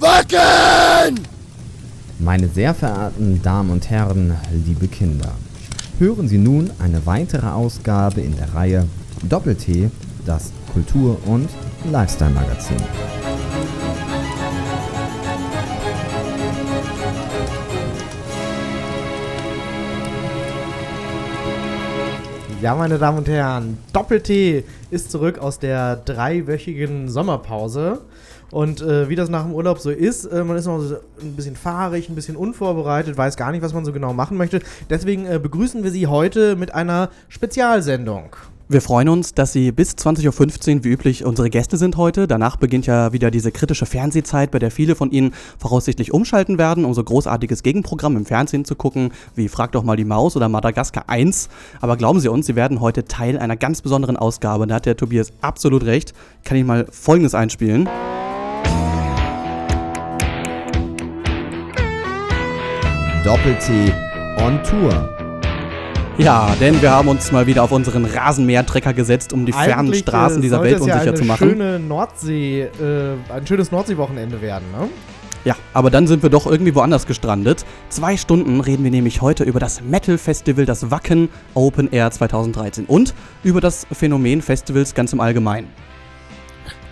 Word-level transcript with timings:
Wacken! 0.00 1.18
Meine 2.20 2.48
sehr 2.48 2.72
verehrten 2.72 3.42
Damen 3.42 3.70
und 3.70 3.90
Herren, 3.90 4.34
liebe 4.64 4.86
Kinder, 4.86 5.32
hören 5.98 6.28
Sie 6.28 6.38
nun 6.38 6.70
eine 6.78 7.04
weitere 7.04 7.48
Ausgabe 7.48 8.20
in 8.20 8.36
der 8.36 8.54
Reihe 8.54 8.86
Doppel-T, 9.28 9.90
das 10.24 10.52
Kultur- 10.72 11.18
und 11.26 11.48
Lifestyle-Magazin. 11.90 12.76
Ja, 22.62 22.74
meine 22.74 22.98
Damen 22.98 23.18
und 23.18 23.28
Herren, 23.28 23.78
Doppel-T 23.92 24.64
ist 24.90 25.10
zurück 25.10 25.38
aus 25.38 25.58
der 25.58 25.96
dreiwöchigen 25.96 27.08
Sommerpause. 27.08 28.00
Und 28.50 28.80
äh, 28.80 29.08
wie 29.08 29.14
das 29.14 29.28
nach 29.28 29.44
dem 29.44 29.52
Urlaub 29.52 29.78
so 29.78 29.90
ist, 29.90 30.24
äh, 30.24 30.42
man 30.44 30.56
ist 30.56 30.66
noch 30.66 30.80
so 30.80 30.96
ein 31.20 31.36
bisschen 31.36 31.56
fahrig, 31.56 32.08
ein 32.08 32.14
bisschen 32.14 32.36
unvorbereitet, 32.36 33.16
weiß 33.16 33.36
gar 33.36 33.52
nicht, 33.52 33.62
was 33.62 33.74
man 33.74 33.84
so 33.84 33.92
genau 33.92 34.12
machen 34.12 34.36
möchte. 34.36 34.60
Deswegen 34.88 35.26
äh, 35.26 35.38
begrüßen 35.38 35.84
wir 35.84 35.90
Sie 35.90 36.06
heute 36.06 36.56
mit 36.56 36.74
einer 36.74 37.10
Spezialsendung. 37.28 38.36
Wir 38.70 38.82
freuen 38.82 39.08
uns, 39.08 39.32
dass 39.32 39.54
Sie 39.54 39.72
bis 39.72 39.92
20.15 39.92 40.76
Uhr 40.76 40.84
wie 40.84 40.88
üblich 40.90 41.24
unsere 41.24 41.48
Gäste 41.48 41.78
sind 41.78 41.96
heute. 41.96 42.26
Danach 42.28 42.56
beginnt 42.56 42.84
ja 42.84 43.14
wieder 43.14 43.30
diese 43.30 43.50
kritische 43.50 43.86
Fernsehzeit, 43.86 44.50
bei 44.50 44.58
der 44.58 44.70
viele 44.70 44.94
von 44.94 45.10
Ihnen 45.10 45.32
voraussichtlich 45.58 46.12
umschalten 46.12 46.58
werden, 46.58 46.84
um 46.84 46.92
so 46.92 47.02
großartiges 47.02 47.62
Gegenprogramm 47.62 48.18
im 48.18 48.26
Fernsehen 48.26 48.66
zu 48.66 48.76
gucken, 48.76 49.12
wie 49.34 49.48
Frag 49.48 49.72
doch 49.72 49.84
mal 49.84 49.96
die 49.96 50.04
Maus 50.04 50.36
oder 50.36 50.50
Madagaskar 50.50 51.04
1. 51.06 51.48
Aber 51.80 51.96
glauben 51.96 52.20
Sie 52.20 52.28
uns, 52.28 52.44
Sie 52.44 52.56
werden 52.56 52.80
heute 52.80 53.06
Teil 53.06 53.38
einer 53.38 53.56
ganz 53.56 53.80
besonderen 53.80 54.18
Ausgabe. 54.18 54.66
Da 54.66 54.74
hat 54.74 54.84
der 54.84 54.98
Tobias 54.98 55.32
absolut 55.40 55.86
recht. 55.86 56.12
Kann 56.44 56.58
ich 56.58 56.64
mal 56.64 56.86
Folgendes 56.90 57.34
einspielen. 57.34 57.88
Doppel-T 63.28 63.92
on 64.38 64.58
Tour. 64.62 65.06
Ja, 66.16 66.56
denn 66.62 66.80
wir 66.80 66.90
haben 66.90 67.08
uns 67.08 67.30
mal 67.30 67.46
wieder 67.46 67.62
auf 67.62 67.72
unseren 67.72 68.06
Rasenmähertrecker 68.06 68.94
gesetzt, 68.94 69.34
um 69.34 69.44
die 69.44 69.52
fernen 69.52 69.88
Eigentlich, 69.88 69.98
Straßen 69.98 70.38
äh, 70.38 70.40
dieser 70.40 70.56
sollte 70.56 70.70
Welt 70.70 70.86
ja 70.86 70.94
unsicher 70.94 71.14
zu 71.14 71.24
machen. 71.26 71.50
Schöne 71.50 71.78
Nordsee, 71.78 72.62
äh, 72.62 73.16
ein 73.28 73.46
schönes 73.46 73.70
Nordseewochenende 73.70 74.40
werden, 74.40 74.64
ne? 74.72 74.88
Ja, 75.44 75.56
aber 75.74 75.90
dann 75.90 76.06
sind 76.06 76.22
wir 76.22 76.30
doch 76.30 76.46
irgendwie 76.46 76.74
woanders 76.74 77.06
gestrandet. 77.06 77.66
Zwei 77.90 78.16
Stunden 78.16 78.62
reden 78.62 78.82
wir 78.82 78.90
nämlich 78.90 79.20
heute 79.20 79.44
über 79.44 79.60
das 79.60 79.82
Metal 79.82 80.16
Festival, 80.16 80.64
das 80.64 80.90
Wacken 80.90 81.28
Open 81.52 81.92
Air 81.92 82.10
2013 82.10 82.86
und 82.86 83.12
über 83.44 83.60
das 83.60 83.86
Phänomen 83.92 84.40
Festivals 84.40 84.94
ganz 84.94 85.12
im 85.12 85.20
Allgemeinen. 85.20 85.68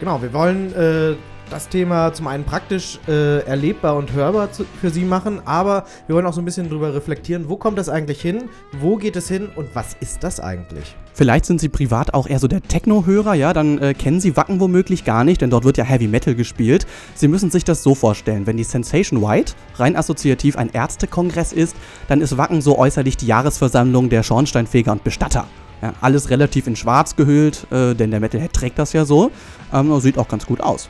Genau, 0.00 0.20
wir 0.20 0.34
wollen 0.34 0.74
äh, 0.74 1.14
das 1.50 1.68
Thema 1.68 2.12
zum 2.12 2.26
einen 2.26 2.44
praktisch 2.44 2.98
äh, 3.08 3.44
erlebbar 3.46 3.96
und 3.96 4.12
hörbar 4.12 4.52
zu, 4.52 4.64
für 4.80 4.90
Sie 4.90 5.04
machen, 5.04 5.40
aber 5.44 5.84
wir 6.06 6.16
wollen 6.16 6.26
auch 6.26 6.32
so 6.32 6.40
ein 6.40 6.44
bisschen 6.44 6.68
drüber 6.68 6.94
reflektieren, 6.94 7.48
wo 7.48 7.56
kommt 7.56 7.78
das 7.78 7.88
eigentlich 7.88 8.20
hin, 8.20 8.44
wo 8.80 8.96
geht 8.96 9.16
es 9.16 9.28
hin 9.28 9.48
und 9.54 9.74
was 9.74 9.94
ist 10.00 10.24
das 10.24 10.40
eigentlich? 10.40 10.96
Vielleicht 11.14 11.46
sind 11.46 11.60
Sie 11.60 11.68
privat 11.68 12.12
auch 12.12 12.26
eher 12.26 12.38
so 12.38 12.48
der 12.48 12.62
Techno-Hörer, 12.62 13.34
ja, 13.34 13.52
dann 13.52 13.78
äh, 13.78 13.94
kennen 13.94 14.20
Sie 14.20 14.36
Wacken 14.36 14.60
womöglich 14.60 15.04
gar 15.04 15.24
nicht, 15.24 15.40
denn 15.40 15.50
dort 15.50 15.64
wird 15.64 15.78
ja 15.78 15.84
Heavy 15.84 16.08
Metal 16.08 16.34
gespielt. 16.34 16.86
Sie 17.14 17.28
müssen 17.28 17.50
sich 17.50 17.64
das 17.64 17.82
so 17.82 17.94
vorstellen, 17.94 18.46
wenn 18.46 18.56
die 18.56 18.64
Sensation 18.64 19.22
White 19.22 19.54
rein 19.76 19.96
assoziativ 19.96 20.56
ein 20.56 20.70
Ärztekongress 20.70 21.52
ist, 21.52 21.76
dann 22.08 22.20
ist 22.20 22.36
Wacken 22.36 22.60
so 22.60 22.76
äußerlich 22.78 23.16
die 23.16 23.26
Jahresversammlung 23.26 24.10
der 24.10 24.22
Schornsteinfeger 24.22 24.92
und 24.92 25.04
Bestatter. 25.04 25.46
Ja, 25.82 25.92
alles 26.00 26.30
relativ 26.30 26.66
in 26.66 26.76
schwarz 26.76 27.16
gehüllt, 27.16 27.66
äh, 27.70 27.94
denn 27.94 28.10
der 28.10 28.20
Metalhead 28.20 28.52
trägt 28.52 28.78
das 28.78 28.92
ja 28.92 29.04
so. 29.04 29.30
Ähm, 29.72 29.98
sieht 30.00 30.18
auch 30.18 30.28
ganz 30.28 30.46
gut 30.46 30.60
aus. 30.60 30.88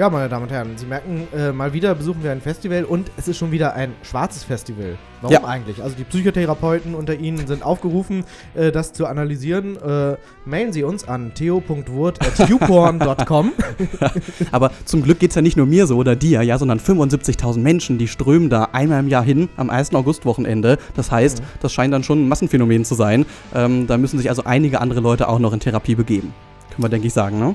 Ja, 0.00 0.08
meine 0.08 0.30
Damen 0.30 0.44
und 0.44 0.50
Herren, 0.50 0.78
Sie 0.78 0.86
merken, 0.86 1.28
äh, 1.36 1.52
mal 1.52 1.74
wieder 1.74 1.94
besuchen 1.94 2.22
wir 2.22 2.32
ein 2.32 2.40
Festival 2.40 2.84
und 2.84 3.10
es 3.18 3.28
ist 3.28 3.36
schon 3.36 3.52
wieder 3.52 3.74
ein 3.74 3.92
schwarzes 4.02 4.44
Festival. 4.44 4.96
Warum 5.20 5.34
Ja. 5.34 5.44
eigentlich? 5.44 5.82
Also 5.82 5.94
die 5.94 6.04
Psychotherapeuten 6.04 6.94
unter 6.94 7.16
Ihnen 7.16 7.46
sind 7.46 7.62
aufgerufen, 7.62 8.24
äh, 8.54 8.72
das 8.72 8.94
zu 8.94 9.04
analysieren. 9.04 9.76
Äh, 9.76 10.16
mailen 10.46 10.72
Sie 10.72 10.84
uns 10.84 11.06
an 11.06 11.32
theo.wurt.youporn.com. 11.34 13.52
Aber 14.52 14.70
zum 14.86 15.02
Glück 15.02 15.18
geht's 15.18 15.34
ja 15.34 15.42
nicht 15.42 15.58
nur 15.58 15.66
mir 15.66 15.86
so 15.86 15.98
oder 15.98 16.16
dir, 16.16 16.40
ja, 16.40 16.56
sondern 16.56 16.80
75.000 16.80 17.58
Menschen, 17.58 17.98
die 17.98 18.08
strömen 18.08 18.48
da 18.48 18.70
einmal 18.72 19.00
im 19.00 19.08
Jahr 19.08 19.22
hin 19.22 19.50
am 19.58 19.68
1. 19.68 19.94
August-Wochenende. 19.94 20.78
Das 20.96 21.10
heißt, 21.10 21.42
das 21.60 21.74
scheint 21.74 21.92
dann 21.92 22.04
schon 22.04 22.24
ein 22.24 22.28
Massenphänomen 22.28 22.86
zu 22.86 22.94
sein. 22.94 23.26
Ähm, 23.54 23.86
da 23.86 23.98
müssen 23.98 24.16
sich 24.16 24.30
also 24.30 24.44
einige 24.44 24.80
andere 24.80 25.00
Leute 25.00 25.28
auch 25.28 25.40
noch 25.40 25.52
in 25.52 25.60
Therapie 25.60 25.94
begeben. 25.94 26.32
Können 26.70 26.84
wir, 26.84 26.88
denke 26.88 27.08
ich, 27.08 27.12
sagen, 27.12 27.38
ne? 27.38 27.54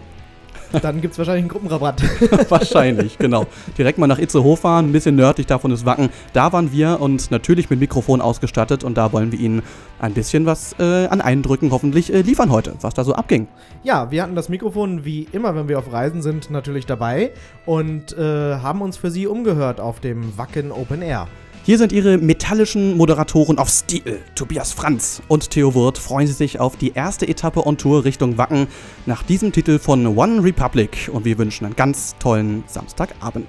Dann 0.81 1.01
gibt 1.01 1.13
es 1.13 1.17
wahrscheinlich 1.17 1.43
einen 1.43 1.49
Gruppenrabatt. 1.49 2.01
Wahrscheinlich, 2.49 3.17
genau. 3.17 3.45
Direkt 3.77 3.97
mal 3.97 4.07
nach 4.07 4.19
Itzehoe 4.19 4.57
fahren, 4.57 4.89
ein 4.89 4.91
bisschen 4.91 5.15
nördlich 5.15 5.47
davon 5.47 5.71
ist 5.71 5.85
Wacken. 5.85 6.09
Da 6.33 6.51
waren 6.53 6.71
wir 6.71 6.99
und 6.99 7.31
natürlich 7.31 7.69
mit 7.69 7.79
Mikrofon 7.79 8.21
ausgestattet 8.21 8.83
und 8.83 8.97
da 8.97 9.11
wollen 9.11 9.31
wir 9.31 9.39
Ihnen 9.39 9.61
ein 9.99 10.13
bisschen 10.13 10.45
was 10.45 10.75
äh, 10.79 11.07
an 11.07 11.21
Eindrücken 11.21 11.71
hoffentlich 11.71 12.13
äh, 12.13 12.21
liefern 12.21 12.51
heute, 12.51 12.73
was 12.81 12.93
da 12.93 13.03
so 13.03 13.13
abging. 13.13 13.47
Ja, 13.83 14.11
wir 14.11 14.23
hatten 14.23 14.35
das 14.35 14.49
Mikrofon 14.49 15.05
wie 15.05 15.27
immer, 15.31 15.55
wenn 15.55 15.67
wir 15.67 15.79
auf 15.79 15.91
Reisen 15.91 16.21
sind, 16.21 16.49
natürlich 16.51 16.85
dabei 16.85 17.31
und 17.65 18.17
äh, 18.17 18.55
haben 18.57 18.81
uns 18.81 18.97
für 18.97 19.11
Sie 19.11 19.27
umgehört 19.27 19.79
auf 19.79 19.99
dem 19.99 20.37
Wacken 20.37 20.71
Open 20.71 21.01
Air. 21.01 21.27
Hier 21.65 21.79
sind 21.79 21.91
Ihre 21.91 22.19
metallischen 22.19 22.95
Moderatoren 22.95 23.57
auf 23.57 23.69
Stil. 23.69 24.21
Tobias 24.35 24.71
Franz 24.71 25.23
und 25.27 25.49
Theo 25.49 25.73
Wirth 25.73 25.97
freuen 25.97 26.27
Sie 26.27 26.33
sich 26.33 26.59
auf 26.59 26.77
die 26.77 26.91
erste 26.91 27.27
Etappe 27.27 27.65
on 27.65 27.79
Tour 27.79 28.05
Richtung 28.05 28.37
Wacken 28.37 28.67
nach 29.07 29.23
diesem 29.23 29.51
Titel 29.51 29.79
von 29.79 30.05
One 30.15 30.43
Republic 30.43 31.09
und 31.11 31.25
wir 31.25 31.39
wünschen 31.39 31.65
einen 31.65 31.75
ganz 31.75 32.15
tollen 32.19 32.63
Samstagabend. 32.67 33.47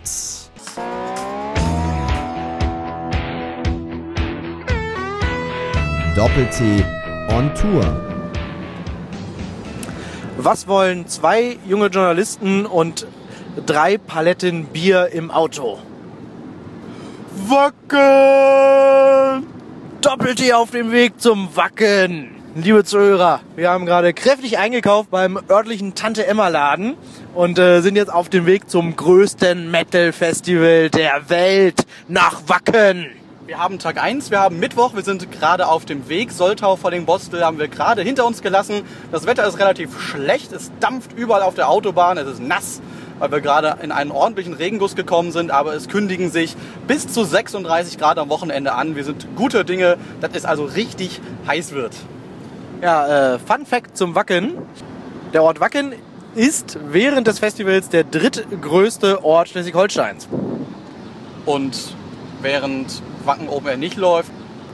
Doppel-T 6.16 6.84
on 7.28 7.54
Tour. 7.54 7.84
Was 10.38 10.66
wollen 10.66 11.06
zwei 11.06 11.58
junge 11.68 11.88
Journalisten 11.88 12.64
und 12.64 13.06
drei 13.66 13.98
Paletten 13.98 14.64
Bier 14.64 15.10
im 15.12 15.30
Auto? 15.30 15.80
Wacken! 17.38 17.86
Doppelt-T 20.00 20.54
auf 20.54 20.70
dem 20.70 20.90
Weg 20.90 21.20
zum 21.20 21.54
Wacken. 21.54 22.30
Liebe 22.54 22.82
Zuhörer, 22.82 23.40
wir 23.56 23.68
haben 23.68 23.84
gerade 23.84 24.14
kräftig 24.14 24.56
eingekauft 24.56 25.10
beim 25.10 25.38
örtlichen 25.50 25.94
Tante 25.94 26.26
Emma 26.26 26.48
Laden 26.48 26.94
und 27.34 27.58
äh, 27.58 27.82
sind 27.82 27.96
jetzt 27.96 28.10
auf 28.10 28.30
dem 28.30 28.46
Weg 28.46 28.70
zum 28.70 28.96
größten 28.96 29.70
Metal 29.70 30.12
Festival 30.12 30.88
der 30.88 31.28
Welt 31.28 31.86
nach 32.08 32.40
Wacken. 32.46 33.08
Wir 33.44 33.58
haben 33.58 33.78
Tag 33.78 34.02
1, 34.02 34.30
wir 34.30 34.40
haben 34.40 34.58
Mittwoch, 34.58 34.94
wir 34.96 35.02
sind 35.02 35.30
gerade 35.30 35.68
auf 35.68 35.84
dem 35.84 36.08
Weg. 36.08 36.32
Soltau 36.32 36.76
vor 36.76 36.90
dem 36.90 37.04
Bostel 37.04 37.44
haben 37.44 37.58
wir 37.58 37.68
gerade 37.68 38.00
hinter 38.00 38.26
uns 38.26 38.40
gelassen. 38.40 38.80
Das 39.12 39.26
Wetter 39.26 39.46
ist 39.46 39.58
relativ 39.58 40.00
schlecht, 40.00 40.52
es 40.52 40.72
dampft 40.80 41.12
überall 41.12 41.42
auf 41.42 41.54
der 41.54 41.68
Autobahn, 41.68 42.16
es 42.16 42.26
ist 42.26 42.40
nass, 42.40 42.80
weil 43.18 43.30
wir 43.32 43.40
gerade 43.40 43.76
in 43.82 43.92
einen 43.92 44.10
ordentlichen 44.10 44.54
Regenguss 44.54 44.94
gekommen 44.96 45.32
sind, 45.32 45.50
aber 45.50 45.74
es 45.74 45.88
kündigen 45.88 46.30
sich 46.30 46.56
bis 46.86 47.08
zu 47.08 47.24
36 47.24 47.98
Grad 47.98 48.18
am 48.18 48.28
Wochenende 48.28 48.74
an. 48.74 48.96
Wir 48.96 49.04
sind 49.04 49.26
guter 49.36 49.64
Dinge, 49.64 49.96
dass 50.20 50.30
es 50.34 50.44
also 50.44 50.64
richtig 50.64 51.20
heiß 51.46 51.72
wird. 51.72 51.94
Ja, 52.82 53.34
äh, 53.34 53.38
Fun 53.38 53.64
Fact 53.66 53.96
zum 53.96 54.14
Wacken. 54.14 54.52
Der 55.32 55.42
Ort 55.42 55.60
Wacken 55.60 55.92
ist 56.34 56.78
während 56.90 57.26
des 57.26 57.38
Festivals 57.38 57.88
der 57.88 58.04
drittgrößte 58.04 59.24
Ort 59.24 59.48
Schleswig-Holsteins. 59.48 60.28
Und 61.46 61.94
während 62.42 63.02
Wacken 63.24 63.48
Open 63.48 63.68
Air 63.68 63.76
nicht 63.76 63.96
läuft, 63.96 64.30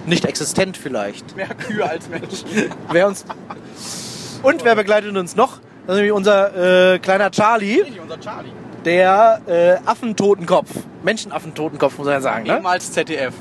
Nicht 0.07 0.25
existent 0.25 0.77
vielleicht. 0.77 1.37
mehr 1.37 1.47
Kühe 1.49 1.89
als 1.89 2.09
Menschen. 2.09 2.47
Wer 2.91 3.07
uns 3.07 3.25
Und 4.43 4.65
wer 4.65 4.75
begleitet 4.75 5.17
uns 5.17 5.37
noch? 5.37 5.61
Das 5.87 5.97
ist 5.97 6.01
nämlich 6.01 6.13
unser 6.13 6.95
äh, 6.95 6.99
kleiner 7.01 7.31
Charlie, 7.31 7.83
unser 8.01 8.21
Charlie. 8.21 8.53
der 8.85 9.41
äh, 9.47 9.89
Affentotenkopf. 9.89 10.69
Menschenaffentotenkopf, 11.03 11.99
muss 11.99 12.05
man 12.07 12.15
ja 12.15 12.21
sagen. 12.21 12.47
Ne? 12.47 12.55
Ehemals 12.55 12.93
ZDF. 12.93 13.35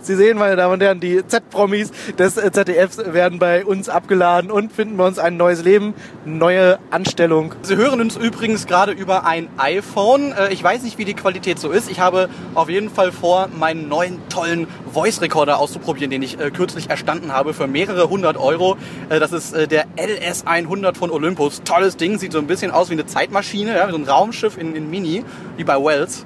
Sie 0.00 0.14
sehen, 0.14 0.38
meine 0.38 0.56
Damen 0.56 0.74
und 0.74 0.82
Herren, 0.82 1.00
die 1.00 1.26
Z-Promis 1.26 1.90
des 2.18 2.36
äh, 2.36 2.52
ZDFs 2.52 2.98
werden 3.12 3.38
bei 3.38 3.64
uns 3.64 3.88
abgeladen 3.88 4.50
und 4.50 4.72
finden 4.72 4.96
bei 4.96 5.06
uns 5.06 5.18
ein 5.18 5.36
neues 5.36 5.64
Leben, 5.64 5.94
neue 6.24 6.78
Anstellung. 6.90 7.54
Sie 7.62 7.76
hören 7.76 8.00
uns 8.00 8.16
übrigens 8.16 8.66
gerade 8.66 8.92
über 8.92 9.24
ein 9.26 9.48
iPhone. 9.58 10.32
Äh, 10.32 10.52
Ich 10.52 10.62
weiß 10.62 10.82
nicht, 10.82 10.98
wie 10.98 11.04
die 11.04 11.14
Qualität 11.14 11.58
so 11.58 11.70
ist. 11.70 11.90
Ich 11.90 12.00
habe 12.00 12.28
auf 12.54 12.68
jeden 12.68 12.90
Fall 12.90 13.12
vor, 13.12 13.48
meinen 13.58 13.88
neuen 13.88 14.18
tollen 14.28 14.66
Voice 14.92 15.20
Recorder 15.22 15.58
auszuprobieren, 15.58 16.10
den 16.10 16.22
ich 16.22 16.38
äh, 16.38 16.50
kürzlich 16.50 16.90
erstanden 16.90 17.32
habe 17.32 17.54
für 17.54 17.66
mehrere 17.66 18.08
hundert 18.10 18.36
Euro. 18.36 18.76
Das 19.08 19.32
ist 19.32 19.54
der 19.70 19.86
LS100 19.96 20.96
von 20.96 21.10
Olympus. 21.10 21.62
Tolles 21.64 21.96
Ding, 21.96 22.18
sieht 22.18 22.32
so 22.32 22.38
ein 22.38 22.46
bisschen 22.46 22.70
aus 22.70 22.90
wie 22.90 22.94
eine 22.94 23.06
Zeitmaschine, 23.06 23.88
so 23.90 23.96
ein 23.96 24.04
Raumschiff 24.04 24.56
in, 24.58 24.74
in 24.74 24.90
Mini, 24.90 25.24
wie 25.56 25.64
bei 25.64 25.76
Wells. 25.82 26.24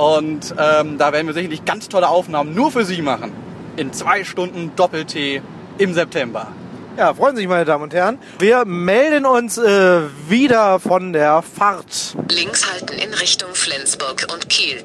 Und 0.00 0.54
ähm, 0.58 0.96
da 0.96 1.12
werden 1.12 1.26
wir 1.26 1.34
sicherlich 1.34 1.66
ganz 1.66 1.90
tolle 1.90 2.08
Aufnahmen 2.08 2.54
nur 2.54 2.72
für 2.72 2.86
Sie 2.86 3.02
machen. 3.02 3.32
In 3.76 3.92
zwei 3.92 4.24
Stunden 4.24 4.72
Doppel-T 4.74 5.42
im 5.76 5.92
September. 5.92 6.48
Ja, 6.96 7.12
freuen 7.12 7.36
Sie 7.36 7.42
sich, 7.42 7.48
meine 7.50 7.66
Damen 7.66 7.84
und 7.84 7.92
Herren. 7.92 8.18
Wir 8.38 8.64
melden 8.64 9.26
uns 9.26 9.58
äh, 9.58 10.00
wieder 10.26 10.80
von 10.80 11.12
der 11.12 11.42
Fahrt. 11.42 12.16
Links 12.30 12.72
halten 12.72 12.94
in 12.94 13.12
Richtung 13.12 13.50
Flensburg 13.52 14.26
und 14.32 14.48
Kiel. 14.48 14.82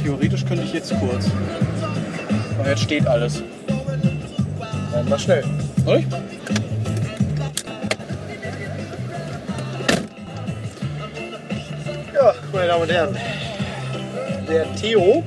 Theoretisch 0.00 0.46
könnte 0.46 0.62
ich 0.62 0.74
jetzt 0.74 0.94
kurz. 1.00 1.26
Aber 2.60 2.68
jetzt 2.68 2.82
steht 2.82 3.04
alles. 3.08 3.42
Dann 4.92 5.08
mal 5.08 5.18
schnell. 5.18 5.42
Soll 5.84 5.98
ich? 5.98 6.06
Ja, 12.26 12.34
meine 12.52 12.66
Damen 12.66 12.82
und 12.82 12.90
Herren. 12.90 13.16
Der 14.48 14.74
Theo 14.74 15.22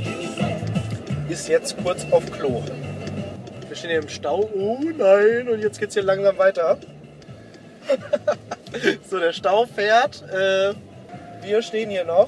ist 1.30 1.48
jetzt 1.48 1.82
kurz 1.82 2.06
auf 2.12 2.30
Klo. 2.30 2.62
Wir 3.70 3.76
stehen 3.78 3.92
hier 3.92 4.00
im 4.02 4.10
Stau. 4.10 4.50
Oh 4.54 4.82
nein, 4.82 5.48
und 5.48 5.62
jetzt 5.62 5.80
geht's 5.80 5.94
hier 5.94 6.04
langsam 6.04 6.38
weiter. 6.38 6.78
so, 9.10 9.18
der 9.18 9.32
Stau 9.32 9.66
fährt. 9.66 10.24
Äh, 10.30 10.74
wir 11.42 11.62
stehen 11.62 11.90
hier 11.90 12.04
noch. 12.04 12.28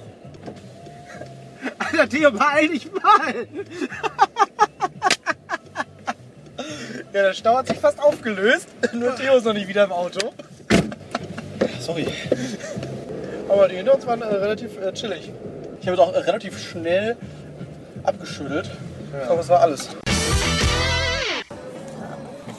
Alter, 1.77 2.07
Theo, 2.07 2.31
beeil 2.31 2.69
dich 2.69 2.89
mal! 2.94 3.47
ja, 7.12 7.24
der 7.24 7.33
Stau 7.33 7.57
hat 7.57 7.67
sich 7.67 7.77
fast 7.77 8.00
aufgelöst. 8.00 8.69
Nur 8.94 9.17
Theo 9.17 9.35
ist 9.35 9.44
noch 9.44 9.51
nicht 9.51 9.67
wieder 9.67 9.83
im 9.83 9.91
Auto. 9.91 10.31
Sorry. 11.81 12.07
Aber 13.51 13.68
die 13.68 13.75
hinter 13.75 13.95
uns 13.95 14.07
waren 14.07 14.21
äh, 14.21 14.25
relativ 14.25 14.77
äh, 14.77 14.94
chillig. 14.94 15.30
Ich 15.81 15.88
habe 15.88 15.95
es 15.95 16.00
auch 16.01 16.13
relativ 16.13 16.57
schnell 16.57 17.18
abgeschüttelt. 18.03 18.69
Ich 19.12 19.25
glaube, 19.25 19.38
das 19.38 19.50
war 19.50 19.59
alles. 19.59 19.89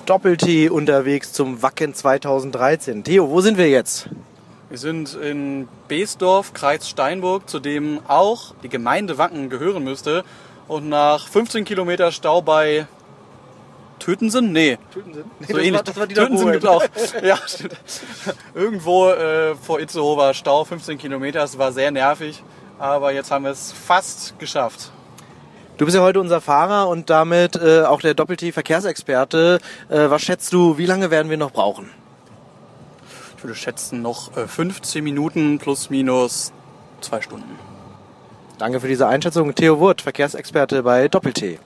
Doppel-T 0.04 0.68
unterwegs 0.68 1.32
zum 1.32 1.62
Wacken 1.62 1.94
2013. 1.94 3.04
Theo, 3.04 3.30
wo 3.30 3.40
sind 3.40 3.56
wir 3.56 3.70
jetzt? 3.70 4.10
Wir 4.68 4.76
sind 4.76 5.14
in 5.14 5.66
Beesdorf, 5.88 6.52
Kreis 6.52 6.86
Steinburg, 6.86 7.48
zu 7.48 7.58
dem 7.58 8.00
auch 8.06 8.54
die 8.62 8.68
Gemeinde 8.68 9.16
Wacken 9.16 9.48
gehören 9.48 9.84
müsste. 9.84 10.24
Und 10.68 10.90
nach 10.90 11.26
15 11.26 11.64
Kilometer 11.64 12.12
Stau 12.12 12.42
bei 12.42 12.86
Tötensen? 14.02 14.52
Nee. 14.52 14.78
Tötensen? 14.92 15.24
Nee, 15.40 15.46
So 15.46 15.52
das, 15.54 15.62
ähnlich. 15.62 15.74
war, 15.74 15.82
das 15.82 15.96
war 15.96 16.06
die 16.06 16.14
Tötensen 16.14 16.52
gibt 16.52 16.66
auch. 16.66 16.82
Ja, 17.22 17.38
stimmt. 17.46 17.76
Irgendwo 18.54 19.08
äh, 19.10 19.54
vor 19.54 19.80
Itzehoe 19.80 20.16
war 20.16 20.34
Stau, 20.34 20.64
15 20.64 20.98
Kilometer. 20.98 21.42
Es 21.44 21.58
war 21.58 21.72
sehr 21.72 21.90
nervig. 21.90 22.42
Aber 22.78 23.12
jetzt 23.12 23.30
haben 23.30 23.44
wir 23.44 23.52
es 23.52 23.72
fast 23.72 24.38
geschafft. 24.38 24.90
Du 25.78 25.84
bist 25.84 25.96
ja 25.96 26.02
heute 26.02 26.20
unser 26.20 26.40
Fahrer 26.40 26.88
und 26.88 27.10
damit 27.10 27.56
äh, 27.56 27.82
auch 27.82 28.00
der 28.00 28.14
Doppel-T-Verkehrsexperte. 28.14 29.58
Äh, 29.88 30.10
was 30.10 30.22
schätzt 30.22 30.52
du, 30.52 30.78
wie 30.78 30.86
lange 30.86 31.10
werden 31.10 31.30
wir 31.30 31.36
noch 31.36 31.50
brauchen? 31.52 31.90
Ich 33.36 33.44
würde 33.44 33.54
schätzen, 33.56 34.02
noch 34.02 34.36
äh, 34.36 34.46
15 34.46 35.02
Minuten 35.02 35.58
plus 35.58 35.90
minus 35.90 36.52
zwei 37.00 37.20
Stunden. 37.20 37.58
Danke 38.58 38.80
für 38.80 38.88
diese 38.88 39.08
Einschätzung. 39.08 39.54
Theo 39.54 39.80
Wurt, 39.80 40.02
Verkehrsexperte 40.02 40.82
bei 40.82 41.08
Doppel-T. 41.08 41.58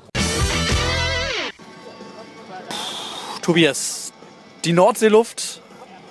Tobias, 3.47 4.13
die 4.65 4.73
Nordseeluft, 4.73 5.63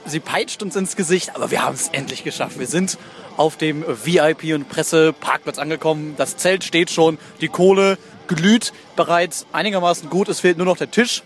sie 0.06 0.22
peitscht 0.22 0.64
uns 0.64 0.78
ins 0.78 0.96
Gesicht, 0.96 1.36
aber 1.36 1.52
wir 1.52 1.66
haben 1.66 1.76
es 1.76 1.90
endlich 1.90 2.24
geschafft. 2.24 2.60
Wir 2.60 2.66
sind 2.66 2.98
auf 3.36 3.58
dem 3.58 3.84
VIP- 3.84 4.56
und 4.56 4.70
Presseparkplatz 4.70 5.60
angekommen. 5.60 6.14
Das 6.16 6.38
Zelt 6.38 6.64
steht 6.64 6.92
schon, 6.92 7.18
die 7.42 7.50
Kohle 7.50 7.98
glüht 8.28 8.72
bereits 8.96 9.48
einigermaßen 9.52 10.10
gut. 10.10 10.30
Es 10.30 10.40
fehlt 10.40 10.56
nur 10.56 10.66
noch 10.66 10.78
der 10.78 10.92
Tisch. 10.92 11.24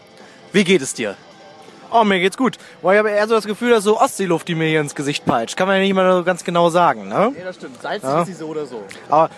Wie 0.52 0.64
geht 0.64 0.82
es 0.82 0.96
dir? 0.96 1.16
Oh, 1.92 2.04
mir 2.04 2.20
geht's 2.20 2.38
gut. 2.38 2.58
Boah, 2.82 2.94
ich 2.94 3.00
habe 3.00 3.10
eher 3.10 3.28
so 3.28 3.34
das 3.36 3.46
Gefühl, 3.46 3.72
dass 3.72 3.84
so 3.84 4.00
Ostseeluft, 4.00 4.48
die 4.48 4.56
mir 4.56 4.68
hier 4.68 4.82
ins 4.82 4.94
Gesicht 4.96 5.26
peitscht. 5.26 5.58
Kann 5.58 5.68
man 5.68 5.78
ja 5.78 5.82
nicht 5.84 5.94
mal 5.94 6.12
so 6.18 6.24
ganz 6.24 6.44
genau 6.44 6.70
sagen, 6.70 7.08
ne? 7.08 7.34
Ja, 7.38 7.46
das 7.46 7.56
stimmt. 7.56 7.82
Salzig 7.82 8.04
Ja. 8.08 8.22
ist 8.22 8.28
sie 8.28 8.34
so 8.34 8.46
oder 8.48 8.66
so. 8.66 8.84
Aber 9.10 9.30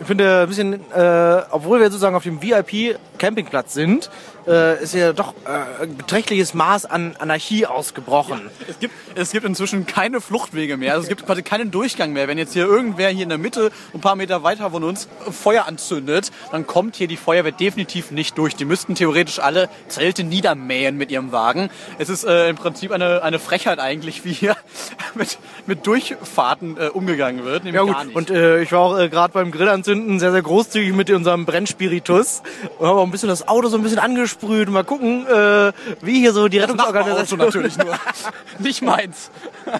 ich 0.00 0.06
finde 0.06 0.40
ein 0.42 0.48
bisschen, 0.48 0.74
äh, 0.92 1.42
obwohl 1.50 1.80
wir 1.80 1.86
sozusagen 1.86 2.16
auf 2.16 2.22
dem 2.22 2.40
VIP-Campingplatz 2.42 3.74
sind, 3.74 4.10
äh, 4.46 4.82
ist 4.82 4.92
hier 4.92 5.12
doch 5.12 5.34
äh, 5.46 5.84
ein 5.84 5.96
beträchtliches 5.96 6.54
Maß 6.54 6.86
an 6.86 7.14
Anarchie 7.20 7.66
ausgebrochen. 7.66 8.50
Es 8.68 8.78
gibt, 8.80 8.94
es 9.14 9.30
gibt 9.30 9.44
inzwischen 9.46 9.86
keine 9.86 10.20
Fluchtwege 10.20 10.76
mehr. 10.76 10.92
Also 10.94 11.04
es 11.04 11.08
gibt 11.08 11.24
quasi 11.26 11.42
keinen 11.42 11.70
Durchgang 11.70 12.12
mehr. 12.12 12.26
Wenn 12.26 12.38
jetzt 12.38 12.52
hier 12.54 12.64
irgendwer 12.66 13.10
hier 13.10 13.22
in 13.22 13.28
der 13.28 13.38
Mitte, 13.38 13.70
ein 13.94 14.00
paar 14.00 14.16
Meter 14.16 14.42
weiter 14.42 14.70
von 14.70 14.82
uns, 14.82 15.08
Feuer 15.30 15.66
anzündet, 15.68 16.32
dann 16.50 16.66
kommt 16.66 16.96
hier 16.96 17.06
die 17.06 17.16
Feuerwehr 17.16 17.52
definitiv 17.52 18.10
nicht 18.10 18.36
durch. 18.38 18.56
Die 18.56 18.64
müssten 18.64 18.94
theoretisch 18.96 19.38
alle 19.38 19.68
Zelte 19.88 20.24
niedermähen 20.24 20.96
mit 20.96 21.12
ihrem 21.12 21.30
Wagen. 21.30 21.70
Es 21.98 22.08
ist 22.08 22.24
äh, 22.24 22.48
im 22.48 22.56
Prinzip 22.56 22.92
eine, 22.92 23.22
eine 23.22 23.38
Frechheit 23.38 23.78
eigentlich, 23.78 24.24
wie 24.24 24.32
hier 24.32 24.56
mit, 25.14 25.38
mit 25.66 25.86
Durchfahrten 25.86 26.76
äh, 26.78 26.86
umgegangen 26.88 27.44
wird. 27.44 27.64
Ja 27.64 27.82
gut, 27.82 27.96
und 28.14 28.30
äh, 28.30 28.62
ich 28.62 28.72
war 28.72 28.80
auch 28.80 28.98
äh, 28.98 29.08
gerade 29.08 29.32
beim 29.32 29.50
Grillanzünden 29.50 30.18
sehr, 30.20 30.32
sehr 30.32 30.42
großzügig 30.42 30.94
mit 30.94 31.10
unserem 31.10 31.46
Brennspiritus 31.46 32.42
und 32.78 32.86
habe 32.86 32.98
auch 33.00 33.04
ein 33.04 33.10
bisschen 33.10 33.28
das 33.28 33.46
Auto 33.48 33.68
so 33.68 33.76
ein 33.76 33.82
bisschen 33.82 33.98
angesprüht. 33.98 34.68
Mal 34.68 34.84
gucken, 34.84 35.26
äh, 35.26 35.72
wie 36.00 36.20
hier 36.20 36.32
so 36.32 36.48
die 36.48 36.58
Rettungsorganisation... 36.58 37.38
Natürlich 37.38 37.76
nur. 37.78 37.94
nicht 38.58 38.82
meins. 38.82 39.30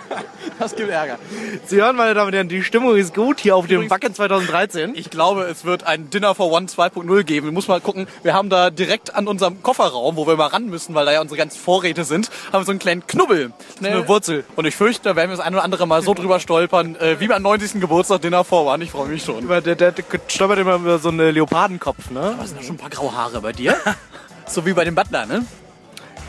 Das 0.59 0.77
gibt 0.77 0.91
Ärger. 0.91 1.19
Sie 1.67 1.77
hören, 1.77 1.97
meine 1.97 2.15
Damen 2.15 2.29
und 2.29 2.35
Herren, 2.35 2.49
die 2.49 2.63
Stimmung 2.63 2.95
ist 2.97 3.15
gut 3.15 3.41
hier 3.41 3.57
auf 3.57 3.67
dem 3.67 3.77
Übrigens- 3.83 3.91
Wacken 3.91 4.15
2013. 4.15 4.93
Ich 4.95 5.11
glaube, 5.11 5.43
es 5.45 5.65
wird 5.65 5.85
ein 5.85 6.09
Dinner 6.11 6.37
for 6.37 6.53
One 6.53 6.67
2.0 6.67 7.25
geben. 7.25 7.47
Wir 7.49 7.53
müssen 7.53 7.71
mal 7.71 7.81
gucken. 7.81 8.07
Wir 8.23 8.35
haben 8.35 8.49
da 8.49 8.71
direkt 8.71 9.13
an 9.15 9.27
unserem 9.27 9.61
Kofferraum, 9.63 10.15
wo 10.17 10.27
wir 10.29 10.37
mal 10.37 10.47
ran 10.47 10.67
müssen, 10.69 10.95
weil 10.95 11.05
da 11.05 11.13
ja 11.13 11.21
unsere 11.21 11.37
ganzen 11.39 11.59
Vorräte 11.59 11.92
sind, 11.97 12.31
haben 12.53 12.65
so 12.65 12.71
einen 12.71 12.79
kleinen 12.79 13.07
Knubbel. 13.07 13.53
Eine 13.83 14.09
Wurzel. 14.09 14.45
Und 14.57 14.67
ich 14.67 14.75
fürchte, 14.75 15.11
da 15.11 15.17
werden 15.17 15.31
wir 15.31 15.37
das 15.37 15.45
ein 15.45 15.55
oder 15.55 15.65
andere 15.65 15.87
Mal 15.87 16.03
so 16.03 16.15
drüber 16.15 16.41
stolpern, 16.41 16.97
äh, 16.97 17.21
wie 17.21 17.29
beim 17.29 17.43
90. 17.43 17.81
Geburtstag 17.81 18.23
Dinner 18.23 18.45
for 18.45 18.67
One. 18.67 18.83
Ich 18.83 18.91
freue 18.91 19.09
mich 19.09 19.25
schon. 19.25 19.47
Der, 19.49 19.61
der, 19.61 19.93
der 19.93 20.05
stolpert 20.29 20.59
immer 20.59 20.77
über 20.77 20.99
so 20.99 21.11
einen 21.11 21.33
Leopardenkopf, 21.33 22.11
ne? 22.11 22.35
Aber 22.39 22.47
sind 22.47 22.59
da 22.59 22.65
schon 22.65 22.75
ein 22.77 22.79
paar 22.79 22.91
graue 22.91 23.15
Haare 23.15 23.41
bei 23.41 23.53
dir? 23.53 23.77
so 24.47 24.65
wie 24.67 24.73
bei 24.73 24.85
dem 24.85 24.95
Butler, 24.95 25.27
ne? 25.27 25.45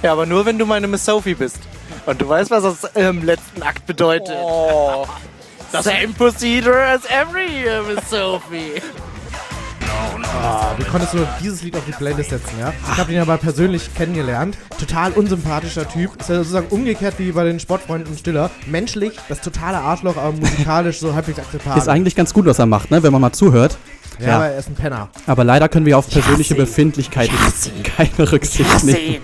Ja, 0.02 0.12
aber 0.12 0.26
nur 0.26 0.46
wenn 0.46 0.58
du 0.58 0.66
meine 0.66 0.88
Miss 0.88 1.06
Sophie 1.06 1.36
bist. 1.36 1.60
Und 2.06 2.22
du 2.22 2.28
weißt, 2.28 2.52
was 2.52 2.64
das 2.64 2.92
im 2.96 3.24
letzten 3.24 3.64
Akt 3.64 3.86
bedeutet. 3.86 4.36
Oh. 4.38 5.08
Same 5.82 6.10
procedure 6.18 6.86
as 6.86 7.02
every 7.06 7.48
year, 7.48 7.82
Miss 7.84 8.10
Sophie. 8.10 8.82
Ah, 10.44 10.74
wie 10.78 10.84
konntest 10.84 11.14
du 11.14 11.18
nur 11.18 11.28
dieses 11.42 11.62
Lied 11.64 11.76
auf 11.76 11.86
die 11.86 11.92
Playlist 11.92 12.32
setzen, 12.32 12.60
ja? 12.60 12.74
Ich 12.92 12.98
habe 12.98 13.14
ihn 13.14 13.26
mal 13.26 13.38
persönlich 13.38 13.94
kennengelernt. 13.94 14.58
Total 14.80 15.12
unsympathischer 15.12 15.88
Typ. 15.88 16.20
Ist 16.20 16.30
ja 16.30 16.38
sozusagen 16.38 16.68
umgekehrt 16.68 17.16
wie 17.18 17.32
bei 17.32 17.44
den 17.44 17.60
Sportfreunden 17.60 18.18
Stiller. 18.18 18.50
Menschlich, 18.66 19.14
das 19.30 19.42
totale 19.42 19.78
Arschloch, 19.78 20.18
aber 20.18 20.34
musikalisch 20.34 21.00
so 21.00 21.14
halbwegs 21.14 21.40
akzeptabel. 21.40 21.82
Ist 21.82 21.88
eigentlich 21.88 22.16
ganz 22.16 22.34
gut, 22.34 22.46
was 22.46 22.60
er 22.60 22.66
macht, 22.66 22.92
ne? 22.92 23.04
wenn 23.04 23.12
man 23.12 23.22
mal 23.22 23.32
zuhört. 23.32 23.78
ja, 24.20 24.28
ja. 24.28 24.36
aber 24.36 24.48
er 24.48 24.60
ist 24.60 24.70
ein 24.70 24.76
Penner. 24.76 25.10
Aber 25.28 25.44
leider 25.44 25.70
können 25.70 25.86
wir 25.86 25.98
auf 25.98 26.10
persönliche 26.10 26.56
Befindlichkeiten 26.56 27.36
keine 27.84 28.32
Rücksicht 28.32 28.84
nehmen. 28.84 29.22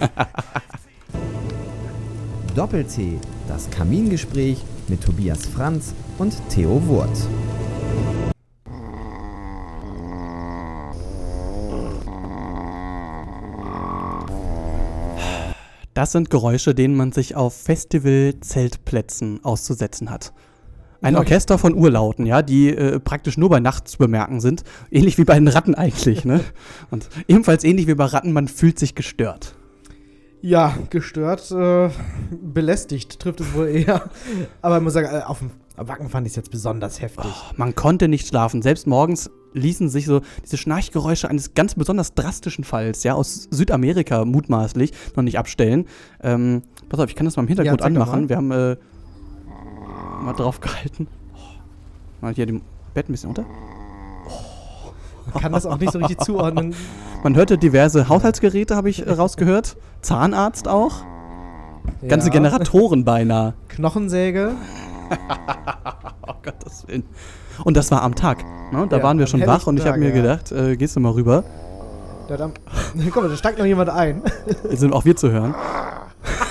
Doppel-T, 2.55 3.20
das 3.48 3.70
Kamingespräch 3.70 4.63
mit 4.88 5.03
Tobias 5.03 5.46
Franz 5.46 5.94
und 6.17 6.34
Theo 6.50 6.82
Wurt. 6.88 7.17
Das 16.00 16.13
sind 16.13 16.29
Geräusche, 16.29 16.74
denen 16.74 16.96
man 16.96 17.12
sich 17.12 17.36
auf 17.36 17.53
Festival-Zeltplätzen 17.53 19.44
auszusetzen 19.44 20.10
hat. 20.10 20.32
Ein 21.01 21.18
Orchester 21.18 21.58
von 21.58 21.75
Urlauten, 21.75 22.25
ja, 22.25 22.41
die 22.41 22.70
äh, 22.70 23.01
praktisch 23.01 23.38
nur 23.38 23.50
bei 23.50 23.60
Nacht 23.60 23.89
zu 23.89 23.98
bemerken 23.98 24.39
sind. 24.39 24.63
Ähnlich 24.91 25.18
wie 25.18 25.25
bei 25.25 25.34
den 25.34 25.50
Ratten 25.50 25.75
eigentlich, 25.75 26.24
ne? 26.24 26.39
Und 26.89 27.10
ebenfalls 27.27 27.65
ähnlich 27.65 27.88
wie 27.88 27.96
bei 27.96 28.06
Ratten, 28.06 28.32
man 28.32 28.48
fühlt 28.48 28.79
sich 28.79 28.96
gestört. 28.96 29.56
Ja, 30.41 30.74
gestört, 30.89 31.51
äh, 31.51 31.89
belästigt 32.32 33.20
trifft 33.20 33.41
es 33.41 33.53
wohl 33.53 33.68
eher. 33.68 34.10
Aber 34.62 34.77
ich 34.77 34.84
muss 34.84 34.94
sagen, 34.94 35.13
äh, 35.13 35.24
auf 35.24 35.39
dem 35.39 35.51
Wacken 35.75 36.08
fand 36.10 36.25
ich 36.27 36.32
es 36.32 36.38
jetzt 36.38 36.51
besonders 36.51 37.01
heftig. 37.01 37.29
Man 37.58 37.75
konnte 37.75 38.08
nicht 38.08 38.25
schlafen. 38.25 38.62
Selbst 38.62 38.88
morgens 38.88 39.29
ließen 39.53 39.89
sich 39.89 40.06
so 40.06 40.22
diese 40.44 40.58
Schnarchgeräusche 40.58 41.29
eines 41.29 41.53
ganz 41.53 41.75
besonders 41.75 42.13
drastischen 42.13 42.63
Falls, 42.63 43.03
ja, 43.03 43.13
aus 43.13 43.48
Südamerika 43.51 44.25
mutmaßlich, 44.25 44.91
noch 45.15 45.24
nicht 45.24 45.38
abstellen. 45.39 45.86
Ähm, 46.22 46.63
pass 46.89 47.00
auf, 47.00 47.10
ich 47.10 47.15
kann 47.15 47.25
das 47.25 47.36
mal 47.36 47.44
im 47.44 47.48
Hintergrund 47.48 47.82
Ja, 47.82 47.86
anmachen. 47.86 48.29
Wir 48.29 48.38
haben 48.38 48.51
äh, 48.51 48.77
mal 50.22 50.34
drauf 50.34 50.60
gehalten. 50.60 51.08
Oh, 51.34 51.39
mal 52.22 52.34
hier 52.34 52.46
dem 52.46 52.62
Bett 52.94 53.10
ein 53.10 53.13
bisschen 53.13 53.29
unter. 53.29 53.46
Man 55.34 55.41
kann 55.44 55.51
das 55.51 55.65
auch 55.65 55.77
nicht 55.79 55.91
so 55.91 56.00
richtig 56.00 56.20
zuordnen. 56.22 56.74
Man 57.24 57.36
hörte 57.36 57.58
diverse 57.58 58.08
Haushaltsgeräte, 58.08 58.75
habe 58.77 58.89
ich 58.89 59.06
äh, 59.06 59.12
rausgehört. 59.12 59.75
Zahnarzt 60.01 60.68
auch. 60.70 61.03
Ganze 62.08 62.27
Ja. 62.27 62.34
Generatoren 62.34 63.03
beinahe. 63.03 63.53
Knochensäge. 63.68 64.53
Oh 66.28 66.34
Gottes 66.44 66.88
Willen. 66.88 67.04
Und 67.63 67.75
das 67.75 67.92
war 67.92 68.04
am 68.04 68.16
Tag. 68.16 68.44
Ne? 68.72 68.88
Da 68.89 68.98
Ja, 68.98 69.04
waren 69.04 69.18
wir 69.20 69.28
schon 69.28 69.46
wach 69.46 69.68
und 69.68 69.80
ich 69.80 69.86
habe 69.86 69.98
mir 69.98 70.10
ja. 70.10 70.16
gedacht, 70.16 70.51
äh, 70.51 70.78
gehst 70.78 70.96
du 70.96 71.00
mal 71.00 71.12
rüber. 71.12 71.44
Hat 72.30 72.42
am 72.42 72.54
Guck 73.12 73.24
mal, 73.24 73.30
da 73.30 73.36
steigt 73.36 73.58
noch 73.58 73.66
jemand 73.66 73.89
ein. 73.89 74.22
Jetzt 74.70 74.82
sind 74.82 74.94
auch 74.94 75.04
wir 75.06 75.16
zu 75.16 75.32
hören. 75.32 75.56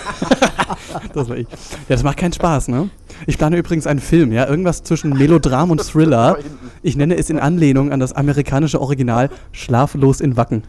das 1.15 1.29
war 1.29 1.37
ich. 1.37 1.47
Ja, 1.49 1.57
das 1.89 2.03
macht 2.03 2.17
keinen 2.17 2.33
Spaß, 2.33 2.69
ne? 2.69 2.91
Ich 3.27 3.39
plane 3.39 3.57
übrigens 3.57 3.87
einen 3.87 4.01
Film, 4.01 4.33
ja, 4.33 4.47
irgendwas 4.47 4.83
zwischen 4.83 5.11
Melodram 5.11 5.71
und 5.71 5.81
Thriller. 5.81 6.39
Ich 6.81 6.95
nenne 6.95 7.17
es 7.17 7.29
in 7.29 7.41
Anlehnung 7.41 7.91
an 7.91 7.99
das 7.99 8.13
amerikanische 8.13 8.81
Original 8.81 9.31
Schlaflos 9.51 10.21
in 10.21 10.37
Wacken. 10.37 10.63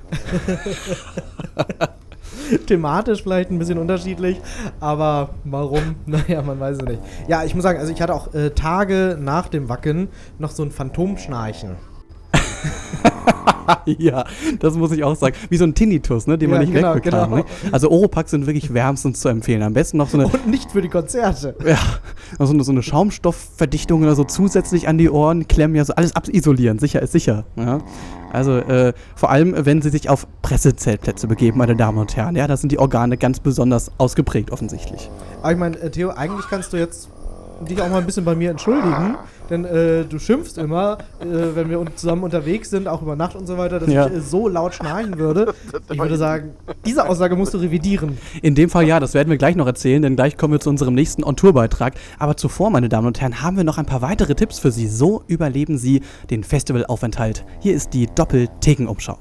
Thematisch 2.68 3.24
vielleicht 3.24 3.52
ein 3.52 3.60
bisschen 3.60 3.78
unterschiedlich, 3.78 4.40
aber 4.80 5.32
warum? 5.44 5.96
Naja, 6.06 6.42
man 6.42 6.60
weiß 6.60 6.78
es 6.78 6.84
nicht. 6.88 7.00
Ja, 7.28 7.44
ich 7.44 7.54
muss 7.54 7.64
sagen, 7.64 7.80
also 7.80 7.92
ich 7.92 8.02
hatte 8.02 8.14
auch 8.14 8.34
äh, 8.34 8.50
Tage 8.52 9.18
nach 9.20 9.48
dem 9.48 9.70
Wacken 9.70 10.10
noch 10.40 10.52
so 10.52 10.64
ein 10.64 10.72
Phantomschnarchen. 10.72 11.76
ja, 13.86 14.24
das 14.60 14.76
muss 14.76 14.92
ich 14.92 15.04
auch 15.04 15.16
sagen. 15.16 15.36
Wie 15.50 15.58
so 15.58 15.64
ein 15.64 15.74
Tinnitus, 15.76 16.28
ne, 16.28 16.38
den 16.38 16.50
man 16.50 16.62
Ja, 16.62 16.66
nicht 16.66 16.74
genau, 16.76 16.96
wegbekam. 16.96 17.30
genau. 17.32 17.44
Ne? 17.44 17.46
Also 17.72 17.90
Oropax 17.90 18.32
sind 18.32 18.48
wirklich 18.48 18.74
wärmstens 18.74 19.20
zu 19.20 19.30
empfehlen. 19.30 19.62
Am 19.62 19.74
besten 19.74 19.98
noch 19.98 20.10
so 20.10 20.18
eine, 20.18 20.28
Und 20.28 20.48
nicht 20.48 20.72
für 20.72 20.82
die 20.82 20.90
Konzerte. 20.90 21.56
ja, 21.66 21.78
noch 22.40 22.48
so 22.48 22.54
eine, 22.54 22.64
so 22.64 22.72
eine 22.72 22.82
Schaumstoffverdichtung 22.84 24.02
oder 24.04 24.16
so 24.16 24.24
zusätzlich 24.24 24.88
an 24.88 24.98
die 24.98 25.10
Ohren 25.10 25.48
klemmen, 25.48 25.76
ja 25.76 25.86
so 25.86 25.94
alles 25.94 26.16
abisolieren. 26.16 26.80
Sicher 26.80 27.02
ist 27.02 27.12
sicher. 27.12 27.46
Ja? 27.56 27.80
Also 28.32 28.58
äh, 28.58 28.94
vor 29.16 29.30
allem, 29.30 29.54
wenn 29.66 29.82
Sie 29.82 29.90
sich 29.90 30.10
auf 30.10 30.28
Pressezeltplätze 30.42 31.28
begeben, 31.28 31.58
meine 31.58 31.76
Damen 31.76 31.98
und 31.98 32.16
Herren. 32.16 32.36
Ja, 32.36 32.48
da 32.48 32.58
sind 32.58 32.72
die 32.72 32.80
Organe 32.80 33.18
ganz 33.18 33.40
besonders 33.40 33.92
ausgeprägt 33.98 34.52
offensichtlich. 34.52 35.10
Aber 35.42 35.52
ich 35.52 35.58
meine, 35.58 35.78
äh, 35.78 35.90
Theo, 35.90 36.10
eigentlich 36.10 36.48
kannst 36.50 36.74
du 36.74 36.78
jetzt 36.78 37.10
dich 37.68 37.82
auch 37.82 37.90
mal 37.90 37.98
ein 38.00 38.06
bisschen 38.06 38.26
bei 38.26 38.36
mir 38.36 38.52
entschuldigen, 38.52 39.16
denn 39.50 39.66
äh, 39.66 40.06
du 40.06 40.20
schimpfst 40.20 40.58
immer, 40.58 40.98
äh, 41.20 41.26
wenn 41.56 41.70
wir 41.70 41.84
zusammen 41.96 42.24
unterwegs 42.24 42.70
sind, 42.70 42.88
auch 42.88 43.02
über 43.02 43.16
Nacht 43.16 43.36
und 43.36 43.48
so 43.48 43.58
weiter, 43.58 43.80
dass 43.80 43.90
Ja. 43.90 44.08
ich 44.08 44.14
äh, 44.14 44.22
so 44.22 44.48
laut 44.48 44.74
schnarchen 44.74 45.18
würde. 45.18 45.54
Ich 45.92 45.98
würde 46.00 46.18
sagen, 46.18 46.52
diese 46.86 47.08
Aussage 47.10 47.36
musst 47.36 47.54
du 47.54 47.58
revidieren. 47.58 48.18
In 48.42 48.54
dem 48.56 48.70
Fall 48.70 48.86
ja, 48.86 49.00
das 49.00 49.14
werden 49.16 49.30
wir 49.30 49.38
gleich 49.38 49.56
noch 49.56 49.66
erzählen, 49.66 50.02
denn 50.02 50.16
gleich 50.16 50.38
kommen 50.38 50.54
wir 50.54 50.60
zu 50.60 50.70
unserem 50.70 50.94
nächsten 50.94 51.24
On-Tour-Beitrag. 51.24 51.94
Aber 52.20 52.38
zuvor, 52.38 52.70
meine 52.70 52.90
Damen 52.90 53.08
und 53.08 53.20
Herren, 53.20 53.42
haben 53.42 53.58
wir 53.58 53.64
noch 53.64 53.78
ein 53.78 53.86
paar 53.86 54.02
weitere 54.02 54.36
Tipps 54.36 54.60
für 54.60 54.72
Sie. 54.72 54.88
So 54.88 55.24
überleben 55.28 55.78
Sie 55.78 56.02
den 56.30 56.44
Festivalaufenthalt. 56.44 57.44
Hier 57.60 57.74
ist 57.74 57.94
die 57.94 58.08
Doppel-Theken-Umschau. 58.14 59.18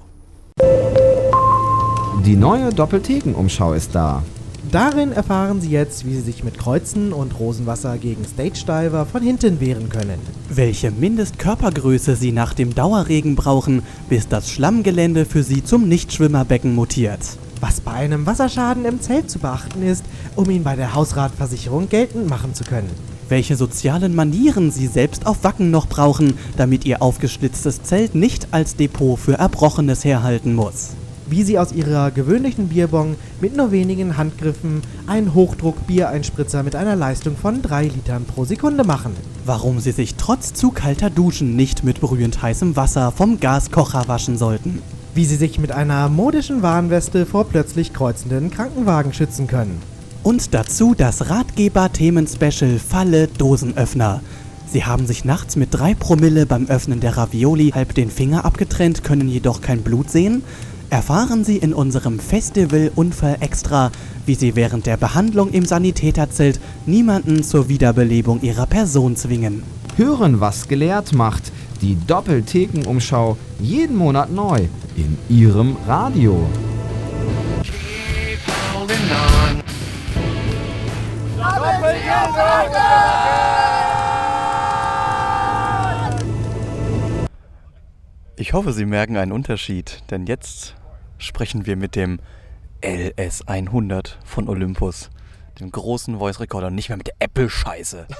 Die 2.24 2.36
neue 2.36 2.70
Doppeltheken-Umschau 2.70 3.72
ist 3.72 3.94
da. 3.94 4.22
Darin 4.70 5.12
erfahren 5.12 5.62
Sie 5.62 5.70
jetzt, 5.70 6.04
wie 6.04 6.14
Sie 6.14 6.20
sich 6.20 6.44
mit 6.44 6.58
Kreuzen 6.58 7.14
und 7.14 7.38
Rosenwasser 7.38 7.96
gegen 7.96 8.26
Stage-Diver 8.26 9.06
von 9.06 9.22
hinten 9.22 9.60
wehren 9.60 9.88
können. 9.88 10.20
Welche 10.50 10.90
Mindestkörpergröße 10.90 12.16
Sie 12.16 12.32
nach 12.32 12.52
dem 12.52 12.74
Dauerregen 12.74 13.34
brauchen, 13.34 13.82
bis 14.10 14.28
das 14.28 14.50
Schlammgelände 14.50 15.24
für 15.24 15.42
Sie 15.42 15.64
zum 15.64 15.88
Nichtschwimmerbecken 15.88 16.74
mutiert. 16.74 17.20
Was 17.60 17.80
bei 17.80 17.92
einem 17.92 18.26
Wasserschaden 18.26 18.84
im 18.84 19.00
Zelt 19.00 19.30
zu 19.30 19.38
beachten 19.38 19.82
ist, 19.82 20.04
um 20.36 20.50
ihn 20.50 20.64
bei 20.64 20.76
der 20.76 20.94
Hausratversicherung 20.94 21.88
geltend 21.88 22.28
machen 22.28 22.52
zu 22.52 22.64
können. 22.64 22.90
Welche 23.30 23.56
sozialen 23.56 24.14
Manieren 24.14 24.70
Sie 24.70 24.86
selbst 24.86 25.26
auf 25.26 25.44
Wacken 25.44 25.70
noch 25.70 25.86
brauchen, 25.86 26.34
damit 26.58 26.84
Ihr 26.84 27.00
aufgeschlitztes 27.00 27.84
Zelt 27.84 28.14
nicht 28.14 28.48
als 28.50 28.76
Depot 28.76 29.18
für 29.18 29.38
Erbrochenes 29.38 30.04
herhalten 30.04 30.54
muss. 30.54 30.90
Wie 31.30 31.42
Sie 31.42 31.58
aus 31.58 31.72
Ihrer 31.72 32.10
gewöhnlichen 32.10 32.68
Bierbong 32.68 33.16
mit 33.42 33.54
nur 33.54 33.70
wenigen 33.70 34.16
Handgriffen 34.16 34.80
einen 35.06 35.34
Hochdruck-Biereinspritzer 35.34 36.62
mit 36.62 36.74
einer 36.74 36.96
Leistung 36.96 37.36
von 37.36 37.60
3 37.60 37.84
Litern 37.84 38.24
pro 38.24 38.46
Sekunde 38.46 38.82
machen. 38.82 39.14
Warum 39.44 39.78
Sie 39.78 39.92
sich 39.92 40.14
trotz 40.14 40.54
zu 40.54 40.70
kalter 40.70 41.10
Duschen 41.10 41.54
nicht 41.54 41.84
mit 41.84 42.00
brühend 42.00 42.40
heißem 42.40 42.76
Wasser 42.76 43.12
vom 43.12 43.40
Gaskocher 43.40 44.08
waschen 44.08 44.38
sollten. 44.38 44.80
Wie 45.14 45.26
Sie 45.26 45.36
sich 45.36 45.58
mit 45.58 45.70
einer 45.70 46.08
modischen 46.08 46.62
Warnweste 46.62 47.26
vor 47.26 47.44
plötzlich 47.44 47.92
kreuzenden 47.92 48.50
Krankenwagen 48.50 49.12
schützen 49.12 49.46
können. 49.46 49.82
Und 50.22 50.54
dazu 50.54 50.94
das 50.96 51.28
Ratgeber-Themen-Special 51.28 52.78
Falle 52.78 53.28
Dosenöffner. 53.28 54.22
Sie 54.70 54.84
haben 54.84 55.06
sich 55.06 55.24
nachts 55.24 55.56
mit 55.56 55.68
3 55.72 55.94
Promille 55.94 56.44
beim 56.44 56.66
Öffnen 56.68 57.00
der 57.00 57.16
Ravioli 57.16 57.70
halb 57.70 57.94
den 57.94 58.10
Finger 58.10 58.44
abgetrennt, 58.44 59.02
können 59.02 59.28
jedoch 59.28 59.62
kein 59.62 59.82
Blut 59.82 60.10
sehen? 60.10 60.42
Erfahren 60.90 61.44
Sie 61.44 61.58
in 61.58 61.74
unserem 61.74 62.18
Festival 62.18 62.90
Unfall 62.94 63.36
Extra, 63.40 63.92
wie 64.24 64.34
Sie 64.34 64.56
während 64.56 64.86
der 64.86 64.96
Behandlung 64.96 65.50
im 65.50 65.66
Sanitäterzelt 65.66 66.58
niemanden 66.86 67.42
zur 67.42 67.68
Wiederbelebung 67.68 68.40
Ihrer 68.40 68.64
Person 68.64 69.14
zwingen. 69.14 69.62
Hören, 69.96 70.40
was 70.40 70.66
gelehrt 70.66 71.12
macht. 71.12 71.52
Die 71.82 71.98
Doppeltheken-Umschau 72.06 73.36
jeden 73.60 73.96
Monat 73.96 74.32
neu 74.32 74.66
in 74.96 75.18
Ihrem 75.28 75.76
Radio. 75.86 76.46
Ich 88.36 88.54
hoffe, 88.54 88.72
Sie 88.72 88.86
merken 88.86 89.18
einen 89.18 89.32
Unterschied, 89.32 90.02
denn 90.10 90.24
jetzt 90.26 90.77
sprechen 91.18 91.66
wir 91.66 91.76
mit 91.76 91.94
dem 91.96 92.18
LS100 92.82 94.14
von 94.24 94.48
Olympus, 94.48 95.10
dem 95.60 95.70
großen 95.70 96.18
Voice 96.18 96.40
Recorder, 96.40 96.68
und 96.68 96.74
nicht 96.76 96.88
mehr 96.88 96.98
mit 96.98 97.08
der 97.08 97.14
Apple-Scheiße. 97.18 98.06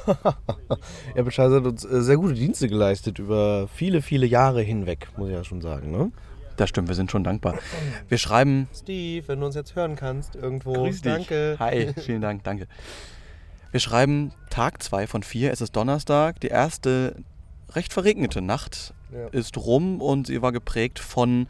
Ja, 1.17 1.23
Bescheid 1.23 1.51
hat 1.51 1.65
uns 1.65 1.85
äh, 1.85 2.03
sehr 2.03 2.17
gute 2.17 2.35
Dienste 2.35 2.69
geleistet 2.69 3.19
über 3.19 3.69
viele, 3.69 4.03
viele 4.03 4.27
Jahre 4.27 4.61
hinweg, 4.63 5.09
muss 5.17 5.29
ich 5.29 5.35
ja 5.35 5.43
schon 5.45 5.61
sagen. 5.61 5.91
Ne? 5.91 6.13
Das 6.57 6.69
stimmt, 6.69 6.89
wir 6.89 6.95
sind 6.95 7.11
schon 7.11 7.25
dankbar. 7.25 7.55
Wir 8.09 8.19
schreiben. 8.19 8.69
Steve, 8.75 9.27
wenn 9.29 9.41
du 9.41 9.47
uns 9.47 9.55
jetzt 9.55 9.75
hören 9.77 9.97
kannst, 9.97 10.35
irgendwo. 10.37 10.73
Grüß 10.75 11.01
dich. 11.03 11.13
Danke. 11.13 11.57
Hi, 11.59 11.93
vielen 12.01 12.21
Dank, 12.21 12.45
danke. 12.45 12.67
Wir 13.71 13.81
schreiben 13.81 14.33
Tag 14.51 14.83
2 14.83 15.07
von 15.07 15.23
4, 15.23 15.53
es 15.53 15.61
ist 15.61 15.75
Donnerstag. 15.77 16.41
Die 16.41 16.49
erste 16.49 17.17
recht 17.73 17.93
verregnete 17.93 18.41
Nacht 18.43 18.93
Ja. 19.13 19.29
ist 19.29 19.57
rum 19.57 20.01
und 20.01 20.27
sie 20.27 20.43
war 20.43 20.53
geprägt 20.53 20.99
von 20.99 21.47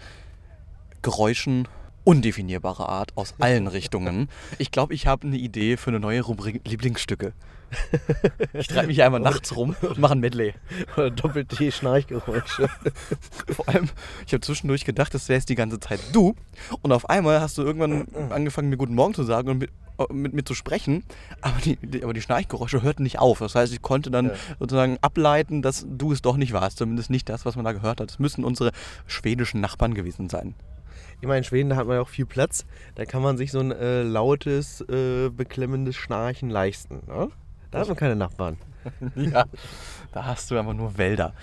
Geräuschen 1.02 1.68
undefinierbarer 2.04 2.88
Art 2.88 3.12
aus 3.16 3.34
allen 3.38 3.66
Richtungen. 3.66 4.28
Ich 4.58 4.70
glaube, 4.70 4.94
ich 4.94 5.06
habe 5.06 5.26
eine 5.26 5.36
Idee 5.36 5.76
für 5.76 5.90
eine 5.90 6.00
neue 6.00 6.22
Rubrik 6.22 6.62
Lieblingsstücke. 6.66 7.34
Ich 8.54 8.66
treibe 8.66 8.86
mich 8.86 9.02
einmal 9.02 9.20
nachts 9.20 9.54
rum 9.54 9.76
und 9.82 9.98
mache 9.98 10.12
ein 10.14 10.20
Medley. 10.20 10.54
Oder 10.96 11.10
Doppel-T-Schnarchgeräusche. 11.10 12.70
Vor 13.50 13.68
allem, 13.68 13.90
ich 14.26 14.32
habe 14.32 14.40
zwischendurch 14.40 14.86
gedacht, 14.86 15.12
das 15.12 15.28
wärst 15.28 15.50
die 15.50 15.54
ganze 15.54 15.78
Zeit 15.80 16.00
du. 16.14 16.34
Und 16.80 16.92
auf 16.92 17.10
einmal 17.10 17.42
hast 17.42 17.58
du 17.58 17.62
irgendwann 17.62 18.06
angefangen, 18.30 18.70
mir 18.70 18.78
Guten 18.78 18.94
Morgen 18.94 19.12
zu 19.12 19.22
sagen 19.24 19.50
und 19.50 19.58
mit, 19.58 19.70
äh, 19.98 20.10
mit 20.10 20.32
mir 20.32 20.44
zu 20.44 20.54
sprechen. 20.54 21.04
Aber 21.42 21.60
die, 21.60 21.76
die, 21.76 22.02
aber 22.04 22.14
die 22.14 22.22
Schnarchgeräusche 22.22 22.80
hörten 22.82 23.02
nicht 23.02 23.18
auf. 23.18 23.40
Das 23.40 23.54
heißt, 23.54 23.70
ich 23.74 23.82
konnte 23.82 24.10
dann 24.10 24.28
Ja. 24.28 24.32
sozusagen 24.58 24.96
ableiten, 25.02 25.60
dass 25.60 25.84
du 25.86 26.12
es 26.12 26.22
doch 26.22 26.38
nicht 26.38 26.54
warst. 26.54 26.78
Zumindest 26.78 27.10
nicht 27.10 27.28
das, 27.28 27.44
was 27.44 27.54
man 27.54 27.66
da 27.66 27.72
gehört 27.72 28.00
hat. 28.00 28.10
Es 28.10 28.18
müssen 28.18 28.44
unsere 28.44 28.72
schwedischen 29.06 29.60
Nachbarn 29.60 29.92
gewesen 29.92 30.30
sein. 30.30 30.54
Ich 31.20 31.26
meine, 31.26 31.38
in 31.38 31.44
Schweden, 31.44 31.70
da 31.70 31.76
hat 31.76 31.86
man 31.86 31.96
ja 31.96 32.02
auch 32.02 32.08
viel 32.08 32.26
Platz. 32.26 32.64
Da 32.94 33.04
kann 33.04 33.22
man 33.22 33.36
sich 33.36 33.50
so 33.50 33.58
ein 33.58 33.72
äh, 33.72 34.02
lautes, 34.02 34.80
äh, 34.82 35.30
beklemmendes 35.30 35.96
Schnarchen 35.96 36.48
leisten. 36.48 37.00
Ne? 37.06 37.28
Da 37.70 37.80
hat 37.80 37.88
man 37.88 37.96
keine 37.96 38.16
Nachbarn. 38.16 38.56
ja, 39.16 39.44
da 40.12 40.24
hast 40.24 40.50
du 40.50 40.58
einfach 40.58 40.72
nur 40.72 40.96
Wälder. 40.96 41.34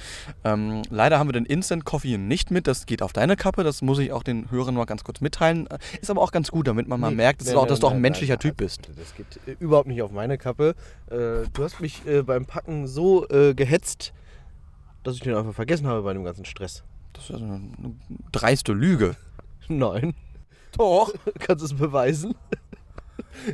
Ähm, 0.43 0.81
leider 0.89 1.19
haben 1.19 1.27
wir 1.27 1.33
den 1.33 1.45
Instant 1.45 1.85
Coffee 1.85 2.17
nicht 2.17 2.51
mit. 2.51 2.67
Das 2.67 2.85
geht 2.85 3.01
auf 3.01 3.13
deine 3.13 3.35
Kappe. 3.35 3.63
Das 3.63 3.81
muss 3.81 3.99
ich 3.99 4.11
auch 4.11 4.23
den 4.23 4.49
Hörern 4.49 4.75
mal 4.75 4.85
ganz 4.85 5.03
kurz 5.03 5.21
mitteilen. 5.21 5.67
Äh, 5.67 5.77
Ist 6.01 6.09
aber 6.09 6.21
auch 6.21 6.31
ganz 6.31 6.49
gut, 6.51 6.67
damit 6.67 6.87
man 6.87 6.99
mal 6.99 7.09
Nee, 7.09 7.17
merkt, 7.17 7.41
dass, 7.41 7.49
nee, 7.49 7.53
du 7.53 7.59
auch, 7.59 7.67
dass 7.67 7.79
du 7.79 7.87
auch 7.87 7.91
ein 7.91 7.97
nein, 7.97 8.03
menschlicher 8.03 8.33
nein, 8.35 8.39
Typ 8.39 8.51
nein, 8.51 8.65
bist. 8.65 8.89
Das 8.97 9.13
geht 9.15 9.39
äh, 9.47 9.57
überhaupt 9.59 9.87
nicht 9.87 10.01
auf 10.01 10.11
meine 10.11 10.37
Kappe. 10.37 10.75
Äh, 11.07 11.47
du 11.53 11.63
hast 11.63 11.81
mich 11.81 12.05
äh, 12.07 12.23
beim 12.23 12.45
Packen 12.45 12.87
so 12.87 13.27
äh, 13.29 13.53
gehetzt, 13.53 14.13
dass 15.03 15.15
ich 15.15 15.21
den 15.21 15.35
einfach 15.35 15.53
vergessen 15.53 15.85
habe 15.87 16.01
bei 16.01 16.13
dem 16.13 16.23
ganzen 16.23 16.45
Stress. 16.45 16.83
Das 17.13 17.29
ist 17.29 17.41
eine 17.41 17.61
dreiste 18.31 18.73
Lüge. 18.73 19.15
Nein. 19.67 20.13
Doch. 20.77 21.13
Kannst 21.39 21.61
du 21.61 21.65
es 21.65 21.73
beweisen? 21.73 22.35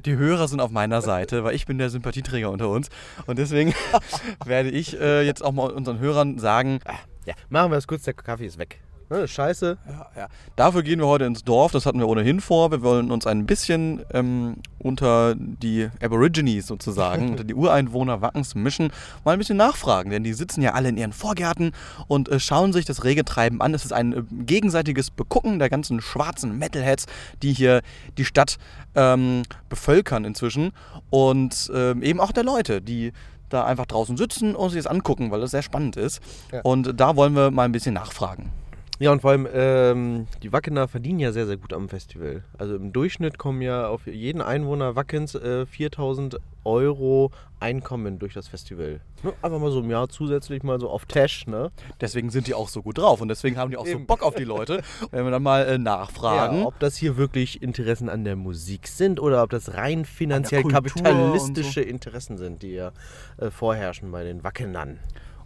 Die 0.05 0.15
Hörer 0.15 0.47
sind 0.47 0.59
auf 0.59 0.71
meiner 0.71 1.01
Seite, 1.01 1.43
weil 1.43 1.55
ich 1.55 1.65
bin 1.65 1.77
der 1.77 1.89
Sympathieträger 1.89 2.51
unter 2.51 2.69
uns. 2.69 2.89
Und 3.25 3.39
deswegen 3.39 3.73
werde 4.45 4.69
ich 4.69 4.99
äh, 4.99 5.23
jetzt 5.23 5.43
auch 5.43 5.51
mal 5.51 5.71
unseren 5.71 5.99
Hörern 5.99 6.39
sagen, 6.39 6.79
Ja, 7.25 7.33
machen 7.49 7.71
wir 7.71 7.77
es 7.77 7.87
kurz, 7.87 8.03
der 8.03 8.13
Kaffee 8.13 8.45
ist 8.45 8.57
weg. 8.57 8.79
Ne, 9.11 9.27
scheiße. 9.27 9.77
ja, 9.89 10.07
ja. 10.15 10.27
dafür 10.55 10.83
gehen 10.83 10.99
wir 10.99 11.07
heute 11.07 11.25
ins 11.25 11.43
Dorf, 11.43 11.73
das 11.73 11.85
hatten 11.85 11.99
wir 11.99 12.07
ohnehin 12.07 12.39
vor. 12.39 12.71
Wir 12.71 12.81
wollen 12.81 13.11
uns 13.11 13.27
ein 13.27 13.45
bisschen 13.45 14.05
ähm, 14.13 14.55
unter 14.79 15.35
die 15.35 15.89
Aborigines 16.01 16.65
sozusagen, 16.65 17.29
unter 17.31 17.43
die 17.43 17.53
Ureinwohner 17.53 18.21
Wackens 18.21 18.55
mischen, 18.55 18.89
mal 19.25 19.33
ein 19.33 19.37
bisschen 19.37 19.57
nachfragen, 19.57 20.11
denn 20.11 20.23
die 20.23 20.31
sitzen 20.31 20.61
ja 20.61 20.75
alle 20.75 20.87
in 20.87 20.95
ihren 20.95 21.11
Vorgärten 21.11 21.73
und 22.07 22.29
äh, 22.29 22.39
schauen 22.39 22.71
sich 22.71 22.85
das 22.85 23.03
rege 23.03 23.25
Treiben 23.25 23.61
an. 23.61 23.73
Es 23.73 23.83
ist 23.83 23.91
ein 23.91 24.13
äh, 24.13 24.23
gegenseitiges 24.45 25.11
Begucken 25.11 25.59
der 25.59 25.69
ganzen 25.69 25.99
schwarzen 25.99 26.57
Metalheads, 26.57 27.05
die 27.43 27.51
hier 27.51 27.81
die 28.17 28.23
Stadt 28.23 28.59
ähm, 28.95 29.41
bevölkern 29.67 30.23
inzwischen 30.23 30.71
und 31.09 31.69
ähm, 31.75 32.01
eben 32.01 32.21
auch 32.21 32.31
der 32.31 32.45
Leute, 32.45 32.81
die 32.81 33.11
da 33.49 33.65
einfach 33.65 33.87
draußen 33.87 34.15
sitzen 34.15 34.55
und 34.55 34.69
sich 34.69 34.81
das 34.81 34.87
angucken, 34.87 35.31
weil 35.31 35.41
das 35.41 35.51
sehr 35.51 35.63
spannend 35.63 35.97
ist. 35.97 36.21
Ja. 36.53 36.61
Und 36.61 36.97
da 36.97 37.17
wollen 37.17 37.35
wir 37.35 37.51
mal 37.51 37.63
ein 37.63 37.73
bisschen 37.73 37.93
nachfragen. 37.93 38.53
Ja, 39.01 39.11
und 39.11 39.21
vor 39.21 39.31
allem, 39.31 39.47
ähm, 39.51 40.27
die 40.43 40.53
Wackener 40.53 40.87
verdienen 40.87 41.17
ja 41.17 41.31
sehr, 41.31 41.47
sehr 41.47 41.57
gut 41.57 41.73
am 41.73 41.89
Festival. 41.89 42.43
Also 42.59 42.75
im 42.75 42.93
Durchschnitt 42.93 43.39
kommen 43.39 43.63
ja 43.63 43.87
auf 43.87 44.05
jeden 44.05 44.43
Einwohner 44.43 44.95
Wackens 44.95 45.33
äh, 45.33 45.65
4000 45.65 46.37
Euro 46.65 47.31
Einkommen 47.59 48.19
durch 48.19 48.35
das 48.35 48.47
Festival. 48.47 49.01
Ne? 49.23 49.33
Einfach 49.41 49.57
mal 49.57 49.71
so 49.71 49.79
im 49.79 49.89
Jahr 49.89 50.07
zusätzlich 50.09 50.61
mal 50.61 50.79
so 50.79 50.87
auf 50.87 51.05
Tash, 51.05 51.47
ne? 51.47 51.71
Deswegen 51.99 52.29
sind 52.29 52.45
die 52.45 52.53
auch 52.53 52.69
so 52.69 52.83
gut 52.83 52.99
drauf 52.99 53.21
und 53.21 53.29
deswegen 53.29 53.57
haben 53.57 53.71
die 53.71 53.77
auch 53.77 53.87
so 53.87 53.93
Eben. 53.93 54.05
Bock 54.05 54.21
auf 54.21 54.35
die 54.35 54.43
Leute. 54.43 54.83
Wenn 55.09 55.25
wir 55.25 55.31
dann 55.31 55.41
mal 55.41 55.65
äh, 55.65 55.79
nachfragen. 55.79 56.59
Ja, 56.59 56.65
ob 56.67 56.77
das 56.77 56.95
hier 56.95 57.17
wirklich 57.17 57.63
Interessen 57.63 58.07
an 58.07 58.23
der 58.23 58.35
Musik 58.35 58.87
sind 58.87 59.19
oder 59.19 59.41
ob 59.41 59.49
das 59.49 59.73
rein 59.73 60.05
finanziell 60.05 60.61
kapitalistische 60.63 61.81
Interessen 61.81 62.37
sind, 62.37 62.61
die 62.61 62.73
ja 62.73 62.91
äh, 63.37 63.49
vorherrschen 63.49 64.11
bei 64.11 64.23
den 64.23 64.43
Wackenern. 64.43 64.99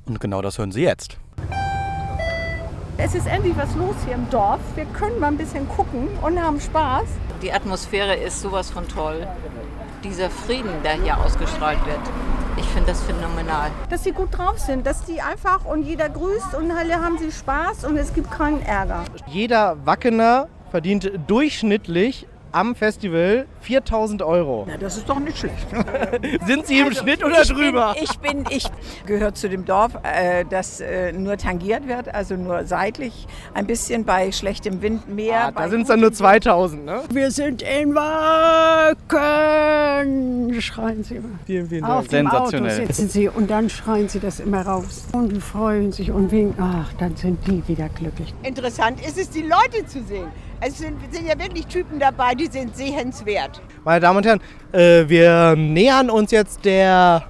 Und 0.06 0.20
genau 0.20 0.42
das 0.42 0.58
hören 0.58 0.74
Sie 0.74 0.84
jetzt. 0.84 1.18
Es 2.98 3.14
ist 3.14 3.28
endlich 3.28 3.58
was 3.58 3.76
los 3.76 3.94
hier 4.06 4.16
im 4.16 4.30
Dorf. 4.30 4.62
Wir 4.76 4.86
können 4.86 5.20
mal 5.20 5.28
ein 5.28 5.38
bisschen 5.38 5.68
gucken 5.68 6.08
und 6.22 6.42
haben 6.42 6.62
Spaß. 6.62 7.04
Die 7.42 7.52
Atmosphäre 7.52 8.16
ist 8.16 8.40
sowas 8.42 8.72
von 8.72 8.88
toll. 8.88 9.28
Dieser 10.02 10.30
Frieden, 10.30 10.70
der 10.82 10.94
hier 10.94 11.20
ausgestrahlt 11.20 11.86
wird, 11.86 12.00
ich 12.56 12.64
finde 12.68 12.92
das 12.92 13.02
phänomenal. 13.04 13.70
Dass 13.90 14.06
sie 14.06 14.14
gut 14.14 14.38
drauf 14.38 14.60
sind, 14.60 14.88
dass 14.88 15.04
die 15.04 15.20
einfach 15.20 15.66
und 15.66 15.84
jeder 15.84 16.08
grüßt 16.08 16.56
und 16.58 16.72
alle 16.72 16.96
haben 16.96 17.18
sie 17.18 17.34
Spaß 17.34 17.84
und 17.84 17.98
es 17.98 18.14
gibt 18.14 18.32
keinen 18.32 18.62
Ärger. 18.62 19.04
Jeder 19.28 19.86
Wackener 19.86 20.48
verdient 20.72 21.12
durchschnittlich 21.28 22.28
am 22.56 22.74
Festival 22.74 23.46
4000 23.62 24.24
Euro. 24.24 24.66
Na, 24.68 24.78
das 24.78 24.96
ist 24.96 25.10
doch 25.10 25.20
nicht 25.20 25.38
schlecht. 25.38 25.68
Sind 26.48 26.66
Sie 26.66 26.80
im 26.80 26.94
Schnitt 26.94 27.24
oder 27.24 27.42
ich 27.42 27.50
drüber? 27.50 27.94
Bin, 27.94 28.04
ich 28.04 28.18
bin, 28.20 28.46
ich 28.50 28.66
gehöre 29.06 29.34
zu 29.34 29.50
dem 29.50 29.66
Dorf, 29.66 29.92
äh, 30.04 30.46
das 30.50 30.80
äh, 30.80 31.12
nur 31.12 31.36
tangiert 31.36 31.86
wird, 31.88 32.16
also 32.16 32.36
nur 32.36 32.66
seitlich, 32.66 33.28
ein 33.54 33.68
bisschen 33.68 34.06
bei 34.06 34.32
schlechtem 34.32 34.82
Wind 34.82 35.14
mehr. 35.14 35.48
Ah, 35.48 35.52
da 35.52 35.68
sind 35.68 35.82
es 35.82 35.90
dann 35.90 36.00
nur 36.00 36.14
2000, 36.14 36.86
ne? 36.86 37.02
Wir 37.12 37.30
sind 37.30 37.62
in 37.62 37.94
Wacken, 37.94 38.96
schreien 40.62 41.04
sie 41.04 41.18
immer. 41.18 41.38
Vielen, 41.46 41.68
vielen 41.68 41.84
Auf 41.84 42.08
Dank. 42.08 42.10
dem 42.10 42.28
Auto 42.28 42.52
Sensationell. 42.52 42.88
sitzen 42.88 43.10
sie 43.10 43.28
und 43.28 43.52
dann 43.52 43.70
schreien 43.70 44.08
sie 44.08 44.22
das 44.22 44.40
immer 44.40 44.66
raus. 44.66 45.08
Und 45.12 45.34
die 45.34 45.42
freuen 45.42 45.92
sich 45.92 46.10
und 46.10 46.32
winken. 46.32 46.64
Ach, 46.64 46.94
dann 47.00 47.18
sind 47.18 47.46
die 47.48 47.68
wieder 47.68 47.90
glücklich. 47.90 48.34
Interessant 48.44 49.06
ist 49.06 49.18
es, 49.18 49.30
die 49.30 49.42
Leute 49.42 49.86
zu 49.86 50.02
sehen. 50.04 50.28
Es 50.62 50.78
sind, 50.78 50.98
sind 51.12 51.28
ja 51.28 51.38
wirklich 51.38 51.68
Typen 51.68 52.00
dabei, 52.00 52.34
die 52.34 52.48
sind 52.48 52.76
sehenswert. 52.76 53.62
Meine 53.84 54.00
Damen 54.00 54.18
und 54.18 54.26
Herren, 54.26 54.42
äh, 54.72 55.08
wir 55.08 55.56
nähern 55.56 56.10
uns 56.10 56.32
jetzt 56.32 56.66
der 56.66 57.24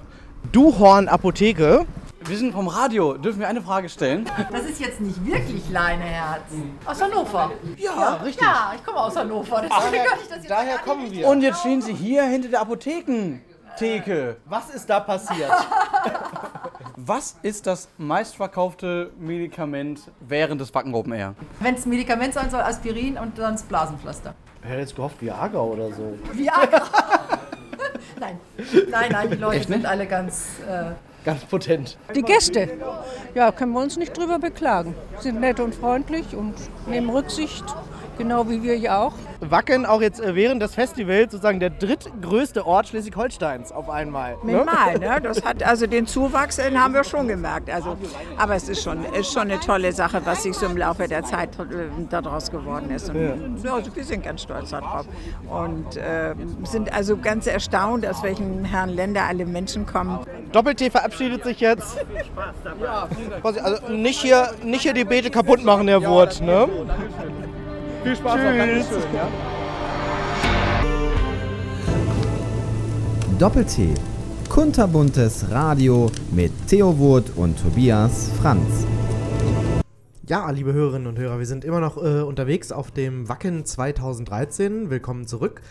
Duhorn 0.51 1.07
Apotheke. 1.07 1.85
Wir 2.27 2.37
sind 2.37 2.53
vom 2.53 2.67
Radio. 2.67 3.13
Dürfen 3.17 3.39
wir 3.39 3.47
eine 3.47 3.61
Frage 3.61 3.87
stellen? 3.89 4.25
Das 4.51 4.63
ist 4.63 4.79
jetzt 4.79 4.99
nicht 4.99 5.23
wirklich 5.25 5.69
Leineherz. 5.69 6.41
Aus 6.85 7.01
Hannover. 7.01 7.51
Ja, 7.77 8.15
richtig. 8.23 8.43
Ja, 8.43 8.73
ich 8.75 8.83
komme 8.83 8.97
aus 8.99 9.15
Hannover. 9.15 9.61
Deswegen 9.63 10.03
kann 10.03 10.19
ich 10.21 10.27
das 10.27 10.37
jetzt 10.37 10.49
Daher 10.49 10.77
kommen 10.79 11.11
wir. 11.11 11.27
Und 11.27 11.41
jetzt 11.41 11.59
stehen 11.59 11.81
Sie 11.81 11.93
hier 11.93 12.23
hinter 12.23 12.49
der 12.49 12.61
Apothekentheke. 13.75 14.37
Was 14.45 14.69
ist 14.69 14.89
da 14.89 14.99
passiert? 14.99 15.51
Was 16.97 17.35
ist 17.41 17.67
das 17.67 17.89
meistverkaufte 17.97 19.11
Medikament 19.19 19.99
während 20.21 20.61
des 20.61 20.73
Wacken 20.73 20.93
Open 20.95 21.11
Air? 21.11 21.35
Wenn 21.59 21.75
es 21.75 21.85
ein 21.85 21.89
Medikament 21.89 22.33
sein 22.33 22.49
soll, 22.49 22.61
Aspirin 22.61 23.17
und 23.17 23.35
sonst 23.35 23.67
Blasenpflaster. 23.67 24.33
Ich 24.63 24.69
hätte 24.69 24.79
jetzt 24.79 24.95
gehofft, 24.95 25.21
Viagra 25.21 25.59
oder 25.59 25.91
so. 25.91 26.17
Viagra. 26.31 26.81
nein, 28.19 28.39
nein, 28.89 29.09
nein, 29.11 29.29
die 29.29 29.35
Leute 29.35 29.57
Echt 29.57 29.69
nicht? 29.69 29.77
sind 29.81 29.85
alle 29.85 30.07
ganz. 30.07 30.45
Äh, 30.67 30.93
Ganz 31.25 31.43
potent. 31.45 31.97
Die 32.15 32.21
Gäste, 32.21 32.69
ja, 33.33 33.51
können 33.51 33.71
wir 33.71 33.81
uns 33.81 33.97
nicht 33.97 34.15
drüber 34.15 34.37
beklagen. 34.37 34.93
Sind 35.19 35.39
nett 35.39 35.59
und 35.59 35.73
freundlich 35.73 36.35
und 36.35 36.53
nehmen 36.87 37.09
Rücksicht, 37.09 37.63
genau 38.17 38.49
wie 38.49 38.61
wir 38.63 38.77
ja 38.77 38.99
auch. 38.99 39.13
Wacken 39.39 39.85
auch 39.85 40.01
jetzt 40.01 40.19
äh, 40.19 40.35
während 40.35 40.61
des 40.61 40.75
Festivals 40.75 41.31
sozusagen 41.31 41.59
der 41.59 41.69
drittgrößte 41.69 42.65
Ort 42.65 42.87
Schleswig-Holsteins 42.87 43.71
auf 43.71 43.89
einmal. 43.89 44.33
Ne? 44.43 44.53
Minimal, 44.53 44.99
ne? 44.99 45.21
Das 45.21 45.43
hat 45.43 45.63
also 45.63 45.87
den 45.87 46.07
Zuwachs, 46.07 46.57
den 46.57 46.81
haben 46.81 46.93
wir 46.93 47.03
schon 47.03 47.27
gemerkt. 47.27 47.69
Also, 47.69 47.97
aber 48.37 48.55
es 48.55 48.69
ist 48.69 48.83
schon, 48.83 49.05
ist 49.13 49.31
schon 49.31 49.43
eine 49.43 49.59
tolle 49.59 49.91
Sache, 49.91 50.21
was 50.25 50.43
sich 50.43 50.53
so 50.55 50.65
im 50.65 50.77
Laufe 50.77 51.07
der 51.07 51.23
Zeit 51.23 51.49
äh, 51.59 51.63
daraus 52.09 52.49
geworden 52.51 52.89
ist. 52.91 53.09
Und, 53.09 53.63
ja. 53.63 53.73
also 53.73 53.95
wir 53.95 54.03
sind 54.03 54.23
ganz 54.23 54.43
stolz 54.43 54.69
darauf 54.69 55.05
und 55.49 55.97
äh, 55.97 56.33
sind 56.63 56.93
also 56.93 57.17
ganz 57.17 57.47
erstaunt, 57.47 58.05
aus 58.05 58.23
welchen 58.23 58.65
Herren 58.65 58.89
Länder 58.89 59.23
alle 59.23 59.45
Menschen 59.45 59.85
kommen. 59.85 60.19
Doppel-T 60.51 60.89
verabschiedet 60.89 61.43
sich 61.43 61.59
jetzt. 61.59 61.97
Vorsicht, 63.41 63.65
Also 63.65 63.91
nicht 63.91 64.21
hier, 64.21 64.51
nicht 64.63 64.81
hier 64.81 64.93
die 64.93 65.03
Beete 65.03 65.29
kaputt 65.29 65.63
machen, 65.63 65.87
Herr 65.87 66.03
Wurt. 66.03 66.41
Ne? 66.41 66.67
Viel 68.05 68.15
Spaß 68.15 68.35
noch, 68.35 68.43
Dankeschön. 68.43 69.15
Ja? 69.15 69.31
Doppel-T. 73.39 73.95
Kunterbuntes 74.47 75.49
Radio 75.49 76.11
mit 76.29 76.51
Theo 76.67 76.99
Wurt 76.99 77.31
und 77.35 77.59
Tobias 77.59 78.29
Franz. 78.39 78.85
Ja, 80.27 80.51
liebe 80.51 80.71
Hörerinnen 80.71 81.07
und 81.07 81.17
Hörer, 81.17 81.39
wir 81.39 81.47
sind 81.47 81.65
immer 81.65 81.79
noch 81.79 81.97
äh, 81.97 82.21
unterwegs 82.21 82.71
auf 82.71 82.91
dem 82.91 83.27
Wacken 83.27 83.65
2013. 83.65 84.91
Willkommen 84.91 85.25
zurück. 85.25 85.63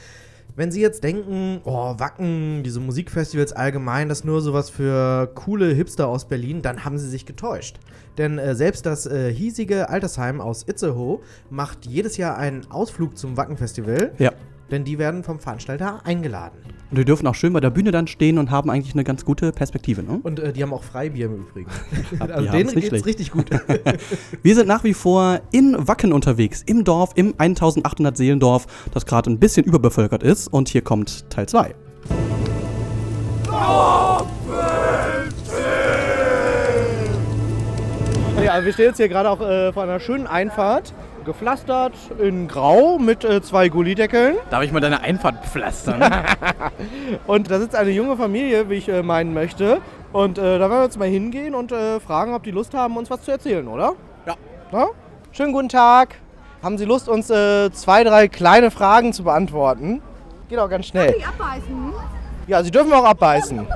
Wenn 0.57 0.71
Sie 0.71 0.81
jetzt 0.81 1.03
denken, 1.03 1.61
oh, 1.65 1.95
Wacken, 1.99 2.63
diese 2.63 2.79
Musikfestivals 2.79 3.53
allgemein, 3.53 4.09
das 4.09 4.19
ist 4.21 4.25
nur 4.25 4.41
sowas 4.41 4.71
für 4.71 5.27
coole 5.35 5.75
Hipster 5.75 6.07
aus 6.07 6.27
Berlin, 6.27 6.63
dann 6.63 6.85
haben 6.85 6.97
Sie 6.97 7.09
sich 7.09 7.27
getäuscht. 7.27 7.81
Denn 8.19 8.39
äh, 8.39 8.55
selbst 8.55 8.87
das 8.87 9.07
äh, 9.07 9.33
hiesige 9.35 9.89
Altersheim 9.89 10.41
aus 10.41 10.63
Itzehoe 10.63 11.21
macht 11.51 11.87
jedes 11.87 12.17
Jahr 12.19 12.37
einen 12.39 12.71
Ausflug 12.71 13.19
zum 13.19 13.37
Wacken-Festival, 13.37 14.13
Ja. 14.19 14.31
denn 14.71 14.85
die 14.85 14.99
werden 15.01 15.25
vom 15.25 15.41
Veranstalter 15.41 16.07
eingeladen. 16.07 16.59
Und 16.91 16.99
wir 16.99 17.05
dürfen 17.05 17.27
auch 17.27 17.35
schön 17.35 17.53
bei 17.53 17.61
der 17.61 17.71
Bühne 17.71 17.91
dann 17.91 18.07
stehen 18.07 18.39
und 18.39 18.51
haben 18.51 18.71
eigentlich 18.71 18.95
eine 18.95 19.05
ganz 19.05 19.25
gute 19.25 19.53
Perspektive. 19.53 20.03
Ne? 20.03 20.21
Und 20.23 20.39
äh, 20.39 20.53
die 20.53 20.63
haben 20.63 20.73
auch 20.73 20.85
Freibier 20.85 21.27
im 21.27 21.47
Übrigen. 21.47 21.71
Die 22.13 22.21
also 22.21 22.51
denen 22.51 22.71
geht's 22.71 22.89
schlecht. 22.89 23.07
richtig 23.07 23.31
gut. 23.31 23.51
Wir 24.43 24.55
sind 24.55 24.69
nach 24.69 24.85
wie 24.85 24.95
vor 24.95 25.41
in 25.51 25.77
Wacken 25.79 26.13
unterwegs, 26.13 26.63
im 26.67 26.85
Dorf, 26.85 27.13
im 27.15 27.35
1800 27.39 28.17
Seelendorf, 28.17 28.67
das 28.93 29.07
gerade 29.07 29.31
ein 29.31 29.39
bisschen 29.39 29.65
überbevölkert 29.65 30.23
ist. 30.23 30.49
Und 30.49 30.69
hier 30.69 30.83
kommt 30.83 31.29
Teil 31.31 31.49
2. 31.49 31.75
Ja, 38.45 38.63
wir 38.63 38.73
stehen 38.75 38.87
jetzt 38.87 38.99
hier 38.99 39.09
gerade 39.09 39.31
auch 39.31 39.41
äh, 39.41 39.73
vor 39.73 39.85
einer 39.85 39.99
schönen 40.01 40.27
Einfahrt. 40.27 40.93
Gepflastert 41.25 41.95
in 42.19 42.49
Grau 42.49 42.99
mit 42.99 43.25
äh, 43.25 43.43
zwei 43.43 43.69
Gullideckeln. 43.69 44.37
Darf 44.51 44.63
ich 44.63 44.73
mal 44.73 44.81
deine 44.81 45.01
Einfahrt 45.01 45.45
pflastern? 45.47 46.03
Und 47.27 47.51
da 47.51 47.59
sitzt 47.59 47.75
eine 47.75 47.91
junge 47.91 48.17
Familie, 48.17 48.69
wie 48.69 48.75
ich 48.75 48.89
äh, 48.89 49.03
meinen 49.03 49.35
möchte. 49.35 49.81
Und 50.13 50.39
äh, 50.39 50.59
da 50.59 50.71
werden 50.71 50.79
wir 50.79 50.85
jetzt 50.85 50.99
mal 50.99 51.09
hingehen 51.09 51.55
und 51.55 51.73
äh, 51.73 51.99
fragen, 51.99 52.35
ob 52.35 52.45
die 52.45 52.53
Lust 52.53 52.73
haben, 52.73 52.97
uns 52.97 53.11
was 53.11 53.23
zu 53.23 53.33
erzählen, 53.33 53.67
oder? 53.67 53.95
Ja. 54.27 54.35
Na? 54.71 54.87
Schönen 55.33 55.53
guten 55.53 55.69
Tag. 55.69 56.15
Haben 56.63 56.79
Sie 56.79 56.85
Lust, 56.85 57.09
uns 57.09 57.31
äh, 57.31 57.73
zwei, 57.73 58.05
drei 58.05 58.29
kleine 58.29 58.71
Fragen 58.71 59.13
zu 59.13 59.25
beantworten? 59.25 60.03
Geht 60.49 60.59
auch 60.59 60.71
ganz 60.71 60.87
schnell. 60.87 61.17
abbeißen? 61.27 61.93
Ja, 62.47 62.63
Sie 62.63 62.71
dürfen 62.71 62.93
auch 62.93 63.05
abbeißen. 63.05 63.67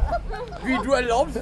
Wie 0.64 0.76
du 0.84 0.92
erlaubst? 0.92 1.38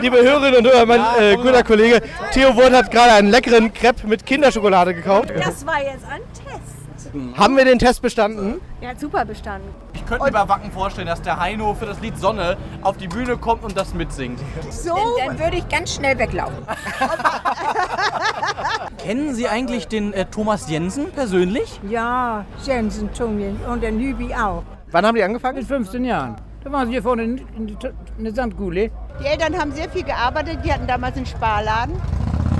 Liebe 0.00 0.22
Hörerinnen 0.22 0.58
und 0.58 0.66
Hörer, 0.66 0.86
mein 0.86 1.00
äh, 1.18 1.36
guter 1.36 1.64
Kollege 1.64 2.00
Theo 2.32 2.54
Wurth 2.54 2.72
hat 2.72 2.90
gerade 2.90 3.12
einen 3.12 3.28
leckeren 3.28 3.72
Crepe 3.72 4.06
mit 4.06 4.24
Kinderschokolade 4.24 4.94
gekauft. 4.94 5.32
Das 5.36 5.66
war 5.66 5.82
jetzt 5.82 6.04
ein 6.08 6.20
Test. 6.32 6.82
Haben 7.36 7.56
wir 7.56 7.64
den 7.64 7.78
Test 7.78 8.00
bestanden? 8.00 8.60
Er 8.80 8.90
hat 8.90 9.00
super 9.00 9.24
bestanden. 9.24 9.68
Ich 9.92 10.06
könnte 10.06 10.24
mir 10.24 10.30
bei 10.30 10.48
Wacken 10.48 10.70
vorstellen, 10.70 11.08
dass 11.08 11.20
der 11.20 11.38
Heino 11.38 11.74
für 11.74 11.86
das 11.86 12.00
Lied 12.00 12.16
Sonne 12.18 12.56
auf 12.82 12.96
die 12.96 13.08
Bühne 13.08 13.36
kommt 13.36 13.64
und 13.64 13.76
das 13.76 13.92
mitsingt. 13.92 14.38
So, 14.70 14.96
dann, 15.18 15.38
würde 15.38 15.58
ich 15.58 15.68
ganz 15.68 15.94
schnell 15.94 16.18
weglaufen. 16.18 16.56
Kennen 18.98 19.34
Sie 19.34 19.48
eigentlich 19.48 19.88
den 19.88 20.12
äh, 20.14 20.24
Thomas 20.26 20.70
Jensen 20.70 21.10
persönlich? 21.10 21.80
Ja, 21.88 22.44
Jensen, 22.64 23.12
Tommy 23.12 23.54
und 23.68 23.82
der 23.82 23.92
Nübi 23.92 24.34
auch. 24.34 24.62
Wann 24.90 25.04
haben 25.04 25.14
die 25.14 25.22
angefangen? 25.22 25.58
Mit 25.58 25.66
15 25.66 26.04
Jahren. 26.04 26.36
Da 26.64 26.70
waren 26.70 26.86
sie 26.86 26.92
hier 26.92 27.02
vorne 27.02 27.24
in, 27.24 27.38
in, 27.56 27.76
in 28.18 28.24
der 28.24 28.34
Sandkuhle. 28.34 28.90
Die 29.20 29.26
Eltern 29.26 29.58
haben 29.58 29.72
sehr 29.72 29.88
viel 29.90 30.04
gearbeitet, 30.04 30.58
die 30.64 30.72
hatten 30.72 30.86
damals 30.86 31.16
einen 31.16 31.26
Sparladen. 31.26 31.94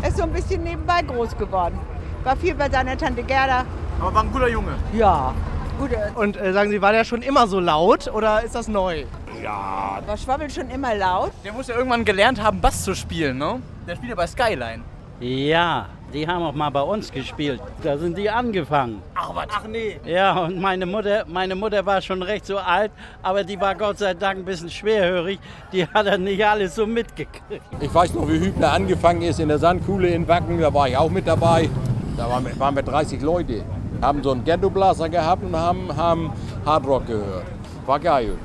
Er 0.03 0.09
ist 0.09 0.17
so 0.17 0.25
ein 0.25 0.33
bisschen 0.33 0.65
nebenbei 0.65 1.03
groß 1.03 1.37
geworden. 1.37 1.79
War 2.25 2.37
viel 2.37 2.55
bei 2.55 2.69
seiner 2.69 2.97
Tante 2.97 3.23
Gerda. 3.23 3.65
Aber 4.01 4.15
war 4.15 4.23
ein 4.25 4.33
guter 4.33 4.49
Junge. 4.49 4.73
Ja. 4.93 5.33
Gut, 5.79 5.91
Und 6.17 6.37
äh, 6.37 6.53
sagen 6.53 6.71
Sie, 6.71 6.83
war 6.83 6.93
der 6.93 7.05
schon 7.05 7.23
immer 7.23 7.47
so 7.47 7.59
laut 7.59 8.13
oder 8.13 8.43
ist 8.43 8.55
das 8.55 8.69
neu? 8.69 9.05
war 9.43 10.17
Schwabbel 10.17 10.51
schon 10.51 10.71
immer 10.71 10.95
laut. 10.95 11.33
Der 11.45 11.53
muss 11.53 11.67
ja 11.69 11.75
irgendwann 11.77 12.05
gelernt 12.05 12.41
haben, 12.43 12.61
Bass 12.61 12.85
zu 12.85 12.95
spielen, 12.95 13.39
ne? 13.39 13.61
Der 13.89 13.97
spielt 13.97 14.11
ja 14.11 14.15
bei 14.17 14.27
Skyline. 14.27 14.83
Ja, 15.19 15.87
die 16.13 16.27
haben 16.27 16.43
auch 16.43 16.55
mal 16.55 16.71
bei 16.71 16.83
uns 16.83 17.11
gespielt. 17.11 17.61
Da 17.83 17.97
sind 17.97 18.17
die 18.19 18.29
angefangen. 18.29 19.03
Ach 19.15 19.35
was? 19.35 19.47
Ach 19.51 19.67
nee. 19.69 19.99
Ja, 20.05 20.45
und 20.45 20.61
meine 20.61 20.87
Mutter, 20.87 21.25
meine 21.27 21.55
Mutter 21.55 21.85
war 21.85 22.01
schon 22.01 22.23
recht 22.23 22.47
so 22.47 22.59
alt, 22.59 22.91
aber 23.23 23.45
die 23.45 23.61
war 23.61 23.75
Gott 23.75 23.99
sei 23.99 24.15
Dank 24.15 24.41
ein 24.41 24.45
bisschen 24.45 24.71
schwerhörig. 24.71 25.39
Die 25.73 25.87
hat 25.87 26.07
dann 26.07 26.25
nicht 26.25 26.45
alles 26.45 26.75
so 26.75 26.87
mitgekriegt. 26.87 27.63
Ich 27.81 27.93
weiß 27.93 28.15
noch, 28.15 28.29
wie 28.29 28.39
Hübner 28.39 28.73
angefangen 28.73 29.23
ist 29.23 29.41
in 29.41 29.49
der 29.49 29.59
Sandkuhle 29.59 30.09
in 30.09 30.27
Wacken, 30.29 30.61
da 30.61 30.73
war 30.73 30.89
ich 30.89 30.97
auch 30.97 31.11
mit 31.11 31.27
dabei. 31.27 31.69
Da 32.17 32.29
waren 32.29 32.45
wir, 32.45 32.59
waren 32.59 32.77
wir 32.77 32.83
30 32.83 33.23
Leute. 33.23 33.63
Haben 34.01 34.23
so 34.23 34.33
einen 34.33 34.45
Ghetto-Blaster 34.45 35.09
gehabt 35.09 35.43
und 35.45 35.57
haben, 35.57 35.97
haben 35.97 36.33
Hardrock 36.67 37.07
gehört. 37.07 37.45
War 37.87 37.99
geil. 37.99 38.37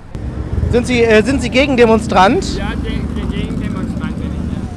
Sind 0.72 0.88
Sie, 0.88 1.04
äh, 1.04 1.22
sind 1.24 1.42
Sie 1.42 1.50
Gegendemonstrant? 1.50 2.58
Ja, 2.58 2.72
gegen 2.84 3.60
Demonstranten. 3.62 4.32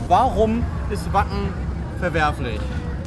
Warum 0.09 0.65
ist 0.91 1.13
Wacken 1.13 1.49
verwerflich? 2.01 2.61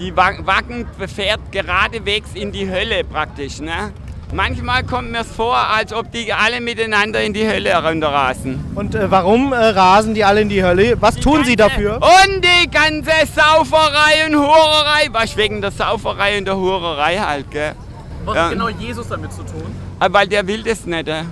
Die 0.04 0.16
Wa- 0.18 0.36
Wacken 0.44 0.86
fährt 1.08 1.40
geradewegs 1.54 2.32
in 2.34 2.52
die 2.52 2.70
Hölle 2.70 3.06
praktisch. 3.06 3.60
Ne? 3.62 3.94
Manchmal 4.34 4.84
kommt 4.84 5.12
mir 5.12 5.22
es 5.22 5.32
vor, 5.32 5.56
als 5.56 5.94
ob 5.94 6.12
die 6.12 6.34
alle 6.34 6.60
miteinander 6.60 7.22
in 7.24 7.32
die 7.32 7.48
Hölle 7.48 7.70
herunterrasen. 7.70 8.60
Und 8.76 8.96
äh, 8.96 9.10
warum 9.10 9.54
äh, 9.54 9.56
rasen 9.56 10.14
die 10.14 10.26
alle 10.26 10.42
in 10.42 10.50
die 10.50 10.62
Hölle? 10.62 11.00
Was 11.02 11.16
tun 11.16 11.46
Sie 11.46 11.56
dafür? 11.56 12.02
Und 12.02 12.44
die 12.44 12.70
ganze 12.70 13.12
Sauferei 13.34 14.26
und 14.28 14.36
Hurerei. 14.36 15.08
Was 15.14 15.38
wegen 15.38 15.62
der 15.62 15.72
Sauferei 15.72 16.38
und 16.38 16.46
der 16.46 16.58
Hurerei 16.58 17.18
halt, 17.18 17.50
gell? 17.50 17.72
Was 18.26 18.36
Ja. 18.36 18.44
hat 18.46 18.52
genau 18.52 18.68
Jesus 18.68 19.08
damit 19.08 19.32
zu 19.32 19.44
tun? 19.44 19.74
Ah, 20.00 20.08
Weil 20.12 20.28
der 20.28 20.46
will 20.46 20.64
das 20.64 20.86
nicht. 20.86 21.08
äh. 21.08 21.24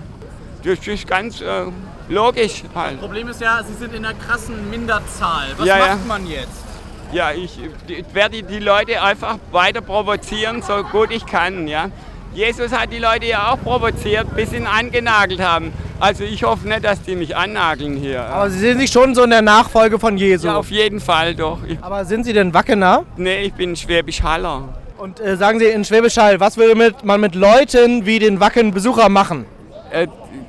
Das 0.63 0.88
ist 0.88 1.07
ganz 1.07 1.41
äh, 1.41 1.65
logisch 2.07 2.63
halt. 2.73 3.01
Problem 3.01 3.27
ist 3.27 3.41
ja, 3.41 3.62
Sie 3.67 3.73
sind 3.73 3.93
in 3.95 4.05
einer 4.05 4.17
krassen 4.17 4.69
Minderzahl. 4.69 5.47
Was 5.57 5.67
Ja, 5.67 5.75
macht 5.77 5.88
ja. 5.89 5.97
man 6.07 6.25
jetzt? 6.27 6.70
Ja, 7.13 7.32
ich, 7.32 7.60
werde 8.13 8.41
die 8.41 8.60
Leute 8.60 9.02
einfach 9.02 9.38
weiter 9.52 9.82
provozieren, 9.82 10.62
so 10.62 10.84
gut 10.84 11.12
ich 11.12 11.26
kann, 11.26 11.67
ja. 11.67 11.89
Jesus 12.34 12.71
hat 12.71 12.93
die 12.93 13.00
Leute 13.00 13.26
ja 13.26 13.52
auch 13.52 13.62
provoziert, 13.62 14.34
bis 14.36 14.52
sie 14.52 14.58
ihn 14.58 14.65
angenagelt 14.65 15.41
haben. 15.41 15.74
Also 16.00 16.24
ich 16.24 16.43
hoffe 16.43 16.65
nicht, 16.67 16.86
dass 16.86 17.02
die 17.02 17.15
mich 17.15 17.36
annageln 17.36 17.97
hier. 17.97 18.24
Aber 18.24 18.50
Sie 18.50 18.60
sind 18.60 18.80
sich 18.80 18.89
schon 18.89 19.13
so 19.13 19.24
in 19.24 19.30
der 19.30 19.41
Nachfolge 19.41 20.00
von 20.00 20.17
Jesus. 20.17 20.45
ja, 20.45 20.56
auf 20.56 20.71
jeden 20.71 21.02
Fall 21.02 21.36
doch. 21.36 21.60
Ich, 21.67 21.78
Aber 21.82 22.06
sind 22.06 22.24
Sie 22.24 22.32
denn 22.32 22.54
Wackener? 22.54 23.04
nee, 23.17 23.41
ich 23.41 23.54
bin 23.54 23.76
Schwäbisch 23.76 24.24
Haller. 24.24 24.69
Und 24.97 25.19
äh, 25.19 25.36
sagen 25.36 25.60
Sie 25.60 25.65
in 25.65 25.84
Schwäbisch 25.84 26.15
Hall, 26.17 26.39
was 26.39 26.56
würde 26.56 26.76
mit, 26.76 27.04
man 27.04 27.19
mit 27.19 27.36
Leuten 27.36 28.06
wie 28.06 28.19
den 28.19 28.39
Wacken-Besucher 28.39 29.10
machen? 29.10 29.45
Äh, 29.91 30.08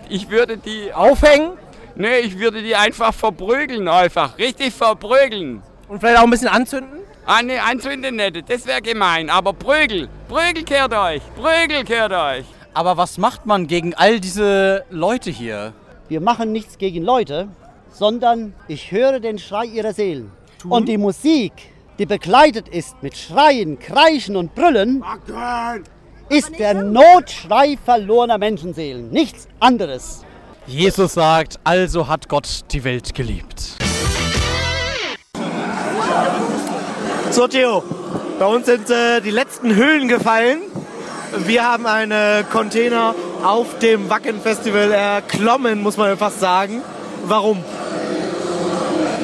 ich 0.09 0.31
würde 0.31 0.59
die... 0.59 0.93
Aufhängen? 0.95 1.53
Nee, 1.97 2.21
ich 2.21 2.39
würde 2.39 2.63
die 2.63 2.77
einfach 2.77 3.13
verprügeln, 3.13 3.89
einfach. 3.89 4.39
Richtig 4.39 4.73
verprügeln. 4.73 5.63
Und 5.93 6.01
vielleicht 6.01 6.19
auch 6.21 6.25
ein 6.25 6.31
bisschen 6.31 6.49
anzünden? 6.49 7.01
Ah, 7.27 7.43
nee, 7.43 7.59
anzünden 7.59 8.17
nicht, 8.17 8.49
das 8.49 8.65
wäre 8.65 8.81
gemein. 8.81 9.29
Aber 9.29 9.53
Prügel, 9.53 10.09
Prügel 10.27 10.65
kehrt 10.65 10.95
euch, 10.95 11.21
Prügel 11.37 11.85
kehrt 11.85 12.13
euch. 12.13 12.47
Aber 12.73 12.97
was 12.97 13.19
macht 13.19 13.45
man 13.45 13.67
gegen 13.67 13.93
all 13.93 14.19
diese 14.19 14.87
Leute 14.89 15.29
hier? 15.29 15.75
Wir 16.09 16.23
machen 16.23 16.51
nichts 16.51 16.79
gegen 16.79 17.03
Leute, 17.03 17.49
sondern 17.91 18.55
ich 18.69 18.91
höre 18.91 19.21
den 19.21 19.39
Schrei 19.39 19.67
ihrer 19.67 19.93
Seelen. 19.93 20.33
Und 20.67 20.89
die 20.89 20.97
Musik, 20.97 21.53
die 21.99 22.07
begleitet 22.07 22.69
ist 22.69 23.03
mit 23.03 23.15
Schreien, 23.15 23.79
Kreischen 23.79 24.37
und 24.37 24.55
Brüllen, 24.55 25.05
ist 26.31 26.59
der 26.59 26.73
Notschrei 26.73 27.77
verlorener 27.85 28.39
Menschenseelen. 28.39 29.11
Nichts 29.11 29.47
anderes. 29.61 30.25
Jesus 30.67 31.13
sagt, 31.13 31.61
also 31.65 32.09
hat 32.09 32.31
Gott 32.31 32.63
die 32.73 32.83
Welt 32.83 33.15
geliebt. 33.15 33.82
So, 37.33 37.49
Theo, 37.49 37.83
bei 38.39 38.45
uns 38.45 38.67
sind 38.67 38.91
äh, 38.91 39.23
die 39.23 39.31
letzten 39.31 39.75
Hüllen 39.75 40.07
gefallen. 40.07 40.61
Wir 41.39 41.65
haben 41.65 41.87
einen 41.87 42.47
Container 42.51 43.15
auf 43.43 43.79
dem 43.79 44.11
Wacken-Festival 44.11 44.93
erklommen, 44.93 45.81
muss 45.83 45.97
man 45.97 46.19
fast 46.19 46.41
sagen. 46.41 46.83
Warum? 47.25 47.65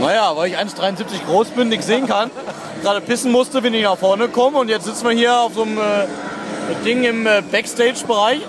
Naja, 0.01 0.35
weil 0.35 0.49
ich 0.49 0.57
1,73 0.57 1.27
groß 1.27 1.49
bin, 1.49 1.69
nichts 1.69 1.87
sehen 1.87 2.07
kann. 2.07 2.31
Gerade 2.81 3.03
pissen 3.03 3.31
musste, 3.31 3.63
wenn 3.63 3.75
ich 3.75 3.83
nach 3.83 3.99
vorne 3.99 4.29
komme. 4.29 4.57
Und 4.57 4.71
jetzt 4.71 4.87
sitzen 4.87 5.05
wir 5.07 5.15
hier 5.15 5.37
auf 5.37 5.53
so 5.53 5.65
einem 5.65 5.77
äh, 5.77 6.85
Ding 6.87 7.05
im 7.05 7.27
äh, 7.27 7.43
Backstage-Bereich. 7.43 8.41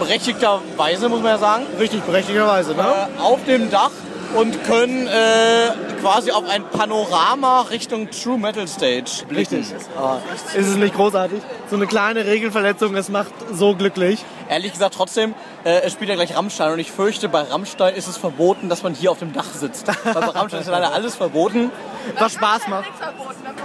Berechtigterweise, 0.00 1.08
muss 1.08 1.20
man 1.20 1.30
ja 1.30 1.38
sagen. 1.38 1.66
Richtig, 1.78 2.02
berechtigterweise, 2.02 2.74
ne? 2.74 3.08
Äh, 3.16 3.22
auf 3.22 3.44
dem 3.44 3.70
Dach 3.70 3.92
und 4.34 4.64
können 4.64 5.06
äh, 5.06 5.70
quasi 6.00 6.30
auf 6.30 6.48
ein 6.48 6.64
Panorama 6.68 7.62
Richtung 7.62 8.10
True 8.10 8.38
Metal 8.38 8.66
Stage 8.68 9.24
blicken. 9.28 9.56
Richtig. 9.56 9.74
Ah, 9.96 10.18
ist 10.54 10.68
es 10.68 10.76
nicht 10.76 10.94
großartig? 10.94 11.40
So 11.70 11.76
eine 11.76 11.86
kleine 11.86 12.26
Regelverletzung, 12.26 12.94
es 12.96 13.08
macht 13.08 13.32
so 13.52 13.74
glücklich. 13.74 14.24
Ehrlich 14.48 14.72
gesagt, 14.72 14.94
trotzdem, 14.94 15.34
äh, 15.64 15.80
es 15.82 15.92
spielt 15.92 16.10
ja 16.10 16.16
gleich 16.16 16.36
Rammstein 16.36 16.72
und 16.72 16.78
ich 16.78 16.90
fürchte, 16.90 17.28
bei 17.28 17.42
Rammstein 17.42 17.94
ist 17.94 18.08
es 18.08 18.16
verboten, 18.16 18.68
dass 18.68 18.82
man 18.82 18.94
hier 18.94 19.10
auf 19.10 19.18
dem 19.18 19.32
Dach 19.32 19.46
sitzt. 19.54 19.86
Weil 20.04 20.14
bei 20.14 20.38
Rammstein 20.38 20.60
ist 20.60 20.68
leider 20.68 20.92
alles 20.92 21.14
verboten. 21.14 21.70
Was 22.18 22.34
Spaß 22.34 22.68
macht. 22.68 22.90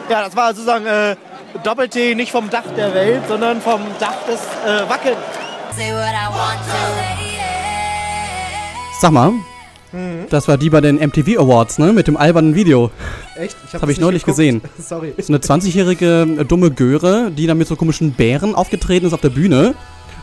Ja, 0.10 0.24
das 0.24 0.36
war 0.36 0.54
sozusagen 0.54 0.86
äh, 0.86 1.16
Doppel-T 1.64 2.16
nicht 2.16 2.32
vom 2.32 2.50
Dach 2.50 2.64
der 2.78 2.94
Welt, 2.94 3.24
sondern 3.28 3.62
vom 3.62 3.82
Dach 4.00 4.16
des 4.28 4.40
äh, 4.66 4.90
Wacken. 4.90 5.16
Sag 9.02 9.12
mal, 9.12 9.34
Mhm. 9.92 10.26
das 10.30 10.48
war 10.48 10.58
die 10.58 10.70
bei 10.70 10.82
den 10.82 10.98
MTV 10.98 11.40
Awards, 11.40 11.80
ne? 11.80 11.94
Mit 11.94 12.08
dem 12.08 12.16
albernen 12.18 12.54
Video. 12.56 12.92
Echt? 13.36 13.56
Ich 13.66 13.72
Das 13.72 13.82
habe 13.82 13.92
ich 13.92 14.00
neulich 14.00 14.24
gesehen. 14.26 14.62
Sorry. 14.80 15.14
Ist 15.18 15.30
eine 15.30 15.40
20-jährige 15.40 16.28
äh, 16.40 16.46
dumme 16.46 16.72
Göre, 16.72 17.32
die 17.32 17.48
dann 17.48 17.58
mit 17.58 17.68
so 17.68 17.76
komischen 17.76 18.12
Bären 18.14 18.54
aufgetreten 18.56 19.08
ist 19.08 19.14
auf 19.14 19.22
der 19.22 19.30
Bühne. 19.30 19.74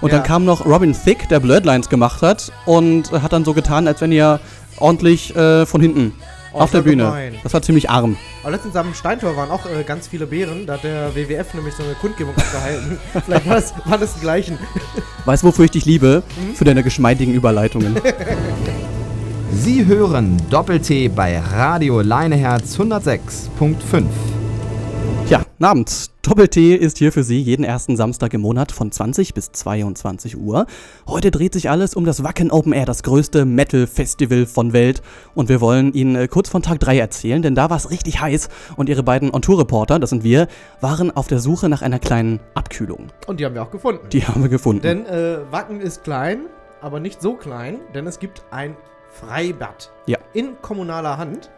Und 0.01 0.13
Ja. 0.13 0.19
dann 0.19 0.27
kam 0.27 0.45
noch 0.45 0.67
Robin 0.67 0.93
Thicke, 0.95 1.27
der 1.29 1.41
Blurred 1.41 1.89
gemacht 1.91 2.23
hat 2.23 2.53
und 2.67 3.11
hat 3.13 3.33
dann 3.33 3.45
so 3.45 3.55
getan, 3.55 3.89
als 3.89 4.01
wenn 4.01 4.13
er 4.13 4.41
ordentlich 4.79 5.35
äh, 5.35 5.65
von 5.67 5.81
hinten 5.81 6.13
Oh, 6.53 6.61
auf 6.61 6.71
der 6.71 6.81
Bühne. 6.83 7.05
gemein. 7.05 7.35
Das 7.43 7.53
war 7.53 7.61
ziemlich 7.61 7.91
arm. 7.91 8.17
Aber 8.43 8.53
letztens 8.53 8.77
am 8.77 8.95
Steintor 8.95 9.37
waren 9.37 9.51
auch 9.51 9.67
äh, 9.67 9.83
ganz 9.85 10.09
viele 10.09 10.27
Bären. 10.27 10.65
Da 10.65 10.75
hat 10.75 10.85
der 10.85 11.15
WWF 11.15 11.53
nämlich 11.53 11.75
so 11.75 11.83
eine 11.83 11.93
Kundgebung 11.95 12.35
abgehalten. 12.37 12.99
Vielleicht 13.27 13.47
war 13.47 13.57
das, 13.57 13.75
waren 13.85 14.01
das 14.01 14.15
die 14.15 14.21
gleichen. 14.21 14.59
Weißt 15.27 15.43
du, 15.43 15.49
wofür 15.49 15.67
ich 15.67 15.71
dich 15.73 15.85
liebe? 15.85 16.23
Mhm. 16.41 16.55
Für 16.55 16.65
deine 16.65 16.83
geschmeidigen 16.83 17.35
Überleitungen. 17.35 17.97
Sie 19.53 19.87
hören 19.87 20.37
Doppel-T 20.51 21.09
bei 21.09 21.39
Radio 21.39 22.01
Leineherz 22.01 22.79
106.5. 22.79 24.05
Tja, 25.29 25.43
Abend. 25.61 26.11
Doppel-T 26.23 26.75
ist 26.75 26.99
hier 26.99 27.13
für 27.13 27.23
Sie 27.23 27.41
jeden 27.41 27.65
ersten 27.65 27.97
Samstag 27.97 28.35
im 28.35 28.41
Monat 28.41 28.73
von 28.73 28.91
20 28.91 29.35
bis 29.35 29.53
22 29.53 30.37
Uhr. 30.37 30.67
Heute 31.07 31.31
dreht 31.31 31.53
sich 31.53 31.71
alles 31.71 31.95
um 31.95 32.05
das 32.05 32.25
Wacken 32.25 32.51
Open 32.51 32.73
Air, 32.73 32.87
das 32.87 33.05
größte 33.05 33.45
Metal-Festival 33.45 34.47
von 34.47 34.73
Welt. 34.73 35.01
Und 35.37 35.49
wir 35.49 35.61
wollen 35.61 35.93
Ihnen 35.93 36.17
äh, 36.17 36.27
kurz 36.27 36.49
von 36.49 36.63
Tag 36.63 36.81
3 36.81 36.99
erzählen, 36.99 37.41
denn 37.41 37.55
da 37.55 37.71
war 37.71 37.77
es 37.77 37.91
richtig 37.91 38.21
heiß 38.21 38.49
und 38.77 38.89
Ihre 38.89 39.05
beiden 39.05 39.33
On-Tour-Reporter, 39.33 40.01
das 40.01 40.11
sind 40.11 40.25
wir, 40.25 40.49
waren 40.81 41.17
auf 41.17 41.29
der 41.29 41.39
Suche 41.39 41.69
nach 41.69 41.83
einer 41.83 42.01
kleinen 42.01 42.41
Abkühlung. 42.55 43.07
Und 43.29 43.39
die 43.39 43.45
haben 43.45 43.55
wir 43.55 43.63
auch 43.63 43.71
gefunden. 43.71 44.09
Die 44.11 44.27
haben 44.27 44.43
wir 44.43 44.49
gefunden. 44.49 44.83
Denn 44.83 45.07
äh, 45.07 45.39
Wacken 45.53 45.81
ist 45.81 46.03
klein, 46.03 46.47
aber 46.81 46.99
nicht 46.99 47.23
so 47.23 47.35
klein, 47.35 47.79
denn 47.95 48.09
es 48.09 48.19
gibt 48.19 48.43
ein 48.51 48.77
Freibad. 49.21 49.93
Ja. 50.07 50.19
In 50.33 50.61
kommunaler 50.63 51.19
Hand. 51.19 51.51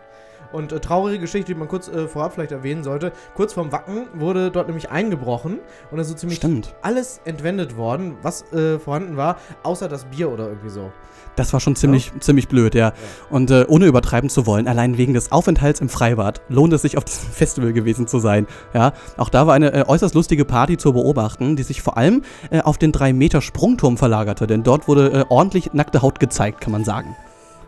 Und 0.52 0.72
äh, 0.72 0.80
traurige 0.80 1.18
Geschichte, 1.18 1.52
die 1.52 1.58
man 1.58 1.68
kurz 1.68 1.88
äh, 1.88 2.08
vorab 2.08 2.32
vielleicht 2.32 2.52
erwähnen 2.52 2.82
sollte. 2.82 3.12
Kurz 3.34 3.52
vorm 3.52 3.70
Wacken 3.70 4.06
wurde 4.14 4.50
dort 4.50 4.66
nämlich 4.66 4.90
eingebrochen 4.90 5.60
und 5.90 5.98
ist 5.98 6.08
so 6.08 6.14
ziemlich 6.14 6.38
Stimmt. 6.38 6.74
alles 6.80 7.20
entwendet 7.26 7.76
worden, 7.76 8.16
was 8.22 8.50
äh, 8.52 8.78
vorhanden 8.78 9.16
war, 9.16 9.36
außer 9.62 9.88
das 9.88 10.06
Bier 10.06 10.30
oder 10.30 10.48
irgendwie 10.48 10.70
so. 10.70 10.90
Das 11.36 11.52
war 11.52 11.60
schon 11.60 11.76
ziemlich, 11.76 12.10
ziemlich 12.18 12.48
blöd, 12.48 12.74
ja. 12.74 12.92
Und 13.30 13.50
äh, 13.50 13.64
ohne 13.68 13.86
übertreiben 13.86 14.28
zu 14.28 14.44
wollen, 14.46 14.66
allein 14.66 14.98
wegen 14.98 15.14
des 15.14 15.30
Aufenthalts 15.30 15.80
im 15.80 15.88
Freibad 15.88 16.40
lohnt 16.48 16.72
es 16.72 16.82
sich, 16.82 16.96
auf 16.96 17.04
diesem 17.04 17.28
Festival 17.32 17.72
gewesen 17.72 18.08
zu 18.08 18.18
sein. 18.18 18.46
Ja, 18.74 18.92
auch 19.18 19.28
da 19.28 19.46
war 19.46 19.54
eine 19.54 19.72
äh, 19.72 19.84
äußerst 19.86 20.14
lustige 20.14 20.44
Party 20.44 20.78
zu 20.78 20.94
beobachten, 20.94 21.56
die 21.56 21.62
sich 21.62 21.82
vor 21.82 21.96
allem 21.96 22.22
äh, 22.50 22.60
auf 22.62 22.78
den 22.78 22.92
3-Meter-Sprungturm 22.92 23.98
verlagerte, 23.98 24.46
denn 24.46 24.62
dort 24.62 24.88
wurde 24.88 25.26
ordentlich 25.28 25.74
nackte 25.74 26.02
Haut 26.02 26.18
gezeigt, 26.18 26.60
kann 26.60 26.72
man 26.72 26.84
sagen. 26.84 27.14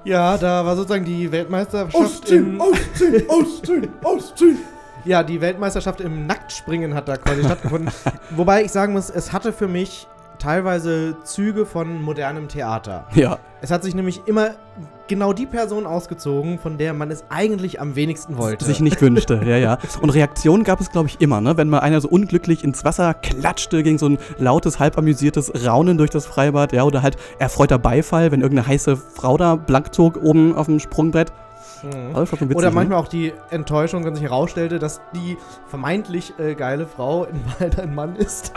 Ja, 0.05 0.39
da 0.39 0.65
war 0.65 0.77
sozusagen 0.77 1.05
die 1.05 1.31
Weltmeisterschaft 1.31 1.95
Ausziehen, 1.95 2.55
im... 2.55 2.61
ausziehen, 2.61 3.25
ausziehen, 3.29 3.89
ausziehen. 4.03 4.59
Ja, 5.05 5.23
die 5.23 5.41
Weltmeisterschaft 5.41 6.01
im 6.01 6.27
Nacktspringen 6.27 6.95
hat 6.95 7.09
da 7.09 7.17
quasi 7.17 7.45
stattgefunden. 7.45 7.91
Wobei 8.31 8.65
ich 8.65 8.73
sagen 8.73 8.93
muss, 8.93 9.11
es 9.11 9.33
hatte 9.33 9.53
für 9.53 9.69
mich 9.69 10.07
teilweise 10.41 11.17
Züge 11.23 11.67
von 11.67 12.03
modernem 12.03 12.49
Theater. 12.49 13.07
Ja. 13.15 13.39
Es 13.61 13.71
hat 13.71 13.85
sich 13.85 13.95
nämlich 13.95 14.23
immer 14.27 14.51
genau 15.07 15.33
die 15.33 15.47
Person 15.47 15.87
ausgezogen, 15.87 16.59
von 16.59 16.79
der 16.79 16.95
man 16.95 17.11
es 17.11 17.25
eigentlich 17.29 17.81
am 17.81 17.95
wenigsten 17.95 18.39
wollte. 18.39 18.65
Sich 18.65 18.81
nicht 18.81 19.01
wünschte, 19.03 19.43
ja, 19.45 19.57
ja. 19.57 19.79
Und 20.01 20.11
Reaktionen 20.11 20.65
gab 20.65 20.81
es, 20.81 20.91
glaube 20.91 21.09
ich, 21.09 21.21
immer, 21.21 21.41
ne? 21.41 21.57
Wenn 21.57 21.69
mal 21.69 21.81
einer 21.81 22.01
so 22.01 22.09
unglücklich 22.09 22.65
ins 22.65 22.85
Wasser 22.85 23.13
klatschte 23.15 23.83
gegen 23.83 23.99
so 23.99 24.09
ein 24.09 24.19
lautes, 24.39 24.79
halb 24.79 24.97
amüsiertes 24.97 25.67
Raunen 25.67 25.99
durch 25.99 26.11
das 26.11 26.27
Freibad, 26.27 26.73
ja, 26.73 26.85
oder 26.85 27.03
halt 27.03 27.17
erfreuter 27.39 27.79
Beifall, 27.79 28.33
wenn 28.33 28.41
irgendeine 28.41 28.69
heiße 28.69 28.97
Frau 28.97 29.37
da 29.37 29.57
blank 29.57 29.95
zog 29.95 30.17
oben 30.23 30.55
auf 30.55 30.67
dem 30.67 30.81
Sprungbrett. 30.81 31.33
Mhm. 31.83 32.15
Witzig, 32.15 32.57
Oder 32.57 32.69
ne? 32.69 32.75
manchmal 32.75 32.99
auch 32.99 33.09
die 33.09 33.33
Enttäuschung, 33.51 34.05
wenn 34.05 34.15
sich 34.15 34.25
herausstellte, 34.25 34.79
dass 34.79 35.01
die 35.15 35.37
vermeintlich 35.67 36.35
äh, 36.39 36.55
geile 36.55 36.87
Frau 36.87 37.25
in 37.25 37.45
Wahrheit 37.47 37.79
ein 37.79 37.95
Mann 37.95 38.17
ist. 38.17 38.53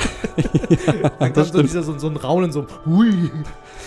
Dann 1.19 1.33
kam 1.33 1.45
so, 1.45 1.61
dieser, 1.61 1.83
so, 1.83 1.97
so 1.97 2.07
ein 2.07 2.17
Raunen, 2.17 2.51
so, 2.51 2.65
hui. 2.85 3.31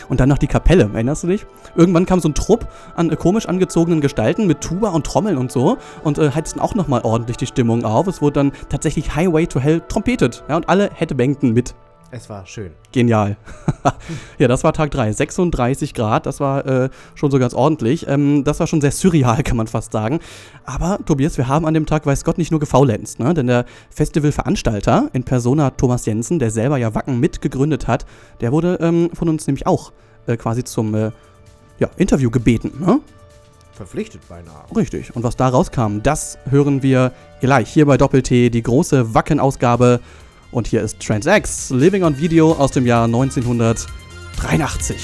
Und 0.09 0.21
dann 0.21 0.29
noch 0.29 0.39
die 0.39 0.47
Kapelle, 0.47 0.89
erinnerst 0.93 1.25
du 1.25 1.29
dich? 1.29 1.47
Irgendwann 1.75 2.07
kam 2.07 2.21
so 2.21 2.29
ein 2.29 2.35
Trupp 2.35 2.69
an 2.95 3.11
äh, 3.11 3.17
komisch 3.17 3.47
angezogenen 3.47 4.01
Gestalten 4.01 4.47
mit 4.47 4.61
Tuba 4.61 4.91
und 4.91 5.05
Trommeln 5.05 5.39
und 5.39 5.51
so 5.51 5.79
und 6.05 6.19
äh, 6.19 6.31
heizten 6.31 6.61
auch 6.61 6.75
nochmal 6.75 7.01
ordentlich 7.03 7.37
die 7.37 7.47
Stimmung 7.47 7.85
auf. 7.85 8.07
Es 8.07 8.23
wurde 8.23 8.35
dann 8.35 8.53
tatsächlich 8.69 9.15
Highway 9.15 9.47
to 9.47 9.61
Hell 9.61 9.81
trompetet. 9.89 10.45
Ja, 10.49 10.57
und 10.57 10.69
alle 10.69 10.91
headbangten 10.93 11.53
mit. 11.53 11.75
Es 12.13 12.31
war 12.31 12.47
schön. 12.47 12.73
Genial. 12.93 13.37
ja, 14.39 14.47
das 14.47 14.63
war 14.63 14.73
Tag 14.73 14.93
3. 14.93 15.13
36 15.13 15.93
Grad, 15.93 16.27
das 16.27 16.39
war 16.39 16.65
äh, 16.65 16.89
schon 17.15 17.31
so 17.31 17.39
ganz 17.39 17.53
ordentlich. 17.53 18.07
Ähm, 18.09 18.45
das 18.45 18.61
war 18.61 18.67
schon 18.67 18.81
sehr 18.81 18.93
surreal, 18.93 19.43
kann 19.45 19.57
man 19.57 19.67
fast 19.67 19.93
sagen. 19.93 20.21
Aber, 20.65 20.99
Tobias, 21.05 21.37
wir 21.37 21.49
haben 21.49 21.67
an 21.67 21.75
dem 21.75 21.87
Tag, 21.87 22.07
weiß 22.07 22.25
Gott, 22.25 22.39
nicht 22.39 22.53
nur 22.53 22.61
gefaulenzt, 22.61 23.19
ne? 23.19 23.35
Denn 23.35 23.49
der 23.49 23.67
Festivalveranstalter 23.91 25.11
in 25.13 25.25
Persona 25.25 25.71
Thomas 25.71 26.07
Jensen, 26.07 26.39
der 26.39 26.51
selber 26.51 26.77
ja 26.77 26.95
Wacken 26.95 27.19
mitgegründet 27.19 27.89
hat, 27.89 28.07
der 28.41 28.53
wurde 28.53 28.79
ähm, 28.81 29.11
von 29.13 29.29
uns 29.29 29.47
nämlich 29.47 29.67
auch 29.67 29.93
äh, 30.27 30.37
quasi 30.37 30.63
zum 30.63 30.95
äh, 30.95 31.11
ja, 31.79 31.91
Interview 31.97 32.31
gebeten, 32.31 32.73
ne? 32.81 33.01
Verpflichtet 33.73 34.27
beinahe. 34.27 34.65
Richtig. 34.75 35.15
Und 35.15 35.23
was 35.23 35.37
da 35.37 35.49
rauskam, 35.49 35.99
das 36.03 36.39
hören 36.49 36.83
wir 36.83 37.13
gleich 37.43 37.69
hier 37.71 37.85
bei 37.85 37.99
Doppel-T, 37.99 38.49
die 38.49 38.63
große 38.63 39.13
Wacken-Ausgabe. 39.13 40.01
Und 40.51 40.67
hier 40.67 40.83
ist 40.83 41.01
Trans-X, 41.01 41.71
Living 41.71 42.05
on 42.05 42.19
Video 42.19 42.53
aus 42.53 42.71
dem 42.71 42.87
Jahr 42.87 43.05
1983. 43.05 44.97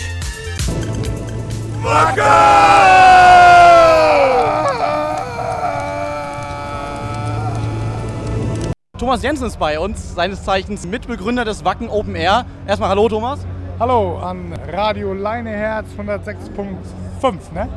Thomas 8.98 9.22
Jensen 9.22 9.48
ist 9.48 9.59
bei 9.59 9.81
uns, 9.81 10.14
seines 10.14 10.44
Zeichens 10.44 10.87
Mitbegründer 10.87 11.44
des 11.44 11.64
Wacken 11.64 11.88
Open 11.88 12.14
Air. 12.14 12.46
Erstmal 12.68 12.90
Hallo 12.90 13.09
Thomas. 13.09 13.40
Hallo 13.81 14.18
an 14.18 14.52
Radio 14.70 15.12
Leineherz 15.12 15.87
106.5, 15.98 17.52
ne? 17.52 17.68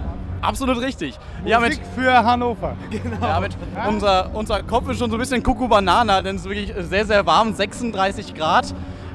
Absolut 0.45 0.79
richtig. 0.81 1.17
Musik 1.43 1.81
für 1.95 2.23
Hannover. 2.23 2.75
Genau. 2.91 3.25
Ja, 3.25 3.39
mit 3.39 3.57
unser, 3.87 4.29
unser 4.33 4.63
Kopf 4.63 4.89
ist 4.89 4.99
schon 4.99 5.09
so 5.09 5.17
ein 5.17 5.19
bisschen 5.19 5.43
Kuckuck 5.43 5.69
Banana, 5.69 6.21
denn 6.21 6.35
es 6.35 6.43
ist 6.43 6.49
wirklich 6.49 6.73
sehr, 6.87 7.05
sehr 7.05 7.25
warm, 7.25 7.53
36 7.53 8.33
Grad. 8.35 8.73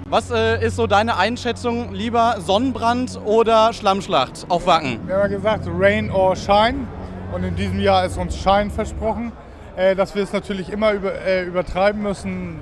Was 0.08 0.30
äh, 0.30 0.64
ist 0.64 0.76
so 0.76 0.86
deine 0.86 1.16
Einschätzung? 1.16 1.92
Lieber 1.92 2.36
Sonnenbrand 2.40 3.20
oder 3.24 3.72
Schlammschlacht 3.72 4.46
auf 4.48 4.66
Wacken? 4.66 5.00
Wir 5.06 5.14
haben 5.14 5.30
ja 5.30 5.36
gesagt, 5.36 5.68
Rain 5.78 6.10
or 6.10 6.34
Shine. 6.34 6.88
Und 7.32 7.44
in 7.44 7.54
diesem 7.54 7.78
Jahr 7.78 8.04
ist 8.04 8.16
uns 8.18 8.36
Shine 8.36 8.70
versprochen. 8.70 9.32
Äh, 9.76 9.94
dass 9.94 10.14
wir 10.14 10.22
es 10.24 10.32
natürlich 10.32 10.70
immer 10.70 10.92
über, 10.92 11.14
äh, 11.14 11.44
übertreiben 11.44 12.02
müssen, 12.02 12.60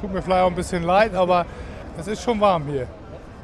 tut 0.00 0.12
mir 0.12 0.22
vielleicht 0.22 0.42
auch 0.42 0.50
ein 0.50 0.54
bisschen 0.54 0.84
leid, 0.84 1.14
aber 1.14 1.46
es 1.98 2.06
ist 2.06 2.22
schon 2.22 2.40
warm 2.40 2.64
hier. 2.66 2.86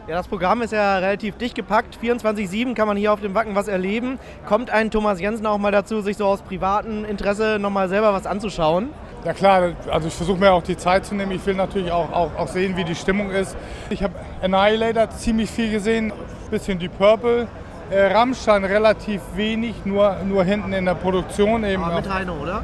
Ja, 0.07 0.17
das 0.17 0.27
Programm 0.29 0.61
ist 0.63 0.73
ja 0.73 0.99
relativ 0.99 1.37
dicht 1.37 1.55
gepackt. 1.55 1.97
24-7 2.03 2.75
kann 2.75 2.89
man 2.89 2.97
hier 2.97 3.13
auf 3.13 3.21
dem 3.21 3.35
Wacken 3.35 3.55
was 3.55 3.69
erleben. 3.69 4.19
Kommt 4.47 4.71
ein 4.71 4.91
Thomas 4.91 5.21
Jensen 5.21 5.47
auch 5.47 5.59
mal 5.59 5.71
dazu, 5.71 6.01
sich 6.01 6.17
so 6.17 6.25
aus 6.27 6.43
privatem 6.43 7.05
Interesse 7.05 7.59
nochmal 7.61 7.89
selber 7.89 8.13
was 8.13 8.27
anzuschauen? 8.27 8.89
Ja 9.25 9.35
klar, 9.35 9.73
also 9.91 10.09
ich 10.09 10.15
versuche 10.15 10.39
mir 10.41 10.51
auch 10.53 10.63
die 10.63 10.77
Zeit 10.77 11.07
zu 11.07 11.15
nehmen. 11.15 11.31
Ich 11.33 11.45
will 11.47 11.55
natürlich 11.55 11.93
auch, 11.93 12.11
auch, 12.13 12.31
auch 12.37 12.49
sehen, 12.49 12.77
wie 12.77 12.85
die 12.85 12.95
Stimmung 12.95 13.31
ist. 13.31 13.57
Ich 13.91 14.03
habe 14.03 14.15
Annihilator 14.43 15.11
ziemlich 15.11 15.51
viel 15.51 15.71
gesehen, 15.71 16.13
bisschen 16.51 16.79
die 16.79 16.89
Purple. 16.89 17.47
Äh, 17.91 18.13
Rammstein 18.13 18.65
relativ 18.65 19.21
wenig, 19.35 19.85
nur, 19.85 20.17
nur 20.27 20.43
hinten 20.45 20.73
in 20.73 20.87
der 20.87 20.95
Produktion 20.95 21.63
eben. 21.65 21.83
Aber 21.85 21.97
mit 21.97 22.09
auch- 22.09 22.15
Heino, 22.15 22.35
oder? 22.41 22.63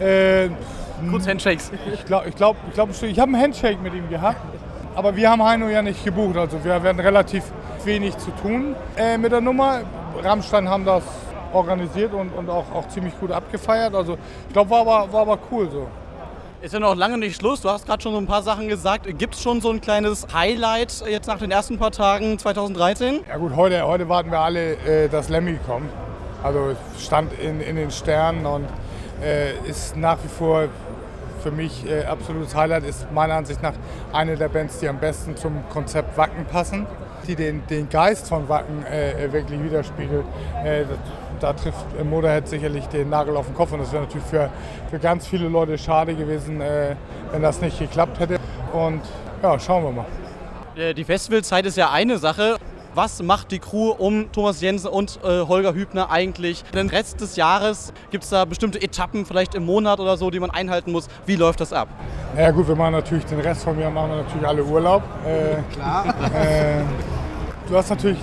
Äh, 0.00 0.48
Kurz 1.10 1.26
Handshakes. 1.28 1.70
Ich 1.92 2.04
glaube, 2.06 2.28
ich 2.28 2.34
glaub, 2.36 2.56
ich, 2.68 2.74
glaub, 2.74 2.88
ich 2.90 3.18
habe 3.20 3.32
einen 3.32 3.42
Handshake 3.42 3.78
mit 3.82 3.94
ihm 3.94 4.08
gehabt. 4.08 4.36
Aber 4.94 5.16
wir 5.16 5.30
haben 5.30 5.42
Heino 5.42 5.68
ja 5.68 5.82
nicht 5.82 6.04
gebucht. 6.04 6.36
Also 6.36 6.62
wir 6.64 6.82
werden 6.82 7.00
relativ 7.00 7.44
wenig 7.84 8.16
zu 8.18 8.30
tun 8.30 8.76
äh, 8.96 9.18
mit 9.18 9.32
der 9.32 9.40
Nummer. 9.40 9.80
Rammstein 10.22 10.68
haben 10.68 10.84
das 10.84 11.02
organisiert 11.52 12.12
und, 12.12 12.30
und 12.30 12.48
auch, 12.48 12.70
auch 12.72 12.88
ziemlich 12.88 13.18
gut 13.18 13.32
abgefeiert. 13.32 13.94
Also 13.94 14.16
ich 14.46 14.52
glaube, 14.52 14.70
war 14.70 14.80
aber, 14.80 15.12
war 15.12 15.20
aber 15.22 15.38
cool 15.50 15.68
so. 15.70 15.88
Ist 16.62 16.72
ja 16.72 16.80
noch 16.80 16.94
lange 16.94 17.18
nicht 17.18 17.36
Schluss. 17.36 17.60
Du 17.60 17.68
hast 17.68 17.86
gerade 17.86 18.02
schon 18.02 18.12
so 18.12 18.18
ein 18.18 18.26
paar 18.26 18.42
Sachen 18.42 18.68
gesagt. 18.68 19.06
Gibt 19.18 19.34
es 19.34 19.42
schon 19.42 19.60
so 19.60 19.70
ein 19.70 19.80
kleines 19.80 20.28
Highlight 20.32 21.04
jetzt 21.06 21.26
nach 21.26 21.38
den 21.38 21.50
ersten 21.50 21.78
paar 21.78 21.90
Tagen 21.90 22.38
2013? 22.38 23.20
Ja 23.28 23.36
gut, 23.36 23.54
heute, 23.54 23.86
heute 23.86 24.08
warten 24.08 24.30
wir 24.30 24.40
alle, 24.40 24.74
äh, 24.86 25.08
dass 25.08 25.28
Lemmy 25.28 25.58
kommt. 25.66 25.90
Also 26.42 26.76
stand 26.98 27.32
in, 27.38 27.60
in 27.60 27.76
den 27.76 27.90
Sternen 27.90 28.46
und 28.46 28.66
äh, 29.22 29.54
ist 29.68 29.96
nach 29.96 30.18
wie 30.22 30.28
vor 30.28 30.68
für 31.44 31.52
mich 31.52 31.86
äh, 31.86 32.04
absolutes 32.04 32.54
Highlight. 32.54 32.84
Ist 32.84 33.12
meiner 33.12 33.34
Ansicht 33.34 33.62
nach 33.62 33.74
eine 34.12 34.36
der 34.36 34.48
Bands, 34.48 34.78
die 34.78 34.88
am 34.88 34.98
besten 34.98 35.36
zum 35.36 35.62
Konzept 35.68 36.16
Wacken 36.16 36.46
passen, 36.46 36.86
die 37.28 37.36
den, 37.36 37.66
den 37.66 37.88
Geist 37.88 38.28
von 38.28 38.48
Wacken 38.48 38.84
äh, 38.86 39.26
äh, 39.26 39.32
wirklich 39.32 39.62
widerspiegelt. 39.62 40.24
Äh, 40.64 40.84
da 41.40 41.52
trifft 41.52 41.84
äh, 42.00 42.02
Motorhead 42.02 42.48
sicherlich 42.48 42.86
den 42.86 43.10
Nagel 43.10 43.36
auf 43.36 43.46
den 43.46 43.54
Kopf 43.54 43.72
und 43.72 43.80
das 43.80 43.92
wäre 43.92 44.04
natürlich 44.04 44.26
für, 44.26 44.48
für 44.90 44.98
ganz 44.98 45.26
viele 45.26 45.48
Leute 45.48 45.76
schade 45.76 46.14
gewesen, 46.14 46.62
äh, 46.62 46.96
wenn 47.30 47.42
das 47.42 47.60
nicht 47.60 47.78
geklappt 47.78 48.18
hätte. 48.18 48.38
Und 48.72 49.02
ja, 49.42 49.58
schauen 49.58 49.84
wir 49.84 49.92
mal. 49.92 50.94
Die 50.94 51.04
Festivalzeit 51.04 51.66
ist 51.66 51.76
ja 51.76 51.92
eine 51.92 52.18
Sache. 52.18 52.56
Was 52.94 53.20
macht 53.24 53.50
die 53.50 53.58
Crew 53.58 53.90
um 53.90 54.30
Thomas 54.30 54.60
Jensen 54.60 54.86
und 54.86 55.18
äh, 55.24 55.40
Holger 55.40 55.74
Hübner 55.74 56.12
eigentlich? 56.12 56.62
Den 56.72 56.88
Rest 56.88 57.20
des 57.20 57.34
Jahres 57.34 57.92
gibt 58.12 58.22
es 58.22 58.30
da 58.30 58.44
bestimmte 58.44 58.80
Etappen, 58.80 59.26
vielleicht 59.26 59.56
im 59.56 59.66
Monat 59.66 59.98
oder 59.98 60.16
so, 60.16 60.30
die 60.30 60.38
man 60.38 60.50
einhalten 60.50 60.92
muss. 60.92 61.08
Wie 61.26 61.34
läuft 61.34 61.60
das 61.60 61.72
ab? 61.72 61.88
Ja 62.38 62.52
gut, 62.52 62.68
wir 62.68 62.76
machen 62.76 62.92
natürlich 62.92 63.24
den 63.24 63.40
Rest 63.40 63.64
von 63.64 63.76
mir 63.76 63.90
machen 63.90 64.10
wir 64.10 64.16
natürlich 64.18 64.46
alle 64.46 64.62
Urlaub. 64.62 65.02
Äh, 65.26 65.74
Klar. 65.74 66.06
Äh, 66.34 66.82
du 67.68 67.76
hast 67.76 67.90
natürlich 67.90 68.18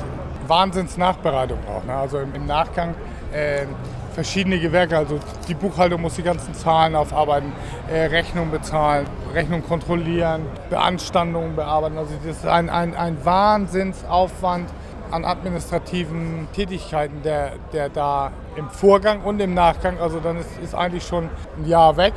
Wahnsinns 0.47 0.95
Nachbereitung 0.95 1.59
auch. 1.67 1.83
Ne? 1.83 1.93
Also 1.93 2.19
im, 2.19 2.33
im 2.33 2.45
Nachgang 2.45 2.95
äh, 3.33 3.65
verschiedene 4.13 4.59
Gewerke. 4.59 4.97
Also 4.97 5.19
die 5.47 5.53
Buchhaltung 5.53 6.01
muss 6.01 6.15
die 6.15 6.23
ganzen 6.23 6.53
Zahlen 6.53 6.95
aufarbeiten, 6.95 7.51
äh, 7.91 8.05
Rechnung 8.05 8.51
bezahlen, 8.51 9.05
Rechnung 9.33 9.63
kontrollieren, 9.63 10.45
Beanstandungen 10.69 11.55
bearbeiten. 11.55 11.97
Also 11.97 12.13
das 12.25 12.37
ist 12.37 12.45
ein, 12.45 12.69
ein, 12.69 12.95
ein 12.95 13.23
Wahnsinnsaufwand 13.23 14.69
an 15.11 15.25
administrativen 15.25 16.47
Tätigkeiten, 16.53 17.21
der, 17.23 17.53
der 17.73 17.89
da 17.89 18.31
im 18.55 18.69
Vorgang 18.69 19.21
und 19.21 19.41
im 19.41 19.53
Nachgang, 19.53 19.99
also 19.99 20.19
dann 20.19 20.37
ist, 20.37 20.49
ist 20.63 20.73
eigentlich 20.73 21.03
schon 21.03 21.29
ein 21.57 21.67
Jahr 21.67 21.97
weg. 21.97 22.13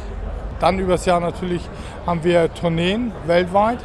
Dann 0.60 0.78
übers 0.78 1.04
Jahr 1.04 1.20
natürlich 1.20 1.68
haben 2.06 2.22
wir 2.22 2.52
Tourneen 2.54 3.12
weltweit. 3.26 3.78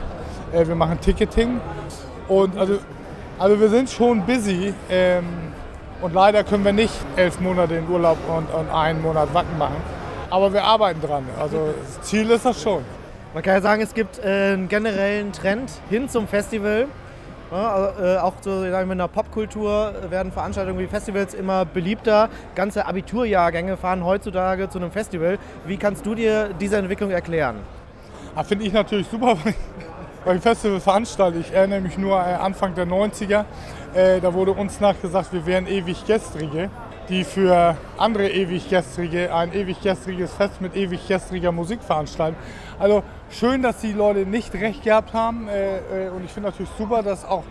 Äh, 0.54 0.68
wir 0.68 0.76
machen 0.76 1.00
Ticketing. 1.02 1.60
Und 2.28 2.58
also, 2.58 2.78
also 3.40 3.60
wir 3.60 3.70
sind 3.70 3.90
schon 3.90 4.22
busy. 4.22 4.74
Ähm, 4.90 5.49
und 6.02 6.14
leider 6.14 6.44
können 6.44 6.64
wir 6.66 6.74
nicht 6.74 6.94
elf 7.16 7.40
Monate 7.40 7.76
in 7.76 7.88
Urlaub 7.90 8.18
und, 8.28 8.54
und 8.54 8.70
einen 8.70 9.02
Monat 9.02 9.34
Wacken 9.34 9.58
machen. 9.58 9.76
Aber 10.30 10.54
wir 10.54 10.64
arbeiten 10.64 11.02
dran. 11.02 11.26
Also 11.40 11.74
das 11.98 12.08
Ziel 12.08 12.30
ist 12.30 12.46
das 12.46 12.62
schon. 12.62 12.84
Man 13.34 13.44
kann 13.44 13.56
ja 13.56 13.62
sagen, 13.62 13.82
es 13.82 13.94
gibt 13.94 14.20
äh, 14.20 14.54
einen 14.54 14.68
generellen 14.70 15.32
Trend 15.32 15.72
hin 15.90 16.10
zum 16.10 16.28
Festival. 16.28 16.88
Ja, 17.52 17.72
also, 17.72 18.04
äh, 18.04 18.18
auch 18.18 18.34
so 18.42 18.64
wir, 18.64 18.92
in 18.92 18.98
der 18.98 19.08
Popkultur 19.08 19.94
werden 20.10 20.32
Veranstaltungen 20.32 20.80
wie 20.80 20.88
Festivals 20.88 21.34
immer 21.34 21.66
beliebter. 21.66 22.30
Ganze 22.56 22.86
Abiturjahrgänge 22.86 23.76
fahren 23.76 24.06
heutzutage 24.06 24.70
zu 24.70 24.78
einem 24.78 24.92
Festival. 24.92 25.40
Wie 25.66 25.78
kannst 25.78 26.06
du 26.06 26.14
dir 26.14 26.50
diese 26.60 26.78
Entwicklung 26.78 27.10
erklären? 27.10 27.58
Ah, 28.36 28.44
Finde 28.44 28.66
ich 28.66 28.74
natürlich 28.74 29.08
super, 29.08 29.36
ich 30.36 30.42
Festival 30.42 30.80
veranstalte. 30.80 31.40
Ich 31.40 31.52
erinnere 31.52 31.82
mich 31.82 31.98
nur 31.98 32.18
äh, 32.20 32.36
Anfang 32.36 32.76
der 32.76 32.86
90er. 32.86 33.46
Äh, 33.94 34.20
da 34.20 34.34
wurde 34.34 34.52
uns 34.52 34.80
nachgesagt, 34.80 35.34
wir 35.34 35.46
wären 35.46 35.66
ewig 35.66 36.06
Gestrige, 36.06 36.70
die 37.08 37.24
für 37.24 37.76
andere 37.98 38.30
ewig 38.30 38.70
Gestrige 38.70 39.34
ein 39.34 39.54
ewig 39.54 39.82
gestriges 39.82 40.34
Fest 40.34 40.62
mit 40.62 40.76
ewig 40.76 41.08
gestriger 41.08 41.52
Musik 41.52 41.82
veranstalten. 41.82 42.38
Also 42.78 43.04
schön, 43.32 43.64
dass 43.64 43.80
die 43.80 43.94
Leute 43.94 44.26
nicht 44.26 44.54
recht 44.54 44.84
gehabt 44.84 45.14
haben. 45.14 45.48
Äh, 45.48 46.10
und 46.10 46.26
ich 46.26 46.32
finde 46.32 46.50
natürlich 46.50 46.72
super, 46.78 47.02
dass 47.02 47.26
auch 47.26 47.44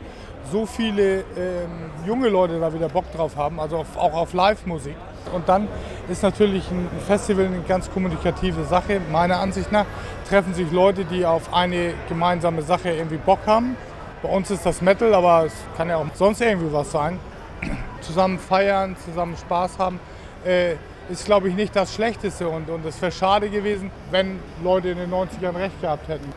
so 0.53 0.67
viele 0.67 1.21
ähm, 1.37 1.91
junge 2.07 2.29
Leute 2.29 2.61
da 2.61 2.73
wieder 2.73 2.89
Bock 2.89 3.11
drauf 3.13 3.37
haben, 3.37 3.59
also 3.61 3.85
auch 3.97 4.15
auf 4.15 4.33
Live-Musik. 4.33 4.97
Und 5.33 5.49
dann 5.49 5.69
ist 6.09 6.23
natürlich 6.23 6.71
ein 6.71 6.89
Festival 7.07 7.47
eine 7.47 7.61
ganz 7.61 7.91
kommunikative 7.91 8.65
Sache. 8.65 9.01
Meiner 9.11 9.41
Ansicht 9.41 9.71
nach 9.73 9.87
treffen 10.29 10.55
sich 10.55 10.71
Leute, 10.71 11.05
die 11.05 11.25
auf 11.25 11.53
eine 11.53 11.95
gemeinsame 12.09 12.63
Sache 12.63 12.91
irgendwie 12.91 13.17
Bock 13.17 13.41
haben. 13.47 13.77
Bei 14.23 14.29
uns 14.29 14.51
ist 14.51 14.67
das 14.67 14.83
Metal, 14.83 15.15
aber 15.15 15.47
es 15.47 15.55
kann 15.77 15.89
ja 15.89 15.97
auch 15.97 16.07
sonst 16.15 16.41
irgendwie 16.41 16.73
was 16.73 16.91
sein. 16.91 17.19
Zusammen 18.01 18.39
feiern, 18.39 18.97
zusammen 19.05 19.37
Spaß 19.37 19.79
haben, 19.79 20.01
äh, 20.45 20.75
ist 21.11 21.25
glaube 21.25 21.49
ich 21.49 21.55
nicht 21.55 21.75
das 21.75 21.95
Schlechteste. 21.95 22.49
Und, 22.49 22.69
und 22.69 22.85
es 22.85 23.01
wäre 23.01 23.13
schade 23.13 23.49
gewesen, 23.49 23.91
wenn 24.11 24.39
Leute 24.63 24.91
in 24.91 24.99
den 24.99 25.11
90ern 25.11 25.57
recht 25.57 25.81
gehabt 25.81 26.09
hätten. 26.09 26.33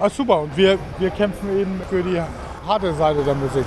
Ah, 0.00 0.08
super, 0.08 0.42
und 0.42 0.56
wir, 0.56 0.78
wir 0.98 1.10
kämpfen 1.10 1.58
eben 1.58 1.82
für 1.90 2.02
die 2.02 2.20
harte 2.66 2.94
Seite 2.94 3.24
der 3.24 3.34
Musik. 3.34 3.64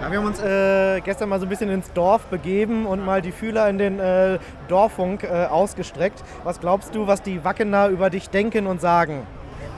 Ja, 0.00 0.10
wir 0.10 0.18
haben 0.18 0.26
uns 0.26 0.40
äh, 0.40 1.00
gestern 1.00 1.28
mal 1.28 1.38
so 1.38 1.46
ein 1.46 1.48
bisschen 1.48 1.70
ins 1.70 1.92
Dorf 1.92 2.22
begeben 2.26 2.84
und 2.86 3.04
mal 3.04 3.22
die 3.22 3.32
Fühler 3.32 3.68
in 3.68 3.78
den 3.78 4.00
äh, 4.00 4.38
Dorffunk 4.68 5.24
äh, 5.24 5.46
ausgestreckt. 5.46 6.22
Was 6.42 6.60
glaubst 6.60 6.94
du, 6.94 7.06
was 7.06 7.22
die 7.22 7.44
Wackener 7.44 7.88
über 7.88 8.10
dich 8.10 8.28
denken 8.28 8.66
und 8.66 8.80
sagen? 8.80 9.26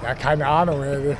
Ja, 0.02 0.14
keine 0.14 0.46
Ahnung. 0.46 0.83
äh, 0.83 1.16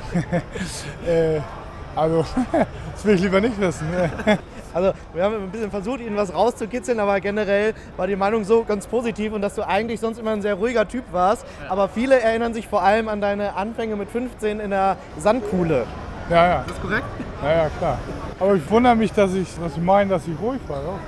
also, 1.95 2.25
das 2.93 3.05
will 3.05 3.15
ich 3.15 3.21
lieber 3.21 3.41
nicht 3.41 3.59
wissen. 3.59 3.87
Also, 4.73 4.91
wir 5.13 5.23
haben 5.23 5.35
ein 5.35 5.49
bisschen 5.49 5.71
versucht, 5.71 6.01
ihnen 6.01 6.17
was 6.17 6.31
rauszukitzeln, 6.31 6.99
aber 6.99 7.19
generell 7.19 7.73
war 7.95 8.05
die 8.05 8.17
Meinung 8.17 8.43
so 8.43 8.63
ganz 8.63 8.85
positiv 8.85 9.33
und 9.33 9.41
dass 9.41 9.55
du 9.55 9.65
eigentlich 9.65 9.99
sonst 9.99 10.19
immer 10.19 10.31
ein 10.31 10.43
sehr 10.43 10.53
ruhiger 10.53 10.87
Typ 10.87 11.05
warst. 11.11 11.47
Aber 11.67 11.89
viele 11.89 12.19
erinnern 12.19 12.53
sich 12.53 12.67
vor 12.67 12.83
allem 12.83 13.07
an 13.07 13.19
deine 13.19 13.55
Anfänge 13.55 13.95
mit 13.95 14.11
15 14.11 14.59
in 14.59 14.69
der 14.69 14.97
Sandkuhle. 15.17 15.87
Ja, 16.29 16.47
ja. 16.47 16.59
Ist 16.61 16.71
das 16.71 16.81
korrekt? 16.81 17.05
Ja, 17.41 17.51
ja, 17.51 17.69
klar. 17.77 17.97
Aber 18.39 18.55
ich 18.55 18.69
wundere 18.69 18.95
mich, 18.95 19.11
dass 19.13 19.33
ich, 19.33 19.47
dass 19.59 19.77
ich 19.77 19.83
meine, 19.83 20.09
dass 20.09 20.27
ich 20.27 20.39
ruhig 20.39 20.59
war. 20.67 20.77
Ja. 20.77 20.99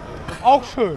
Auch 0.44 0.64
schön. 0.64 0.96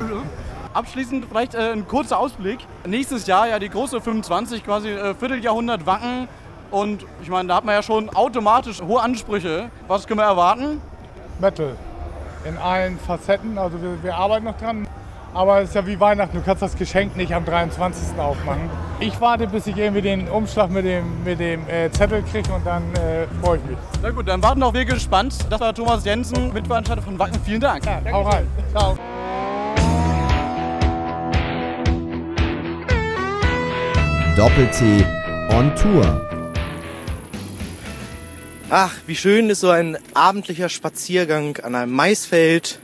Abschließend 0.73 1.27
vielleicht 1.29 1.55
äh, 1.55 1.73
ein 1.73 1.87
kurzer 1.87 2.19
Ausblick. 2.19 2.61
Nächstes 2.87 3.27
Jahr 3.27 3.49
ja 3.49 3.59
die 3.59 3.69
große 3.69 4.01
25, 4.01 4.65
quasi 4.65 4.91
äh, 4.91 5.15
Vierteljahrhundert 5.15 5.85
Wacken. 5.87 6.29
Und 6.71 7.05
ich 7.21 7.29
meine, 7.29 7.49
da 7.49 7.57
hat 7.57 7.65
man 7.65 7.75
ja 7.75 7.83
schon 7.83 8.09
automatisch 8.11 8.81
hohe 8.81 9.03
Ansprüche. 9.03 9.71
Was 9.89 10.07
können 10.07 10.21
wir 10.21 10.25
erwarten? 10.27 10.81
Metal. 11.39 11.77
In 12.45 12.57
allen 12.57 12.99
Facetten. 12.99 13.59
Also 13.59 13.83
wir, 13.83 14.03
wir 14.03 14.17
arbeiten 14.17 14.47
noch 14.47 14.57
dran. 14.57 14.87
Aber 15.35 15.63
es 15.63 15.71
ist 15.71 15.75
ja 15.75 15.87
wie 15.87 15.99
Weihnachten, 15.99 16.37
du 16.37 16.43
kannst 16.43 16.61
das 16.61 16.77
Geschenk 16.77 17.17
nicht 17.17 17.35
am 17.35 17.47
23. 17.47 18.19
aufmachen. 18.19 18.69
Ich 19.01 19.19
warte, 19.19 19.47
bis 19.47 19.67
ich 19.67 19.79
irgendwie 19.79 20.03
den 20.03 20.29
Umschlag 20.29 20.71
mit 20.71 20.85
dem, 20.85 21.25
mit 21.25 21.41
dem 21.41 21.67
äh, 21.69 21.91
Zettel 21.91 22.23
kriege 22.23 22.53
und 22.53 22.67
dann 22.67 22.83
äh, 22.97 23.27
freue 23.43 23.57
ich 23.57 23.65
mich. 23.65 23.79
Na 24.03 24.11
gut, 24.11 24.29
dann 24.29 24.43
warten 24.43 24.63
auch 24.63 24.75
wir 24.75 24.85
gespannt. 24.85 25.35
Das 25.49 25.59
war 25.59 25.75
Thomas 25.75 26.05
Jensen, 26.05 26.53
Mitveranstalter 26.53 27.01
von 27.01 27.19
Wacken. 27.19 27.41
Vielen 27.47 27.63
Dank. 27.63 27.87
Ja, 27.87 28.03
hau 28.13 28.23
rein. 28.23 28.47
Ciao. 28.73 28.99
Doppel-T 34.37 35.07
on 35.51 35.75
Tour. 35.77 36.29
Ach, 38.69 38.93
wie 39.07 39.17
schön 39.17 39.49
ist 39.49 39.61
so 39.61 39.71
ein 39.71 39.97
abendlicher 40.13 40.69
Spaziergang 40.69 41.57
an 41.63 41.75
einem 41.75 41.93
Maisfeld, 41.93 42.81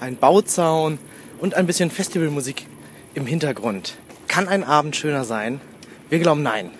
ein 0.00 0.16
Bauzaun 0.16 0.98
und 1.42 1.54
ein 1.54 1.66
bisschen 1.66 1.90
Festivalmusik 1.90 2.66
im 3.14 3.26
Hintergrund. 3.26 3.96
Kann 4.28 4.46
ein 4.46 4.62
Abend 4.62 4.94
schöner 4.94 5.24
sein? 5.24 5.60
Wir 6.08 6.20
glauben 6.20 6.42
nein. 6.42 6.70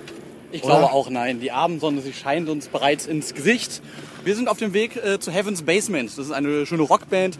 Ich 0.53 0.63
Oder? 0.63 0.79
glaube 0.79 0.93
auch 0.93 1.11
nein. 1.11 1.41
Die 1.41 1.51
Abendsonne, 1.51 2.01
sie 2.01 2.13
scheint 2.13 2.49
uns 2.49 2.69
bereits 2.69 3.07
ins 3.07 3.35
Gesicht. 3.35 3.83
Wir 4.25 4.37
sind 4.37 4.49
auf 4.49 4.59
dem 4.59 4.73
Weg 4.73 4.97
äh, 4.97 5.19
zu 5.19 5.33
Heaven's 5.33 5.63
Basement. 5.63 6.11
Das 6.11 6.27
ist 6.27 6.31
eine 6.31 6.65
schöne 6.65 6.85
Rockband, 6.85 7.39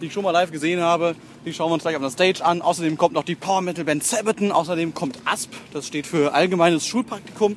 die 0.00 0.06
ich 0.06 0.12
schon 0.12 0.24
mal 0.24 0.32
live 0.32 0.50
gesehen 0.50 0.80
habe. 0.80 1.14
Die 1.46 1.54
schauen 1.54 1.70
wir 1.70 1.74
uns 1.74 1.84
gleich 1.84 1.94
auf 1.94 2.02
der 2.02 2.10
Stage 2.10 2.44
an. 2.44 2.60
Außerdem 2.60 2.98
kommt 2.98 3.14
noch 3.14 3.24
die 3.24 3.36
Power 3.36 3.60
Metal 3.60 3.84
Band 3.84 4.02
Sabaton. 4.02 4.50
Außerdem 4.50 4.94
kommt 4.94 5.16
ASP, 5.26 5.52
das 5.72 5.86
steht 5.86 6.08
für 6.08 6.34
Allgemeines 6.34 6.86
Schulpraktikum. 6.88 7.56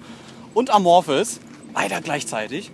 Und 0.54 0.70
Amorphis, 0.70 1.40
beide 1.74 2.00
gleichzeitig. 2.04 2.70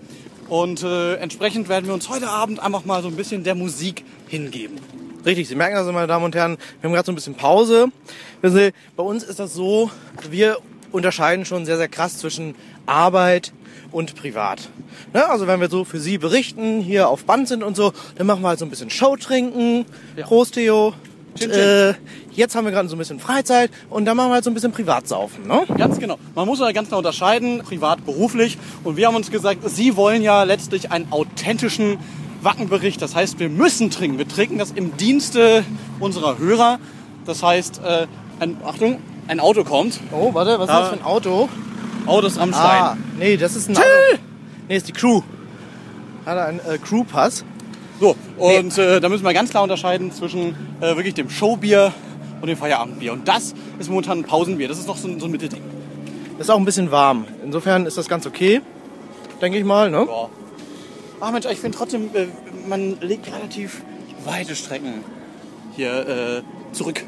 Und 0.50 0.84
äh, 0.84 1.16
entsprechend 1.16 1.70
werden 1.70 1.86
wir 1.86 1.94
uns 1.94 2.10
heute 2.10 2.28
Abend 2.28 2.60
einfach 2.60 2.84
mal 2.84 3.02
so 3.02 3.08
ein 3.08 3.16
bisschen 3.16 3.46
der 3.46 3.56
Musik 3.56 4.04
hingeben. 4.28 4.78
Richtig, 5.26 5.48
Sie 5.48 5.56
merken 5.56 5.76
das, 5.76 5.88
meine 5.88 6.08
Damen 6.08 6.26
und 6.26 6.36
Herren. 6.36 6.58
Wir 6.82 6.90
haben 6.90 6.94
gerade 6.94 7.06
so 7.06 7.12
ein 7.14 7.16
bisschen 7.16 7.36
Pause. 7.36 7.88
Wissen 8.42 8.58
Sie, 8.58 8.74
bei 8.98 9.04
uns 9.04 9.24
ist 9.24 9.40
das 9.40 9.54
so, 9.54 9.90
wir 10.30 10.58
unterscheiden 10.92 11.46
schon 11.46 11.66
sehr, 11.66 11.78
sehr 11.78 11.88
krass 11.88 12.18
zwischen 12.18 12.56
Arbeit 12.86 13.54
und 13.94 14.16
privat. 14.16 14.70
Ne? 15.14 15.26
Also 15.30 15.48
wenn 15.48 15.62
wir 15.62 15.70
so 15.70 15.86
für 15.86 16.00
Sie 16.00 16.18
berichten, 16.18 16.82
hier 16.82 17.08
auf 17.08 17.24
Band 17.24 17.48
sind 17.48 17.64
und 17.64 17.78
so, 17.78 17.94
dann 18.16 18.28
machen 18.28 18.42
wir 18.42 18.50
halt 18.50 18.60
so 18.60 18.66
ein 18.66 18.70
bisschen 18.70 18.90
Show 18.90 19.16
trinken. 19.16 19.86
Prost, 20.24 20.56
Theo. 20.56 20.94
Chin, 21.36 21.50
chin. 21.50 21.60
äh, 21.60 21.94
jetzt 22.34 22.56
haben 22.56 22.66
wir 22.66 22.72
gerade 22.72 22.90
so 22.90 22.96
ein 22.96 23.00
bisschen 23.00 23.20
Freizeit 23.20 23.72
und 23.90 24.06
dann 24.06 24.18
machen 24.18 24.30
wir 24.30 24.36
halt 24.36 24.44
so 24.44 24.52
ein 24.52 24.54
bisschen 24.54 24.74
Privatsaufen. 24.74 25.48
Ne? 25.48 25.62
Ganz 25.78 26.00
genau. 26.00 26.20
Man 26.36 26.48
muss 26.48 26.60
ja 26.60 26.72
ganz 26.74 26.90
klar 26.90 26.98
unterscheiden, 27.00 27.64
privat, 27.64 28.06
beruflich. 28.06 28.58
Und 28.84 28.98
wir 28.98 29.08
haben 29.08 29.16
uns 29.16 29.32
gesagt, 29.32 29.60
Sie 29.70 29.96
wollen 29.96 30.22
ja 30.22 30.44
letztlich 30.44 30.92
einen 30.92 31.12
authentischen 31.12 31.98
Wackenbericht. 32.44 33.02
Das 33.02 33.16
heißt, 33.16 33.40
wir 33.40 33.50
müssen 33.50 33.90
trinken. 33.90 34.18
Wir 34.18 34.28
trinken 34.28 34.58
das 34.58 34.72
im 34.72 34.96
Dienste 34.98 35.64
unserer 36.00 36.38
Hörer. 36.38 36.80
Das 37.26 37.44
heißt, 37.44 37.82
äh, 37.84 38.08
ein, 38.40 38.58
Achtung, 38.66 39.00
ein 39.28 39.40
Auto 39.40 39.64
kommt. 39.64 40.00
Oh, 40.12 40.34
warte, 40.34 40.60
was 40.60 40.70
ist 40.70 40.76
das 40.76 40.90
für 40.90 40.96
ein 40.96 41.04
Auto? 41.04 41.50
Autos 42.06 42.38
am 42.38 42.50
Stein. 42.50 42.82
Ah, 42.84 42.98
nee, 43.18 43.38
das 43.38 43.56
ist 43.56 43.70
ein! 43.70 43.78
Auto. 43.78 43.86
Nee, 44.68 44.76
ist 44.76 44.88
die 44.88 44.92
Crew. 44.92 45.22
Hat 46.26 46.38
er 46.38 46.46
einen 46.46 46.60
äh, 46.60 46.78
Crew-Pass? 46.78 47.46
So, 48.00 48.16
und 48.38 48.78
äh, 48.78 49.00
da 49.00 49.08
müssen 49.08 49.24
wir 49.24 49.34
ganz 49.34 49.52
klar 49.52 49.64
unterscheiden 49.64 50.12
zwischen 50.12 50.56
äh, 50.82 50.96
wirklich 50.96 51.14
dem 51.14 51.30
Showbier 51.30 51.94
und 52.42 52.48
dem 52.48 52.58
Feierabendbier. 52.58 53.14
Und 53.14 53.28
das 53.28 53.54
ist 53.80 53.90
momentan 53.90 54.20
ein 54.20 54.24
Pausenbier. 54.24 54.68
Das 54.68 54.80
ist 54.80 54.88
noch 54.88 54.98
so 54.98 55.08
ein, 55.08 55.20
so 55.20 55.28
ein 55.28 55.32
Mittelding. 55.32 55.62
Ist 56.40 56.50
auch 56.52 56.58
ein 56.58 56.66
bisschen 56.66 56.92
warm. 56.92 57.26
Insofern 57.44 57.86
ist 57.86 57.98
das 57.98 58.10
ganz 58.10 58.26
okay, 58.26 58.62
denke 59.42 59.58
ich 59.58 59.64
mal. 59.64 59.90
Ne? 59.90 60.06
Ja. 60.10 60.30
Ach 61.26 61.32
Mensch, 61.32 61.46
ich 61.50 61.58
finde 61.60 61.78
trotzdem, 61.78 62.10
äh, 62.14 62.26
man 62.68 62.98
legt 63.00 63.34
relativ 63.34 63.82
weite 64.26 64.58
Strecken 64.58 65.06
hier 65.74 66.44
äh, 66.44 66.76
zurück. 66.76 67.02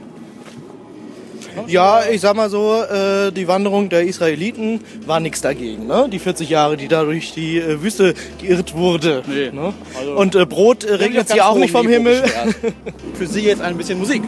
Ja, 1.67 2.01
ich 2.09 2.21
sag 2.21 2.33
mal 2.37 2.49
so, 2.49 2.81
äh, 2.81 3.33
die 3.33 3.49
Wanderung 3.49 3.89
der 3.89 4.03
Israeliten 4.03 4.79
war 5.05 5.19
nichts 5.19 5.41
dagegen. 5.41 5.87
Ne? 5.87 6.07
Die 6.09 6.19
40 6.19 6.49
Jahre, 6.49 6.77
die 6.77 6.87
da 6.87 7.03
durch 7.03 7.33
die 7.33 7.57
äh, 7.57 7.81
Wüste 7.81 8.13
geirrt 8.41 8.73
wurde. 8.73 9.21
Nee. 9.27 9.51
Ne? 9.51 9.73
Also- 9.99 10.15
Und 10.15 10.33
äh, 10.35 10.45
Brot 10.45 10.85
äh, 10.85 10.93
regnet 10.93 11.27
sie 11.27 11.41
auch 11.41 11.57
nicht 11.57 11.71
vom 11.71 11.87
Himmel. 11.87 12.23
Für 13.15 13.27
Sie 13.27 13.41
jetzt 13.41 13.61
ein 13.61 13.75
bisschen 13.75 13.99
Musik. 13.99 14.23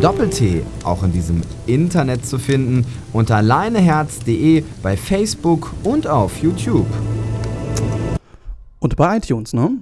Doppel-T 0.00 0.62
auch 0.84 1.02
in 1.02 1.12
diesem 1.12 1.42
Internet 1.66 2.24
zu 2.24 2.38
finden 2.38 2.86
unter 3.12 3.42
leineherz.de 3.42 4.64
bei 4.82 4.96
Facebook 4.96 5.74
und 5.84 6.06
auf 6.06 6.38
YouTube. 6.42 6.86
Und 8.78 8.96
bei 8.96 9.18
iTunes, 9.18 9.52
ne? 9.52 9.72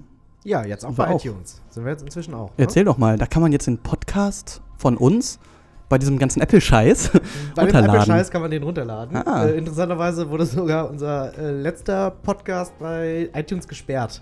Ja, 0.42 0.64
jetzt 0.64 0.84
auch 0.84 0.92
bei 0.94 1.06
auch. 1.08 1.24
iTunes. 1.24 1.62
Sind 1.70 1.84
wir 1.84 1.92
jetzt 1.92 2.02
inzwischen 2.02 2.34
auch. 2.34 2.48
ne? 2.48 2.54
Erzähl 2.56 2.84
doch 2.84 2.98
mal, 2.98 3.16
da 3.16 3.26
kann 3.26 3.42
man 3.42 3.52
jetzt 3.52 3.68
den 3.68 3.78
Podcast 3.78 4.60
von 4.76 4.96
uns 4.96 5.38
bei 5.88 5.98
diesem 5.98 6.18
ganzen 6.18 6.40
Apple-Scheiß 6.42 7.10
Bei 7.12 7.18
dem 7.20 7.22
runterladen. 7.66 7.94
Apple-Scheiß 7.94 8.30
kann 8.30 8.42
man 8.42 8.50
den 8.50 8.62
runterladen. 8.64 9.16
Ah. 9.16 9.44
Äh, 9.44 9.56
interessanterweise 9.56 10.28
wurde 10.28 10.46
sogar 10.46 10.90
unser 10.90 11.38
äh, 11.38 11.52
letzter 11.52 12.10
Podcast 12.10 12.76
bei 12.80 13.30
iTunes 13.34 13.68
gesperrt. 13.68 14.20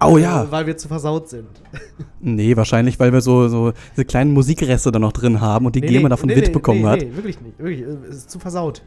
Oh 0.00 0.18
ja. 0.18 0.44
Äh, 0.44 0.52
weil 0.52 0.66
wir 0.66 0.76
zu 0.76 0.88
versaut 0.88 1.28
sind. 1.28 1.48
Nee, 2.20 2.56
wahrscheinlich, 2.56 2.98
weil 2.98 3.12
wir 3.12 3.20
so, 3.20 3.46
so 3.46 3.72
diese 3.92 4.04
kleinen 4.04 4.32
Musikreste 4.32 4.90
da 4.90 4.98
noch 4.98 5.12
drin 5.12 5.40
haben 5.40 5.66
und 5.66 5.76
die 5.76 5.80
Nee, 5.80 5.86
GEMA 5.86 6.02
nee, 6.02 6.08
davon 6.08 6.28
nee, 6.28 6.34
Wind 6.34 6.48
nee, 6.48 6.52
bekommen 6.52 6.80
nee, 6.80 6.86
hat. 6.86 7.00
Nee, 7.00 7.14
wirklich 7.14 7.40
nicht. 7.40 7.56
Wirklich, 7.60 7.82
äh, 7.82 8.08
es 8.10 8.16
ist 8.16 8.30
zu 8.30 8.40
versaut. 8.40 8.82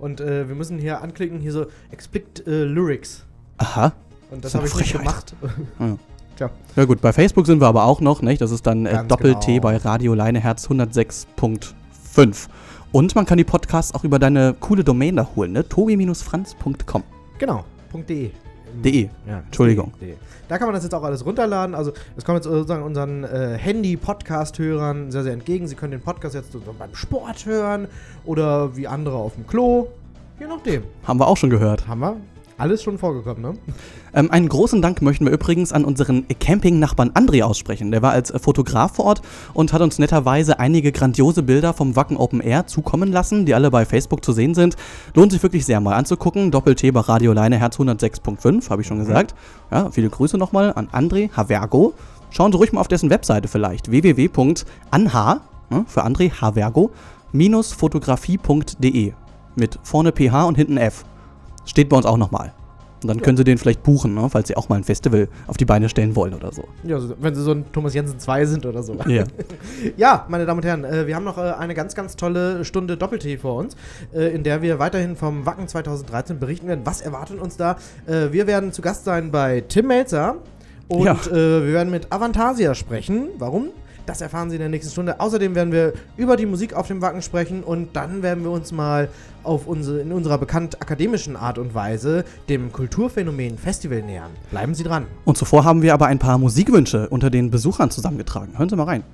Und 0.00 0.20
äh, 0.20 0.48
wir 0.48 0.56
müssen 0.56 0.78
hier 0.78 1.00
anklicken, 1.00 1.38
hier 1.38 1.52
so 1.52 1.66
Explicit 1.92 2.44
äh, 2.44 2.64
Lyrics. 2.64 3.24
Aha. 3.58 3.92
Und 4.32 4.44
das 4.44 4.52
ist 4.52 4.56
habe 4.56 4.66
ich 4.66 4.74
nicht 4.74 4.92
gemacht. 4.98 5.36
Ja. 5.78 5.96
Tja. 6.36 6.50
Ja 6.76 6.84
gut, 6.86 7.00
bei 7.00 7.12
Facebook 7.12 7.46
sind 7.46 7.60
wir 7.60 7.68
aber 7.68 7.84
auch 7.84 8.00
noch, 8.00 8.22
nicht? 8.22 8.40
Das 8.40 8.50
ist 8.50 8.66
dann 8.66 8.86
äh, 8.86 9.04
Doppel-T 9.04 9.46
genau. 9.46 9.62
bei 9.62 9.76
Radio 9.76 10.14
Leineherz 10.14 10.66
106.5. 10.68 12.48
Und 12.90 13.14
man 13.14 13.26
kann 13.26 13.38
die 13.38 13.44
Podcasts 13.44 13.94
auch 13.94 14.02
über 14.02 14.18
deine 14.18 14.54
coole 14.58 14.82
Domain 14.82 15.16
da 15.16 15.28
holen, 15.36 15.52
ne? 15.52 15.68
tobi-franz.com. 15.68 17.04
Genau, 17.38 17.64
.de. 18.08 18.30
De. 18.82 19.08
Ja, 19.26 19.38
Entschuldigung. 19.40 19.92
de. 20.00 20.14
Da 20.48 20.58
kann 20.58 20.66
man 20.66 20.74
das 20.74 20.84
jetzt 20.84 20.94
auch 20.94 21.02
alles 21.02 21.24
runterladen. 21.24 21.74
Also 21.74 21.92
es 22.16 22.24
kommt 22.24 22.36
jetzt 22.36 22.44
sozusagen 22.44 22.82
unseren 22.82 23.24
äh, 23.24 23.56
Handy-Podcast-Hörern 23.58 25.10
sehr, 25.10 25.22
sehr 25.22 25.32
entgegen. 25.32 25.66
Sie 25.66 25.74
können 25.74 25.92
den 25.92 26.00
Podcast 26.02 26.34
jetzt 26.34 26.52
beim 26.78 26.94
Sport 26.94 27.46
hören 27.46 27.88
oder 28.24 28.76
wie 28.76 28.86
andere 28.86 29.16
auf 29.16 29.34
dem 29.34 29.46
Klo. 29.46 29.88
Je 30.38 30.46
nachdem. 30.46 30.82
Haben 31.04 31.20
wir 31.20 31.26
auch 31.26 31.36
schon 31.36 31.50
gehört. 31.50 31.86
Haben 31.86 32.00
wir 32.00 32.16
alles 32.62 32.82
schon 32.82 32.96
vorgekommen, 32.96 33.42
ne? 33.42 33.54
Ähm, 34.14 34.30
einen 34.30 34.48
großen 34.48 34.80
Dank 34.80 35.02
möchten 35.02 35.24
wir 35.24 35.32
übrigens 35.32 35.72
an 35.72 35.84
unseren 35.84 36.26
Camping-Nachbarn 36.28 37.10
André 37.10 37.42
aussprechen. 37.42 37.90
Der 37.90 38.02
war 38.02 38.12
als 38.12 38.30
äh, 38.30 38.38
Fotograf 38.38 38.94
vor 38.94 39.06
Ort 39.06 39.22
und 39.52 39.72
hat 39.72 39.82
uns 39.82 39.98
netterweise 39.98 40.60
einige 40.60 40.92
grandiose 40.92 41.42
Bilder 41.42 41.72
vom 41.72 41.96
Wacken 41.96 42.16
Open 42.16 42.40
Air 42.40 42.68
zukommen 42.68 43.10
lassen, 43.10 43.46
die 43.46 43.54
alle 43.54 43.70
bei 43.70 43.84
Facebook 43.84 44.24
zu 44.24 44.32
sehen 44.32 44.54
sind. 44.54 44.76
Lohnt 45.14 45.32
sich 45.32 45.42
wirklich 45.42 45.66
sehr 45.66 45.80
mal 45.80 45.94
anzugucken. 45.94 46.52
Doppel-T 46.52 46.92
bei 46.92 47.00
Radio 47.00 47.32
Leineherz 47.32 47.78
106.5, 47.80 48.70
habe 48.70 48.82
ich 48.82 48.88
schon 48.88 48.98
gesagt. 48.98 49.34
Ja, 49.72 49.90
viele 49.90 50.08
Grüße 50.08 50.38
nochmal 50.38 50.72
an 50.74 50.88
André 50.92 51.30
Havergo. 51.36 51.94
Schauen 52.30 52.52
Sie 52.52 52.58
ruhig 52.58 52.72
mal 52.72 52.80
auf 52.80 52.88
dessen 52.88 53.10
Webseite 53.10 53.48
vielleicht. 53.48 53.90
www.anha, 53.90 55.40
ne, 55.70 55.84
für 55.88 56.06
André 56.06 56.30
Havergo, 56.40 56.92
minus 57.32 57.72
fotografie.de. 57.72 59.12
Mit 59.56 59.78
vorne 59.82 60.12
PH 60.12 60.44
und 60.44 60.54
hinten 60.54 60.76
F. 60.76 61.04
Steht 61.64 61.88
bei 61.88 61.96
uns 61.96 62.06
auch 62.06 62.16
nochmal. 62.16 62.52
Und 63.02 63.08
dann 63.08 63.20
können 63.20 63.36
sie 63.36 63.42
den 63.42 63.58
vielleicht 63.58 63.82
buchen, 63.82 64.14
ne, 64.14 64.28
falls 64.30 64.46
sie 64.48 64.56
auch 64.56 64.68
mal 64.68 64.76
ein 64.76 64.84
Festival 64.84 65.28
auf 65.48 65.56
die 65.56 65.64
Beine 65.64 65.88
stellen 65.88 66.14
wollen 66.14 66.34
oder 66.34 66.52
so. 66.52 66.68
Ja, 66.84 67.00
so, 67.00 67.14
wenn 67.20 67.34
sie 67.34 67.42
so 67.42 67.50
ein 67.50 67.64
Thomas 67.72 67.94
Jensen 67.94 68.18
2 68.20 68.46
sind 68.46 68.64
oder 68.64 68.82
so. 68.84 68.96
Ja. 69.06 69.24
ja, 69.96 70.24
meine 70.28 70.46
Damen 70.46 70.60
und 70.60 70.64
Herren, 70.64 70.84
äh, 70.84 71.06
wir 71.06 71.16
haben 71.16 71.24
noch 71.24 71.36
äh, 71.36 71.40
eine 71.58 71.74
ganz, 71.74 71.96
ganz 71.96 72.14
tolle 72.14 72.64
Stunde 72.64 72.96
Doppel-T 72.96 73.38
vor 73.38 73.56
uns, 73.56 73.76
äh, 74.14 74.32
in 74.32 74.44
der 74.44 74.62
wir 74.62 74.78
weiterhin 74.78 75.16
vom 75.16 75.44
Wacken 75.46 75.66
2013 75.66 76.38
berichten 76.38 76.68
werden. 76.68 76.82
Was 76.84 77.00
erwartet 77.00 77.40
uns 77.40 77.56
da? 77.56 77.76
Wir 78.06 78.46
werden 78.46 78.72
zu 78.72 78.82
Gast 78.82 79.04
sein 79.04 79.30
bei 79.30 79.62
Tim 79.62 79.88
Melzer 79.88 80.36
und 80.88 81.04
Ja. 81.04 81.16
wir 81.30 81.72
werden 81.72 81.90
mit 81.90 82.12
Avantasia 82.12 82.74
sprechen. 82.74 83.28
Warum? 83.38 83.70
Das 84.06 84.20
erfahren 84.20 84.50
Sie 84.50 84.56
in 84.56 84.60
der 84.60 84.68
nächsten 84.68 84.90
Stunde. 84.90 85.20
Außerdem 85.20 85.54
werden 85.54 85.72
wir 85.72 85.92
über 86.16 86.36
die 86.36 86.46
Musik 86.46 86.74
auf 86.74 86.88
dem 86.88 87.00
Wacken 87.00 87.22
sprechen 87.22 87.62
und 87.62 87.94
dann 87.94 88.22
werden 88.22 88.42
wir 88.42 88.50
uns 88.50 88.72
mal 88.72 89.08
auf 89.44 89.66
unsere, 89.66 90.00
in 90.00 90.12
unserer 90.12 90.38
bekannt 90.38 90.80
akademischen 90.80 91.36
Art 91.36 91.58
und 91.58 91.74
Weise 91.74 92.24
dem 92.48 92.72
Kulturphänomen 92.72 93.58
Festival 93.58 94.02
nähern. 94.02 94.30
Bleiben 94.50 94.74
Sie 94.74 94.84
dran. 94.84 95.06
Und 95.24 95.36
zuvor 95.36 95.64
haben 95.64 95.82
wir 95.82 95.94
aber 95.94 96.06
ein 96.06 96.18
paar 96.18 96.38
Musikwünsche 96.38 97.08
unter 97.08 97.30
den 97.30 97.50
Besuchern 97.50 97.90
zusammengetragen. 97.90 98.58
Hören 98.58 98.68
Sie 98.68 98.76
mal 98.76 98.84
rein. 98.84 99.04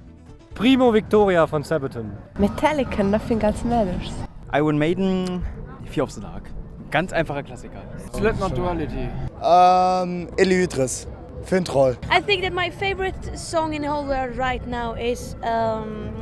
Primo 0.54 0.92
Victoria 0.92 1.46
von 1.46 1.62
Sabaton. 1.62 2.12
Metallica, 2.38 3.02
Nothing 3.02 3.40
Else 3.40 3.66
Matters. 3.66 4.12
Iron 4.52 4.78
Maiden, 4.78 5.42
Fear 5.90 6.04
of 6.04 6.10
the 6.10 6.20
Dark. 6.20 6.50
Ganz 6.90 7.12
einfacher 7.12 7.42
Klassiker. 7.42 7.82
Slipknot 8.16 8.56
Duality. 8.56 9.08
Ähm, 9.42 10.28
Elytris. 10.36 11.06
Fintroll. 11.44 11.96
I 12.10 12.20
think 12.20 12.42
that 12.42 12.52
my 12.52 12.70
favorite 12.70 13.14
song 13.34 13.72
in 13.72 13.82
the 13.82 13.88
whole 13.88 14.06
world 14.06 14.36
right 14.36 14.66
now 14.66 14.94
is. 14.94 15.36
Um, 15.42 16.12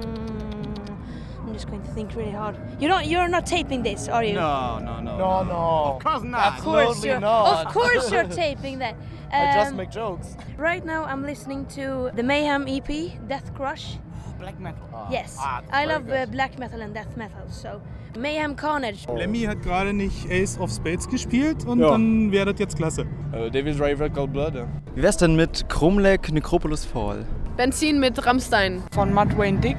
just 1.56 1.68
going 1.70 1.82
to 1.82 1.90
think 1.96 2.14
really 2.14 2.30
hard. 2.42 2.54
You 2.80 2.88
don't. 2.88 3.06
You're 3.06 3.28
not 3.28 3.44
taping 3.46 3.82
this, 3.82 4.08
are 4.08 4.24
you? 4.28 4.34
No, 4.34 4.78
no, 4.78 4.94
no. 5.00 5.12
No, 5.18 5.42
no. 5.44 5.60
Of 5.96 6.04
course 6.04 6.22
not. 6.22 6.46
Of 6.58 6.64
course 6.64 6.86
Absolutely 6.88 7.08
you're. 7.10 7.20
not. 7.20 7.66
Of 7.66 7.72
course 7.78 8.10
you're 8.12 8.28
taping 8.44 8.78
that. 8.84 8.94
I 9.32 9.54
just 9.58 9.70
Um, 9.72 9.76
make 9.76 9.90
jokes. 9.90 10.36
Right 10.58 10.84
now, 10.84 11.04
I'm 11.04 11.22
listening 11.32 11.66
to 11.76 12.10
the 12.14 12.22
Mayhem 12.22 12.62
EP, 12.68 12.90
Death 13.28 13.48
Crush. 13.54 13.98
Black 14.38 14.58
Metal. 14.60 14.86
Yes, 15.10 15.36
Ah, 15.40 15.62
I 15.72 15.86
love 15.86 16.04
uh, 16.10 16.26
black 16.26 16.58
metal 16.58 16.80
and 16.82 16.92
death 16.94 17.16
metal. 17.16 17.44
So, 17.48 17.80
Mayhem 18.18 18.54
Carnage. 18.54 19.06
Lemmy 19.08 19.42
hat 19.46 19.62
gerade 19.62 19.92
nicht 19.92 20.30
Ace 20.30 20.58
of 20.60 20.70
Spades 20.70 21.08
gespielt 21.08 21.64
und 21.66 21.80
Ja. 21.80 21.90
dann 21.90 22.30
wäre 22.32 22.52
das 22.52 22.58
jetzt 22.60 22.76
klasse. 22.76 23.06
David 23.52 23.80
Ray 23.80 23.94
Red 23.94 24.14
Gold 24.14 24.32
Blood. 24.32 24.54
Wie 24.94 25.02
wär's 25.02 25.16
denn 25.16 25.36
mit 25.36 25.68
Chromlech 25.68 26.30
Necropolis 26.32 26.84
Fall? 26.84 27.24
Benzin 27.56 27.98
mit 27.98 28.26
Rammstein. 28.26 28.82
Von 28.92 29.12
Matt 29.14 29.36
Wayne 29.38 29.58
Dick. 29.58 29.78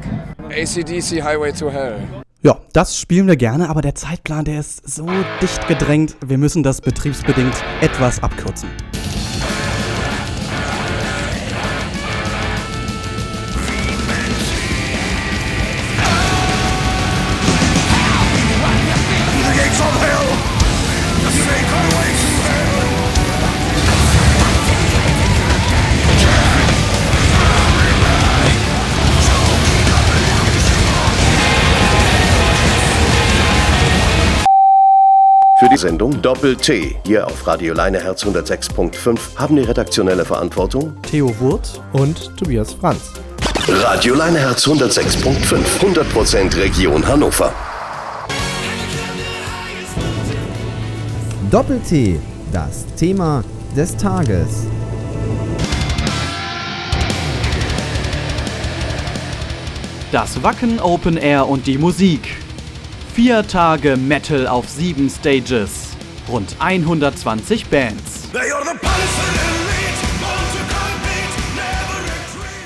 ACDC 0.50 1.22
Highway 1.24 1.52
to 1.54 1.70
Hell. 1.70 2.00
Ja, 2.42 2.58
das 2.74 3.00
spielen 3.00 3.28
wir 3.28 3.36
gerne, 3.36 3.70
aber 3.70 3.82
der 3.82 3.94
Zeitplan, 3.94 4.46
der 4.46 4.60
ist 4.62 4.88
so 4.90 5.06
dicht 5.42 5.68
gedrängt. 5.68 6.18
Wir 6.26 6.40
müssen 6.40 6.64
das 6.64 6.82
betriebsbedingt 6.82 7.54
etwas 7.82 8.22
abkürzen. 8.24 8.70
Sendung 35.78 36.22
Doppel-T 36.22 36.96
hier 37.06 37.28
auf 37.28 37.46
Radio 37.46 37.74
Leineherz 37.74 38.24
106.5 38.24 39.18
haben 39.36 39.56
die 39.56 39.62
redaktionelle 39.62 40.26
Verantwortung 40.26 40.96
Theo 41.04 41.34
Wurt 41.40 41.82
und 41.94 42.36
Tobias 42.36 42.74
Franz. 42.74 43.14
Radio 43.68 44.16
Leineherz 44.16 44.68
106.5, 44.68 45.58
100% 45.80 46.58
Region 46.58 47.08
Hannover. 47.08 47.54
Doppel-T, 51.52 52.20
das 52.52 52.86
Thema 52.96 53.44
des 53.76 53.96
Tages. 53.96 54.66
Das 60.12 60.42
Wacken 60.42 60.80
Open 60.80 61.18
Air 61.18 61.48
und 61.48 61.68
die 61.68 61.78
Musik. 61.78 62.47
Vier 63.18 63.48
Tage 63.48 63.98
Metal 63.98 64.46
auf 64.46 64.70
sieben 64.70 65.10
Stages. 65.10 65.98
Rund 66.30 66.56
120 66.60 67.66
Bands. 67.66 68.30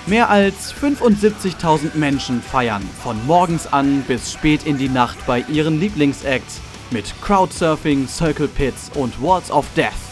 Mehr 0.08 0.30
als 0.30 0.74
75.000 0.74 1.96
Menschen 1.96 2.42
feiern 2.42 2.82
von 3.02 3.26
morgens 3.26 3.72
an 3.72 4.04
bis 4.06 4.34
spät 4.34 4.66
in 4.66 4.78
die 4.78 4.90
Nacht 4.90 5.26
bei 5.26 5.40
ihren 5.48 5.80
Lieblingsacts 5.80 6.60
mit 6.90 7.06
Crowdsurfing, 7.22 8.10
Circle 8.10 8.50
Pits 8.50 8.92
und 8.96 9.22
Walls 9.22 9.50
of 9.52 9.66
Death. 9.78 10.11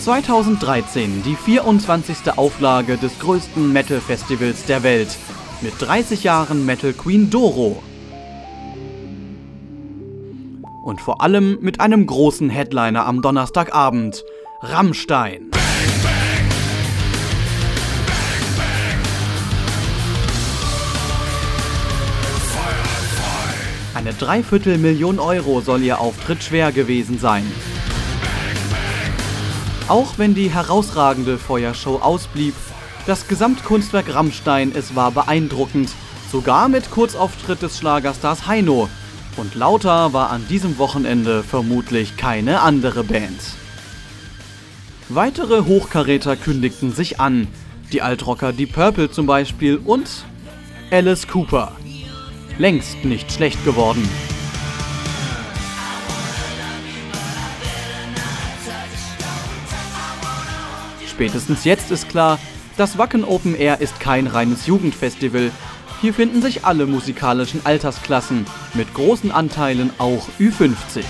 2013 0.00 1.22
die 1.24 1.36
24. 1.36 2.32
Auflage 2.36 2.96
des 2.96 3.18
größten 3.18 3.70
Metal-Festivals 3.70 4.64
der 4.64 4.82
Welt 4.82 5.18
mit 5.60 5.74
30 5.78 6.24
Jahren 6.24 6.64
Metal 6.64 6.94
Queen 6.94 7.28
Doro. 7.28 7.82
Und 10.82 11.02
vor 11.02 11.20
allem 11.20 11.58
mit 11.60 11.80
einem 11.80 12.06
großen 12.06 12.48
Headliner 12.48 13.04
am 13.04 13.20
Donnerstagabend, 13.20 14.24
Rammstein. 14.62 15.50
Eine 23.94 24.14
Dreiviertelmillion 24.14 25.18
Euro 25.18 25.60
soll 25.60 25.82
ihr 25.82 26.00
Auftritt 26.00 26.42
schwer 26.42 26.72
gewesen 26.72 27.18
sein. 27.18 27.44
Auch 29.90 30.18
wenn 30.18 30.36
die 30.36 30.48
herausragende 30.48 31.36
Feuershow 31.36 31.96
ausblieb, 31.96 32.54
das 33.08 33.26
Gesamtkunstwerk 33.26 34.14
Rammstein, 34.14 34.70
es 34.72 34.94
war 34.94 35.10
beeindruckend, 35.10 35.90
sogar 36.30 36.68
mit 36.68 36.92
Kurzauftritt 36.92 37.60
des 37.60 37.76
Schlagerstars 37.76 38.46
Heino. 38.46 38.88
Und 39.36 39.56
lauter 39.56 40.12
war 40.12 40.30
an 40.30 40.46
diesem 40.48 40.78
Wochenende 40.78 41.42
vermutlich 41.42 42.16
keine 42.16 42.60
andere 42.60 43.02
Band. 43.02 43.40
Weitere 45.08 45.64
Hochkaräter 45.64 46.36
kündigten 46.36 46.92
sich 46.92 47.18
an, 47.18 47.48
die 47.92 48.00
Altrocker 48.00 48.52
Deep 48.52 48.74
Purple 48.74 49.10
zum 49.10 49.26
Beispiel 49.26 49.76
und 49.76 50.08
Alice 50.92 51.26
Cooper. 51.26 51.72
Längst 52.58 53.04
nicht 53.04 53.32
schlecht 53.32 53.64
geworden. 53.64 54.08
Spätestens 61.20 61.64
jetzt 61.64 61.90
ist 61.90 62.08
klar, 62.08 62.38
das 62.78 62.96
Wacken 62.96 63.24
Open 63.24 63.54
Air 63.54 63.82
ist 63.82 64.00
kein 64.00 64.26
reines 64.26 64.66
Jugendfestival. 64.66 65.50
Hier 66.00 66.14
finden 66.14 66.40
sich 66.40 66.64
alle 66.64 66.86
musikalischen 66.86 67.60
Altersklassen, 67.64 68.46
mit 68.72 68.94
großen 68.94 69.30
Anteilen 69.30 69.90
auch 69.98 70.26
Ü50. 70.38 71.04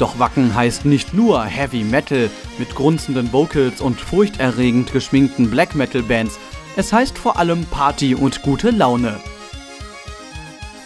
Doch 0.00 0.18
Wacken 0.18 0.52
heißt 0.56 0.84
nicht 0.84 1.14
nur 1.14 1.44
Heavy 1.44 1.84
Metal 1.84 2.28
mit 2.58 2.74
grunzenden 2.74 3.32
Vocals 3.32 3.80
und 3.80 4.00
furchterregend 4.00 4.92
geschminkten 4.92 5.50
Black 5.52 5.76
Metal 5.76 6.02
Bands, 6.02 6.36
es 6.74 6.92
heißt 6.92 7.16
vor 7.16 7.38
allem 7.38 7.64
Party 7.66 8.16
und 8.16 8.42
gute 8.42 8.70
Laune. 8.70 9.20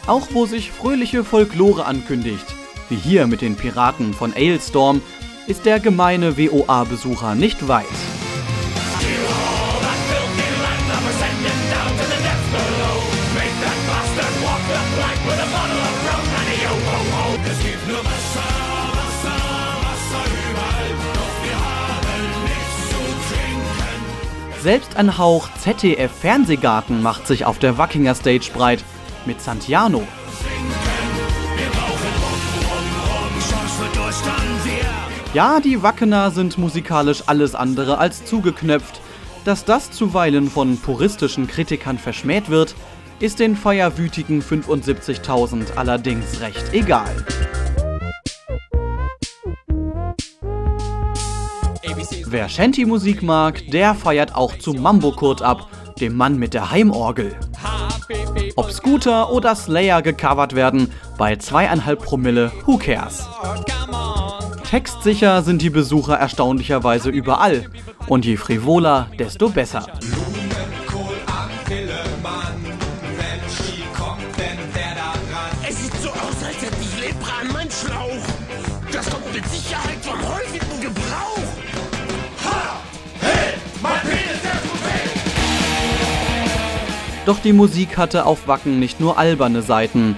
Auch 0.09 0.29
wo 0.33 0.47
sich 0.47 0.73
fröhliche 0.73 1.23
Folklore 1.23 1.85
ankündigt, 1.85 2.47
wie 2.89 2.97
hier 2.97 3.27
mit 3.27 3.43
den 3.43 3.57
Piraten 3.57 4.15
von 4.15 4.33
Ailstorm, 4.35 5.03
ist 5.47 5.67
der 5.67 5.81
gemeine 5.81 6.39
WOA-Besucher 6.39 7.35
nicht 7.35 7.69
weit. 7.69 7.85
Selbst 24.63 24.97
ein 24.97 25.19
Hauch 25.19 25.51
ZDF-Fernsehgarten 25.59 27.03
macht 27.03 27.27
sich 27.27 27.45
auf 27.45 27.59
der 27.59 27.77
Wackinger 27.77 28.15
Stage 28.15 28.51
breit 28.55 28.83
mit 29.29 29.43
Santiano. 29.43 30.03
Ja, 35.35 35.61
die 35.61 35.83
Wackener 35.83 36.31
sind 36.31 36.57
musikalisch 36.57 37.25
alles 37.27 37.55
andere 37.55 37.99
als 37.99 38.25
zugeknöpft. 38.25 39.01
Dass 39.45 39.67
das 39.67 39.91
zuweilen 39.91 40.49
von 40.49 40.79
puristischen 40.79 41.47
Kritikern 41.47 41.99
verschmäht 41.99 42.49
wird, 42.49 42.75
ist 43.21 43.39
den 43.39 43.55
feierwütigen 43.55 44.43
75.000 44.43 45.77
allerdings 45.77 46.41
recht 46.41 46.73
egal. 46.73 47.15
Wer 52.31 52.49
Shanty-Musik 52.49 53.23
mag, 53.23 53.63
der 53.71 53.95
feiert 53.95 54.35
auch 54.35 54.59
zu 54.59 54.73
Mambo 54.73 55.13
Kurt 55.13 55.43
ab, 55.43 55.69
dem 55.99 56.17
Mann 56.17 56.39
mit 56.39 56.55
der 56.55 56.71
Heimorgel. 56.71 57.37
Ob 58.57 58.71
Scooter 58.71 59.33
oder 59.33 59.55
Slayer 59.55 60.03
gecovert 60.03 60.55
werden, 60.55 60.91
bei 61.17 61.37
zweieinhalb 61.37 62.03
Promille, 62.03 62.51
who 62.65 62.79
cares? 62.79 63.29
Textsicher 64.69 65.43
sind 65.43 65.63
die 65.63 65.71
Besucher 65.71 66.17
erstaunlicherweise 66.17 67.11
überall. 67.11 67.67
Und 68.07 68.25
je 68.25 68.37
frivoler, 68.37 69.09
desto 69.19 69.49
besser. 69.49 69.87
Doch 87.29 87.41
die 87.41 87.53
Musik 87.53 87.99
hatte 87.99 88.25
auf 88.25 88.49
Wacken 88.49 88.81
nicht 88.81 89.01
nur 89.01 89.19
alberne 89.19 89.61
Seiten. 89.61 90.17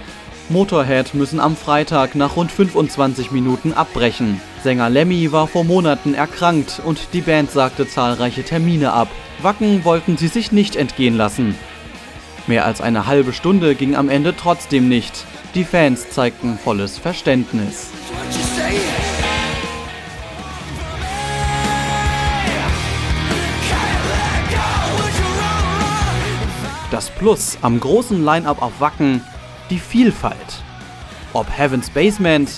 Motorhead 0.48 1.12
müssen 1.12 1.40
am 1.40 1.56
Freitag 1.56 2.14
nach 2.14 2.36
rund 2.36 2.52
25 2.52 3.32
Minuten 3.32 3.72
abbrechen. 3.72 4.40
Sänger 4.62 4.88
Lemmy 4.88 5.32
war 5.32 5.48
vor 5.48 5.64
Monaten 5.64 6.14
erkrankt 6.14 6.80
und 6.84 7.08
die 7.12 7.22
Band 7.22 7.50
sagte 7.50 7.88
zahlreiche 7.88 8.44
Termine 8.44 8.92
ab. 8.92 9.08
Wacken 9.42 9.84
wollten 9.84 10.18
sie 10.18 10.28
sich 10.28 10.52
nicht 10.52 10.76
entgehen 10.76 11.16
lassen. 11.16 11.56
Mehr 12.46 12.64
als 12.64 12.80
eine 12.80 13.08
halbe 13.08 13.32
Stunde 13.32 13.74
ging 13.74 13.96
am 13.96 14.08
Ende 14.08 14.36
trotzdem 14.36 14.88
nicht. 14.88 15.24
Die 15.56 15.64
Fans 15.64 16.10
zeigten 16.10 16.60
volles 16.62 16.96
Verständnis. 16.96 17.88
Plus 27.20 27.58
am 27.60 27.78
großen 27.78 28.24
Line-Up 28.24 28.62
auf 28.62 28.80
Wacken, 28.80 29.20
die 29.68 29.78
Vielfalt. 29.78 30.64
Ob 31.34 31.46
Heaven's 31.54 31.90
Basement 31.90 32.50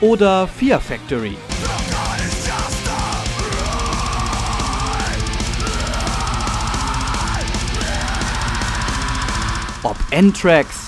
oder 0.00 0.48
Fear 0.48 0.80
Factory. 0.80 1.36
Ob 9.84 9.96
Anthrax 10.12 10.83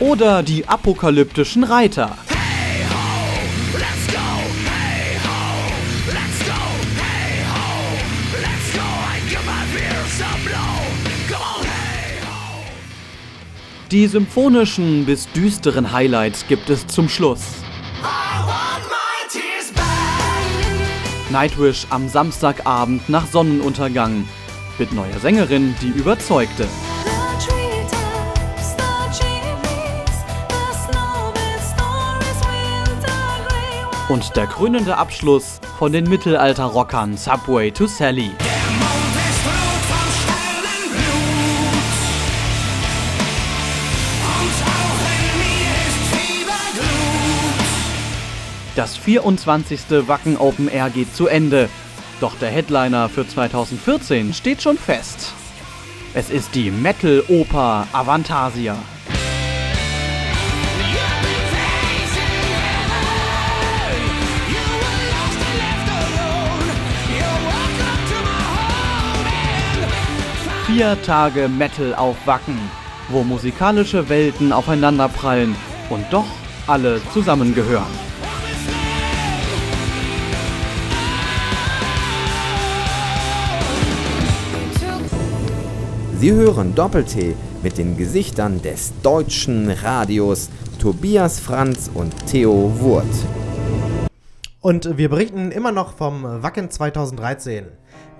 oder 0.00 0.42
die 0.42 0.68
apokalyptischen 0.68 1.64
Reiter. 1.64 2.16
Die 13.92 14.08
symphonischen 14.08 15.06
bis 15.06 15.30
düsteren 15.30 15.92
Highlights 15.92 16.46
gibt 16.48 16.70
es 16.70 16.86
zum 16.88 17.08
Schluss. 17.08 17.40
Nightwish 21.30 21.86
am 21.90 22.08
Samstagabend 22.08 23.08
nach 23.08 23.26
Sonnenuntergang. 23.26 24.28
Mit 24.78 24.92
neuer 24.92 25.18
Sängerin, 25.20 25.74
die 25.80 25.88
überzeugte. 25.88 26.66
Und 34.08 34.36
der 34.36 34.46
krönende 34.46 34.96
Abschluss 34.96 35.60
von 35.80 35.90
den 35.92 36.08
Mittelalter-Rockern 36.08 37.16
Subway 37.16 37.72
to 37.72 37.88
Sally. 37.88 38.30
Das 48.76 48.96
24. 48.96 49.80
Wacken 50.06 50.36
Open 50.36 50.68
Air 50.68 50.90
geht 50.90 51.12
zu 51.16 51.26
Ende. 51.26 51.68
Doch 52.20 52.36
der 52.38 52.50
Headliner 52.50 53.08
für 53.08 53.26
2014 53.26 54.34
steht 54.34 54.62
schon 54.62 54.78
fest. 54.78 55.32
Es 56.14 56.30
ist 56.30 56.54
die 56.54 56.70
Metal-Oper 56.70 57.88
Avantasia. 57.92 58.76
Vier 70.76 71.02
Tage 71.04 71.48
Metal 71.48 71.94
auf 71.94 72.26
Wacken, 72.26 72.58
wo 73.08 73.22
musikalische 73.22 74.10
Welten 74.10 74.52
aufeinanderprallen 74.52 75.56
und 75.88 76.04
doch 76.10 76.26
alle 76.66 77.00
zusammengehören. 77.14 77.86
Sie 86.18 86.32
hören 86.32 86.74
Doppel-T 86.74 87.34
mit 87.62 87.78
den 87.78 87.96
Gesichtern 87.96 88.60
des 88.60 88.92
deutschen 89.02 89.70
Radios 89.70 90.50
Tobias 90.78 91.40
Franz 91.40 91.90
und 91.94 92.12
Theo 92.26 92.78
Wurt. 92.80 93.06
Und 94.60 94.98
wir 94.98 95.08
berichten 95.08 95.52
immer 95.52 95.72
noch 95.72 95.96
vom 95.96 96.22
Wacken 96.42 96.70
2013. 96.70 97.64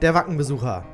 Der 0.00 0.14
Wackenbesucher. 0.14 0.86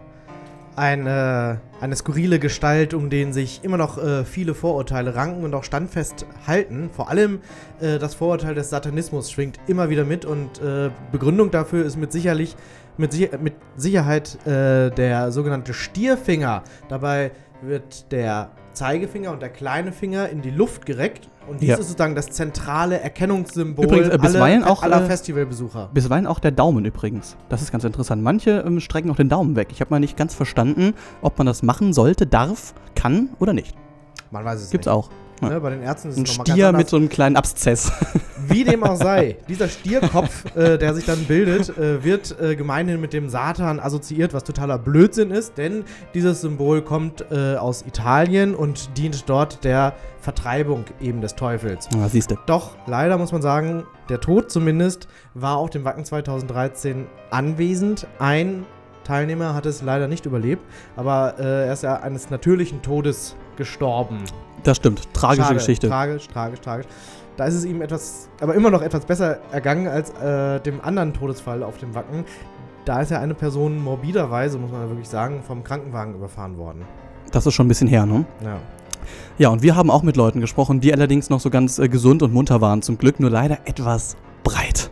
Eine, 0.75 1.61
eine 1.81 1.97
skurrile 1.97 2.39
Gestalt, 2.39 2.95
um 2.95 3.11
den 3.11 3.33
sich 3.33 3.63
immer 3.63 3.77
noch 3.77 3.99
äh, 3.99 4.25
viele 4.25 4.55
Vorurteile 4.55 5.15
ranken 5.15 5.45
und 5.45 5.55
auch 5.55 5.65
standfest 5.65 6.25
halten. 6.47 6.89
Vor 6.91 7.11
allem 7.11 7.41
äh, 7.81 7.99
das 7.99 8.15
Vorurteil 8.15 8.55
des 8.55 8.71
Satanismus 8.71 9.31
schwingt 9.31 9.59
immer 9.67 9.91
wieder 9.91 10.05
mit 10.05 10.25
und 10.25 10.63
äh, 10.63 10.91
Begründung 11.11 11.51
dafür 11.51 11.85
ist 11.85 11.97
mit 11.97 12.11
sicherlich 12.11 12.57
mit, 12.97 13.13
Sicher 13.13 13.39
mit 13.39 13.55
Sicherheit 13.77 14.39
äh, 14.47 14.91
der 14.91 15.33
sogenannte 15.33 15.75
Stierfinger. 15.75 16.63
Dabei 16.89 17.33
wird 17.63 18.11
der 18.13 18.51
Zeigefinger 18.75 19.33
und 19.33 19.43
der 19.43 19.49
kleine 19.49 19.93
Finger 19.93 20.29
in 20.29 20.43
die 20.43 20.51
Luft 20.51 20.87
gereckt 20.87 21.29
und 21.49 21.61
dies 21.61 21.69
Ja. 21.71 21.75
ist 21.77 21.89
sozusagen 21.89 22.15
das 22.15 22.27
zentrale 22.31 23.01
Erkennungssymbol 23.01 23.85
Übrigens, 23.85 24.09
äh, 24.09 24.19
bisweilen 24.19 24.63
aller, 24.63 24.73
auch, 24.73 24.83
aller 24.83 25.03
äh, 25.03 25.07
Festivalbesucher. 25.07 25.91
Bisweilen 25.93 26.27
auch 26.27 26.39
der 26.39 26.53
Daumen 26.53 26.85
übrigens. 26.85 27.37
Das 27.49 27.63
ist 27.63 27.73
ganz 27.73 27.85
interessant. 27.85 28.23
Manche 28.23 28.63
ähm, 28.67 28.81
strecken 28.81 29.11
auch 29.11 29.17
den 29.17 29.29
Daumen 29.29 29.57
weg. 29.57 29.69
Ich 29.73 29.81
habe 29.81 29.91
mal 29.91 30.01
nicht 30.01 30.17
ganz 30.17 30.35
verstanden, 30.35 30.95
ob 31.21 31.37
man 31.39 31.47
das 31.47 31.63
machen 31.63 31.93
sollte, 31.93 32.27
darf, 32.27 32.75
kann 32.95 33.31
oder 33.39 33.53
nicht. 33.53 33.75
Man 34.31 34.45
weiß 34.45 34.61
es 34.63 34.71
Gibt's 34.71 34.87
nicht. 34.87 34.95
auch. 34.95 35.11
Ja. 35.43 35.49
Ne, 35.51 35.61
bei 35.61 35.71
den 35.71 35.83
Ärzten 35.83 36.09
ist 36.11 36.17
Ein 36.17 36.25
es 36.25 36.31
nochmal 36.31 36.45
ganz 36.47 36.55
Stier 36.57 36.69
anders. 36.69 36.81
mit 36.81 36.89
so 36.89 36.97
einem 36.97 37.09
kleinen 37.09 37.37
Abszess. 37.37 37.93
Wie 38.49 38.65
dem 38.65 38.83
auch 38.85 38.97
sei, 38.97 39.37
dieser 39.49 39.69
Stierkopf, 39.69 40.57
äh, 40.57 40.79
der 40.79 40.95
sich 40.95 41.05
dann 41.05 41.25
bildet, 41.25 41.77
äh, 41.77 42.03
wird 42.03 42.37
äh, 42.41 42.57
gemeinhin 42.57 43.01
mit 43.01 43.13
dem 43.13 43.29
Satan 43.29 43.79
assoziiert, 43.81 44.35
was 44.35 44.45
totaler 44.45 44.79
Blödsinn 44.79 45.31
ist, 45.31 45.59
denn 45.59 45.85
dieses 46.15 46.41
Symbol 46.41 46.83
kommt 46.83 47.25
äh, 47.31 47.57
aus 47.57 47.83
Italien 47.87 48.55
und 48.55 48.97
dient 48.97 49.29
dort 49.29 49.65
der 49.65 49.95
Vertreibung 50.21 50.85
eben 51.01 51.21
des 51.21 51.35
Teufels. 51.35 51.89
Ja, 51.95 52.09
siehst 52.09 52.31
du. 52.31 52.37
Doch, 52.47 52.77
leider 52.87 53.19
muss 53.19 53.33
man 53.33 53.43
sagen, 53.43 53.85
der 54.09 54.21
Tod 54.21 54.51
zumindest 54.51 55.09
war 55.35 55.57
auf 55.57 55.71
dem 55.71 55.85
Wacken 55.85 56.05
2013 56.05 57.07
anwesend. 57.31 58.07
Ein 58.19 58.65
Teilnehmer 59.05 59.55
hat 59.55 59.67
es 59.67 59.83
leider 59.83 60.07
nicht 60.07 60.27
überlebt, 60.27 60.63
aber 60.97 61.35
äh, 61.39 61.67
er 61.67 61.73
ist 61.73 61.83
ja 61.83 61.97
eines 61.97 62.31
natürlichen 62.31 62.83
Todes 62.83 63.37
gestorben. 63.57 64.19
Das 64.65 64.77
stimmt. 64.77 65.13
Tragische 65.13 65.43
Schade, 65.43 65.55
Geschichte. 65.55 65.89
Tragisch, 65.89 66.29
tragisch, 66.29 66.61
tragisch. 66.61 66.87
Da 67.37 67.47
ist 67.47 67.55
es 67.55 67.65
ihm 67.65 67.81
etwas, 67.83 68.29
aber 68.41 68.55
immer 68.55 68.71
noch 68.71 68.83
etwas 68.83 69.05
besser 69.05 69.39
ergangen 69.53 69.89
als 69.89 70.11
äh, 70.11 70.61
dem 70.61 70.81
anderen 70.83 71.15
Todesfall 71.15 71.63
auf 71.63 71.79
dem 71.79 71.95
Wacken. 71.95 72.25
Da 72.85 73.01
ist 73.01 73.11
ja 73.11 73.21
eine 73.21 73.35
Person 73.35 73.83
morbiderweise, 73.83 74.59
muss 74.59 74.71
man 74.71 74.83
ja 74.83 74.89
wirklich 74.89 75.09
sagen, 75.09 75.43
vom 75.47 75.65
Krankenwagen 75.65 76.15
überfahren 76.15 76.59
worden. 76.59 76.83
Das 77.31 77.47
ist 77.47 77.55
schon 77.55 77.67
ein 77.67 77.69
bisschen 77.69 77.89
her, 77.89 78.07
ne? 78.07 78.25
Ja. 78.45 78.59
Ja, 79.39 79.49
und 79.49 79.63
wir 79.63 79.75
haben 79.75 79.91
auch 79.91 80.03
mit 80.03 80.17
Leuten 80.17 80.41
gesprochen, 80.41 80.81
die 80.81 80.93
allerdings 80.93 81.31
noch 81.31 81.41
so 81.41 81.51
ganz 81.51 81.79
äh, 81.79 81.89
gesund 81.89 82.23
und 82.23 82.33
munter 82.33 82.61
waren, 82.61 82.83
zum 82.83 82.99
Glück, 82.99 83.19
nur 83.19 83.31
leider 83.31 83.59
etwas 83.65 84.17
breit. 84.45 84.91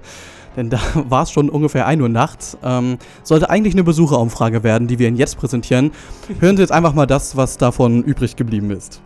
denn 0.56 0.70
da 0.70 0.80
war 1.08 1.24
es 1.24 1.30
schon 1.30 1.48
ungefähr 1.50 1.86
1 1.86 2.00
Uhr 2.02 2.08
nachts. 2.08 2.56
Ähm, 2.62 2.98
sollte 3.22 3.50
eigentlich 3.50 3.74
eine 3.74 3.84
Besucherumfrage 3.84 4.62
werden, 4.62 4.88
die 4.88 4.98
wir 4.98 5.08
Ihnen 5.08 5.16
jetzt 5.16 5.36
präsentieren. 5.36 5.92
Hören 6.40 6.56
Sie 6.56 6.62
jetzt 6.62 6.72
einfach 6.72 6.94
mal 6.94 7.06
das, 7.06 7.36
was 7.36 7.58
davon 7.58 8.02
übrig 8.02 8.36
geblieben 8.36 8.70
ist. 8.70 9.02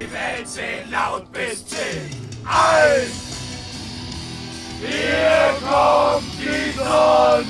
Die 0.00 0.12
Welt 0.12 0.48
zählt 0.48 0.90
laut 0.90 1.30
bis 1.32 1.66
10. 1.66 1.78
Eins! 2.44 3.34
Hier 4.80 5.54
kommt 5.66 6.24
die 6.38 6.76
Sonne! 6.76 7.44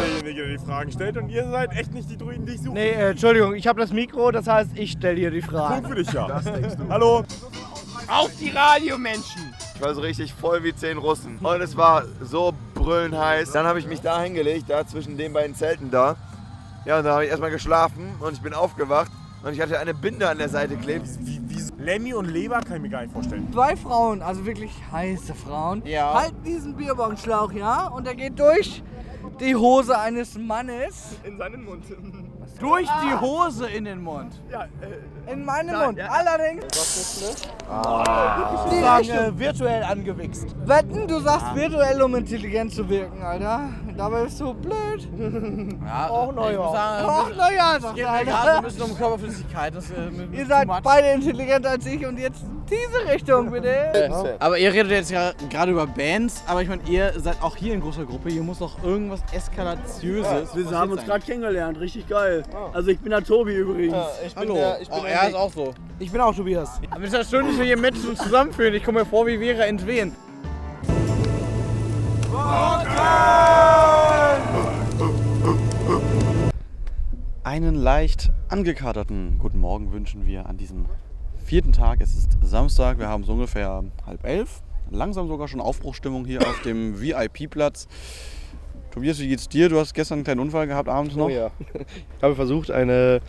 Derjenige, 0.00 0.46
der 0.46 0.56
die 0.56 0.64
Fragen 0.64 0.90
stellt 0.90 1.16
und 1.18 1.28
ihr 1.28 1.48
seid 1.48 1.72
echt 1.76 1.92
nicht 1.92 2.10
die 2.10 2.16
Druiden, 2.16 2.46
die 2.46 2.54
ich 2.54 2.62
suche. 2.62 2.74
Nee, 2.74 2.90
äh, 2.90 3.10
Entschuldigung, 3.10 3.54
ich 3.54 3.66
habe 3.66 3.80
das 3.80 3.92
Mikro, 3.92 4.30
das 4.30 4.46
heißt, 4.46 4.70
ich 4.74 4.92
stelle 4.92 5.16
dir 5.16 5.30
die 5.30 5.42
Fragen. 5.42 5.84
Cool 5.84 5.96
für 5.96 6.02
dich, 6.02 6.12
ja. 6.12 6.28
Das 6.28 6.44
denkst 6.44 6.76
du. 6.76 6.88
Hallo. 6.88 7.24
Auf 8.08 8.30
die 8.40 8.50
Radiomenschen! 8.50 9.54
Ich 9.74 9.80
war 9.80 9.94
so 9.94 10.00
richtig 10.00 10.32
voll 10.34 10.64
wie 10.64 10.74
zehn 10.74 10.98
Russen. 10.98 11.38
Und 11.38 11.60
es 11.60 11.76
war 11.76 12.04
so 12.20 12.52
brüllend 12.74 13.16
heiß. 13.16 13.52
Dann 13.52 13.66
habe 13.66 13.78
ich 13.78 13.86
mich 13.86 14.00
da 14.00 14.20
hingelegt, 14.20 14.64
da 14.68 14.86
zwischen 14.86 15.16
den 15.16 15.32
beiden 15.32 15.54
Zelten 15.54 15.90
da. 15.90 16.16
Ja, 16.84 16.98
und 16.98 17.04
da 17.04 17.12
habe 17.12 17.24
ich 17.24 17.30
erstmal 17.30 17.50
geschlafen 17.50 18.14
und 18.18 18.32
ich 18.32 18.40
bin 18.40 18.54
aufgewacht 18.54 19.10
und 19.42 19.52
ich 19.52 19.60
hatte 19.60 19.78
eine 19.78 19.94
Binde 19.94 20.28
an 20.28 20.38
der 20.38 20.48
Seite 20.48 20.76
wie 20.80 21.49
Lemmy 21.80 22.12
und 22.14 22.26
Leber 22.30 22.60
kann 22.60 22.76
ich 22.76 22.82
mir 22.82 22.88
gar 22.90 23.02
nicht 23.02 23.12
vorstellen. 23.12 23.48
Zwei 23.52 23.74
Frauen, 23.76 24.20
also 24.22 24.44
wirklich 24.44 24.70
heiße 24.92 25.34
Frauen, 25.34 25.82
Ja. 25.86 26.12
halten 26.14 26.42
diesen 26.44 26.76
Bierbongschlauch, 26.76 27.52
ja, 27.52 27.86
und 27.88 28.06
der 28.06 28.14
geht 28.14 28.38
durch 28.38 28.82
die 29.40 29.56
Hose 29.56 29.98
eines 29.98 30.36
Mannes. 30.38 31.16
In 31.24 31.38
seinen 31.38 31.64
Mund. 31.64 31.84
Durch 32.58 32.86
die 33.02 33.14
Hose 33.18 33.66
in 33.70 33.86
den 33.86 34.02
Mund. 34.02 34.38
Ja, 34.50 34.66
In 35.32 35.44
meinen 35.46 35.68
Nein, 35.72 35.86
Mund. 35.86 35.98
ja. 35.98 36.08
Allerdings. 36.08 37.56
Ah. 37.70 38.66
Die 38.70 38.76
Ich 38.76 38.80
sage, 38.82 39.00
Richtung. 39.00 39.38
virtuell 39.38 39.82
angewichst. 39.84 40.46
Wetten, 40.66 41.06
du 41.08 41.20
sagst 41.20 41.54
virtuell, 41.54 42.02
um 42.02 42.14
intelligent 42.16 42.72
zu 42.74 42.86
wirken, 42.88 43.22
Alter. 43.22 43.70
Dabei 44.00 44.24
bist 44.24 44.40
du 44.40 44.54
blöd. 44.54 45.06
Ja, 45.84 46.08
Och, 46.10 46.32
na 46.34 46.48
ich 46.50 46.56
ja. 46.56 46.62
muss 46.64 46.72
sagen, 46.72 47.04
Och, 47.06 47.32
na 47.36 47.52
ja, 47.52 47.76
es 47.76 47.82
sagt 47.82 47.94
geht 47.96 48.04
der 48.04 48.12
eine. 48.12 48.24
gerade 48.30 48.50
so 48.52 48.56
ein 48.56 48.64
bisschen 48.64 48.82
um 48.84 48.96
Körperflüssigkeit. 48.96 49.74
Das, 49.74 49.90
äh, 49.90 49.94
Ihr 50.32 50.46
seid 50.46 50.66
much. 50.68 50.80
beide 50.82 51.08
intelligenter 51.12 51.68
als 51.70 51.84
ich 51.84 52.06
und 52.06 52.18
jetzt 52.18 52.42
diese 52.70 53.12
Richtung, 53.12 53.50
bitte. 53.50 54.36
Aber 54.38 54.56
ihr 54.56 54.72
redet 54.72 54.90
jetzt 54.92 55.10
ja 55.10 55.32
gerade 55.50 55.72
über 55.72 55.86
Bands, 55.86 56.42
aber 56.46 56.62
ich 56.62 56.68
meine, 56.68 56.80
ihr 56.88 57.12
seid 57.20 57.42
auch 57.42 57.56
hier 57.56 57.74
in 57.74 57.82
großer 57.82 58.06
Gruppe. 58.06 58.30
Hier 58.30 58.42
muss 58.42 58.60
doch 58.60 58.82
irgendwas 58.82 59.20
Eskalatiöses. 59.34 60.48
wir 60.54 60.78
haben 60.78 60.92
uns 60.92 61.04
gerade 61.04 61.22
kennengelernt, 61.24 61.78
richtig 61.78 62.08
geil. 62.08 62.42
Also 62.72 62.88
ich 62.90 63.00
bin 63.00 63.10
der 63.10 63.22
Tobi 63.22 63.52
übrigens. 63.54 63.94
ich 64.26 64.34
bin 64.34 64.44
Hallo. 64.44 64.54
der- 64.54 64.80
ich 64.80 64.88
bin 64.88 64.98
oh, 64.98 65.04
er 65.04 65.28
ist 65.28 65.34
auch 65.34 65.52
so. 65.52 65.74
Ich 65.98 66.10
bin 66.10 66.20
auch 66.22 66.34
Tobias. 66.34 66.80
Aber 66.90 67.00
es 67.04 67.12
ist 67.12 67.18
ja 67.18 67.24
schön, 67.38 67.46
dass 67.48 67.58
wir 67.58 67.66
hier 67.66 67.76
Menschen 67.78 68.16
zusammenführen. 68.16 68.72
Ich 68.72 68.82
komme 68.82 69.00
mir 69.00 69.04
vor 69.06 69.26
wie 69.26 69.36
Vera 69.36 69.64
in 69.64 69.86
Wien. 69.86 70.16
Einen 77.42 77.74
leicht 77.74 78.30
angekaterten 78.48 79.38
guten 79.38 79.58
Morgen 79.58 79.92
wünschen 79.92 80.26
wir 80.26 80.46
an 80.46 80.56
diesem 80.56 80.86
vierten 81.44 81.72
Tag. 81.72 82.00
Es 82.00 82.14
ist 82.14 82.38
Samstag, 82.42 82.98
wir 82.98 83.08
haben 83.08 83.24
so 83.24 83.32
ungefähr 83.32 83.82
halb 84.06 84.24
elf. 84.24 84.62
Langsam 84.90 85.28
sogar 85.28 85.48
schon 85.48 85.60
Aufbruchstimmung 85.60 86.24
hier 86.24 86.40
auf 86.42 86.62
dem 86.62 87.00
VIP-Platz. 87.00 87.88
Tobias, 88.90 89.18
wie 89.18 89.28
geht's 89.28 89.48
dir? 89.48 89.68
Du 89.68 89.78
hast 89.78 89.94
gestern 89.94 90.18
einen 90.18 90.24
kleinen 90.24 90.40
Unfall 90.40 90.66
gehabt 90.66 90.88
abends 90.88 91.16
noch. 91.16 91.26
Oh 91.26 91.28
ja. 91.28 91.50
Ich 92.16 92.22
habe 92.22 92.34
versucht, 92.36 92.70
eine 92.70 93.20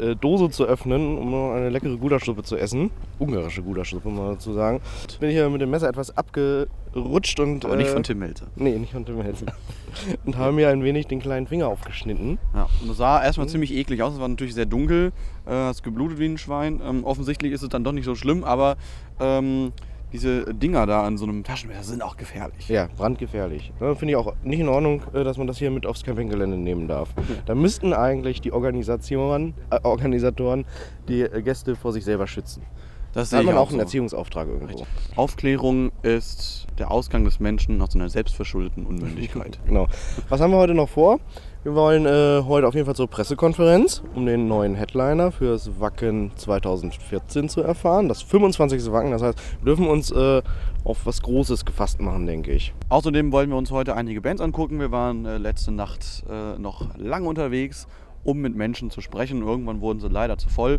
äh, 0.00 0.16
Dose 0.16 0.50
zu 0.50 0.64
öffnen, 0.64 1.18
um 1.18 1.34
eine 1.52 1.70
leckere 1.70 1.96
Gulaschsuppe 1.96 2.42
zu 2.42 2.56
essen. 2.56 2.90
Ungarische 3.18 3.62
Gulaschsuppe, 3.62 4.08
muss 4.08 4.18
man 4.18 4.34
dazu 4.34 4.52
sagen. 4.52 4.80
Ich 5.08 5.18
bin 5.18 5.30
hier 5.30 5.48
mit 5.50 5.60
dem 5.60 5.70
Messer 5.70 5.88
etwas 5.88 6.16
abgerutscht 6.16 7.38
und. 7.40 7.64
Aber 7.64 7.76
nicht 7.76 7.90
äh, 7.90 7.92
von 7.92 8.02
Tim 8.02 8.18
Melzer. 8.18 8.46
Nee, 8.56 8.78
nicht 8.78 8.92
von 8.92 9.04
Tim 9.04 9.18
Melzer. 9.18 9.46
und 10.24 10.36
habe 10.36 10.52
mir 10.52 10.68
ein 10.70 10.82
wenig 10.82 11.06
den 11.06 11.20
kleinen 11.20 11.46
Finger 11.46 11.68
aufgeschnitten. 11.68 12.38
Ja, 12.54 12.68
und 12.80 12.88
das 12.88 12.96
sah 12.96 13.22
erstmal 13.22 13.48
ziemlich 13.48 13.74
eklig 13.74 14.02
aus. 14.02 14.14
Es 14.14 14.20
war 14.20 14.28
natürlich 14.28 14.54
sehr 14.54 14.66
dunkel, 14.66 15.12
äh, 15.46 15.50
hast 15.50 15.82
geblutet 15.82 16.18
wie 16.18 16.26
ein 16.26 16.38
Schwein. 16.38 16.80
Ähm, 16.84 17.04
offensichtlich 17.04 17.52
ist 17.52 17.62
es 17.62 17.68
dann 17.68 17.84
doch 17.84 17.92
nicht 17.92 18.04
so 18.04 18.14
schlimm, 18.14 18.44
aber 18.44 18.76
ähm, 19.20 19.72
diese 20.12 20.54
Dinger 20.54 20.86
da 20.86 21.04
an 21.04 21.18
so 21.18 21.24
einem 21.24 21.44
Taschenmesser 21.44 21.84
sind 21.84 22.02
auch 22.02 22.16
gefährlich. 22.16 22.68
Ja, 22.68 22.88
brandgefährlich. 22.96 23.72
Finde 23.78 24.08
ich 24.08 24.16
auch 24.16 24.34
nicht 24.42 24.60
in 24.60 24.68
Ordnung, 24.68 25.02
äh, 25.12 25.24
dass 25.24 25.38
man 25.38 25.46
das 25.46 25.58
hier 25.58 25.70
mit 25.70 25.86
aufs 25.86 26.02
Campinggelände 26.02 26.56
nehmen 26.56 26.88
darf. 26.88 27.10
Da 27.46 27.54
müssten 27.54 27.92
eigentlich 27.92 28.40
die 28.40 28.52
Organisatoren, 28.52 29.54
äh, 29.70 29.78
Organisatoren 29.82 30.64
die 31.08 31.22
äh, 31.22 31.42
Gäste 31.42 31.76
vor 31.76 31.92
sich 31.92 32.04
selber 32.04 32.26
schützen. 32.26 32.62
Das 33.12 33.30
da 33.30 33.38
hat 33.38 33.44
man 33.44 33.56
auch 33.56 33.68
einen 33.68 33.78
so. 33.78 33.84
Erziehungsauftrag 33.84 34.48
irgendwo. 34.48 34.86
Aufklärung 35.16 35.90
ist 36.02 36.66
der 36.78 36.90
Ausgang 36.90 37.24
des 37.24 37.40
Menschen 37.40 37.82
aus 37.82 37.94
einer 37.94 38.08
selbstverschuldeten 38.08 38.86
Unmündigkeit. 38.86 39.58
Genau. 39.66 39.86
Was 40.28 40.40
haben 40.40 40.52
wir 40.52 40.58
heute 40.58 40.74
noch 40.74 40.88
vor? 40.88 41.20
Wir 41.62 41.74
wollen 41.74 42.06
äh, 42.06 42.42
heute 42.46 42.66
auf 42.66 42.72
jeden 42.72 42.86
Fall 42.86 42.94
zur 42.94 43.06
Pressekonferenz, 43.06 44.02
um 44.14 44.24
den 44.24 44.48
neuen 44.48 44.74
Headliner 44.76 45.30
fürs 45.30 45.78
Wacken 45.78 46.32
2014 46.34 47.50
zu 47.50 47.60
erfahren. 47.60 48.08
Das 48.08 48.22
25. 48.22 48.90
Wacken, 48.90 49.10
das 49.10 49.20
heißt, 49.20 49.38
wir 49.58 49.66
dürfen 49.66 49.86
uns 49.86 50.10
äh, 50.10 50.40
auf 50.84 51.04
was 51.04 51.20
Großes 51.20 51.66
gefasst 51.66 52.00
machen, 52.00 52.24
denke 52.24 52.52
ich. 52.52 52.72
Außerdem 52.88 53.30
wollen 53.30 53.50
wir 53.50 53.58
uns 53.58 53.70
heute 53.72 53.94
einige 53.94 54.22
Bands 54.22 54.40
angucken. 54.40 54.80
Wir 54.80 54.90
waren 54.90 55.26
äh, 55.26 55.36
letzte 55.36 55.70
Nacht 55.70 56.24
äh, 56.30 56.58
noch 56.58 56.96
lang 56.96 57.26
unterwegs, 57.26 57.86
um 58.24 58.38
mit 58.38 58.56
Menschen 58.56 58.90
zu 58.90 59.02
sprechen. 59.02 59.42
Irgendwann 59.42 59.82
wurden 59.82 60.00
sie 60.00 60.08
leider 60.08 60.38
zu 60.38 60.48
voll. 60.48 60.78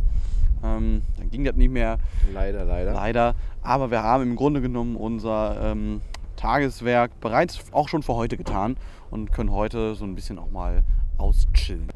Ähm, 0.63 1.03
dann 1.19 1.29
ging 1.29 1.43
das 1.43 1.55
nicht 1.57 1.71
mehr. 1.71 1.99
Leider, 2.33 2.65
leider. 2.65 2.93
Leider. 2.93 3.35
Aber 3.61 3.91
wir 3.91 4.01
haben 4.01 4.23
im 4.23 4.35
Grunde 4.35 4.61
genommen 4.61 4.95
unser 4.95 5.57
ähm, 5.61 6.01
Tageswerk 6.37 7.19
bereits 7.19 7.59
auch 7.71 7.87
schon 7.87 8.01
für 8.01 8.15
heute 8.15 8.35
getan 8.35 8.77
und 9.11 9.31
können 9.31 9.51
heute 9.51 9.93
so 9.95 10.05
ein 10.05 10.15
bisschen 10.15 10.39
auch 10.39 10.49
mal 10.49 10.83
auschillen. 11.17 11.87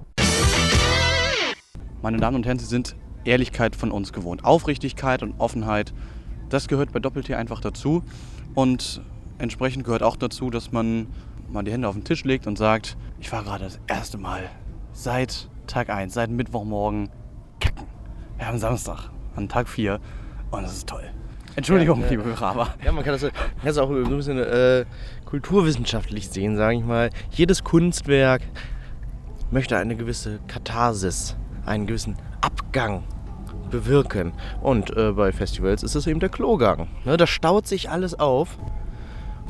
Meine 2.02 2.18
Damen 2.18 2.36
und 2.36 2.46
Herren, 2.46 2.60
Sie 2.60 2.66
sind 2.66 2.96
Ehrlichkeit 3.24 3.76
von 3.76 3.90
uns 3.92 4.14
gewohnt. 4.14 4.46
Aufrichtigkeit 4.46 5.24
und 5.24 5.40
Offenheit, 5.40 5.94
das 6.50 6.68
gehört 6.68 6.92
bei 6.92 7.00
Doppel-T 7.00 7.34
einfach 7.34 7.60
dazu. 7.62 8.04
Und 8.54 9.02
entsprechend 9.40 9.84
gehört 9.84 10.04
auch 10.04 10.16
dazu, 10.16 10.52
dass 10.52 10.72
man 10.72 11.08
mal 11.50 11.64
die 11.64 11.72
Hände 11.72 11.88
auf 11.88 11.96
den 11.96 12.04
Tisch 12.04 12.24
legt 12.24 12.46
und 12.46 12.58
sagt, 12.58 12.98
ich 13.20 13.32
war 13.32 13.44
gerade 13.44 13.64
das 13.64 13.80
erste 13.88 14.18
Mal 14.18 14.44
seit 14.94 15.50
Tag 15.68 15.90
1, 15.90 16.14
seit 16.14 16.30
Mittwochmorgen 16.30 17.10
kacken. 17.60 17.88
Wir 18.38 18.48
haben 18.48 18.60
Samstag, 18.60 19.10
an 19.36 19.50
Tag 19.50 19.68
4 19.68 20.00
und 20.52 20.64
das 20.64 20.74
ist 20.74 20.88
toll. 20.88 21.04
Entschuldigung, 21.56 22.02
Ja, 22.02 22.08
liebe 22.10 22.24
Hörer, 22.26 22.48
aber 22.48 22.74
Ja, 22.84 22.92
man 22.92 23.04
kann 23.04 23.14
das, 23.14 23.22
man 23.24 23.32
kann 23.32 23.42
das 23.64 23.78
auch 23.78 23.88
so 23.88 23.96
ein 23.96 24.18
bisschen 24.18 24.38
äh, 24.38 24.86
kulturwissenschaftlich 25.26 26.30
sehen, 26.30 26.56
sage 26.58 26.78
ich 26.78 26.84
mal. 26.84 27.10
Jedes 27.32 27.64
Kunstwerk 27.64 28.42
möchte 29.52 29.78
eine 29.78 29.96
gewisse 29.96 30.40
Katharsis, 30.48 31.36
einen 31.66 31.88
gewissen 31.88 32.16
Abgang 32.42 33.04
bewirken. 33.72 34.34
Und 34.62 34.96
äh, 34.96 35.12
bei 35.12 35.32
Festivals 35.32 35.84
ist 35.84 35.96
es 35.96 36.08
eben 36.08 36.20
der 36.20 36.30
Klogang. 36.30 36.88
Ne, 37.04 37.18
da 37.18 37.28
staut 37.28 37.68
sich 37.68 37.90
alles 37.90 38.18
auf, 38.20 38.58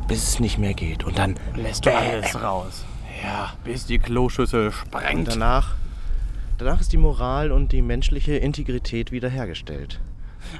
bis 0.07 0.23
es 0.23 0.39
nicht 0.39 0.57
mehr 0.57 0.73
geht. 0.73 1.03
Und 1.03 1.17
dann 1.17 1.35
lässt 1.55 1.85
du 1.85 1.93
alles 1.95 2.41
raus. 2.41 2.85
Ja, 3.23 3.53
bis 3.63 3.85
die 3.85 3.99
Kloschüssel 3.99 4.67
Und 4.67 4.73
sprengt. 4.73 5.27
danach, 5.29 5.75
danach 6.57 6.81
ist 6.81 6.91
die 6.93 6.97
Moral 6.97 7.51
und 7.51 7.71
die 7.71 7.81
menschliche 7.81 8.35
Integrität 8.35 9.11
wiederhergestellt. 9.11 9.99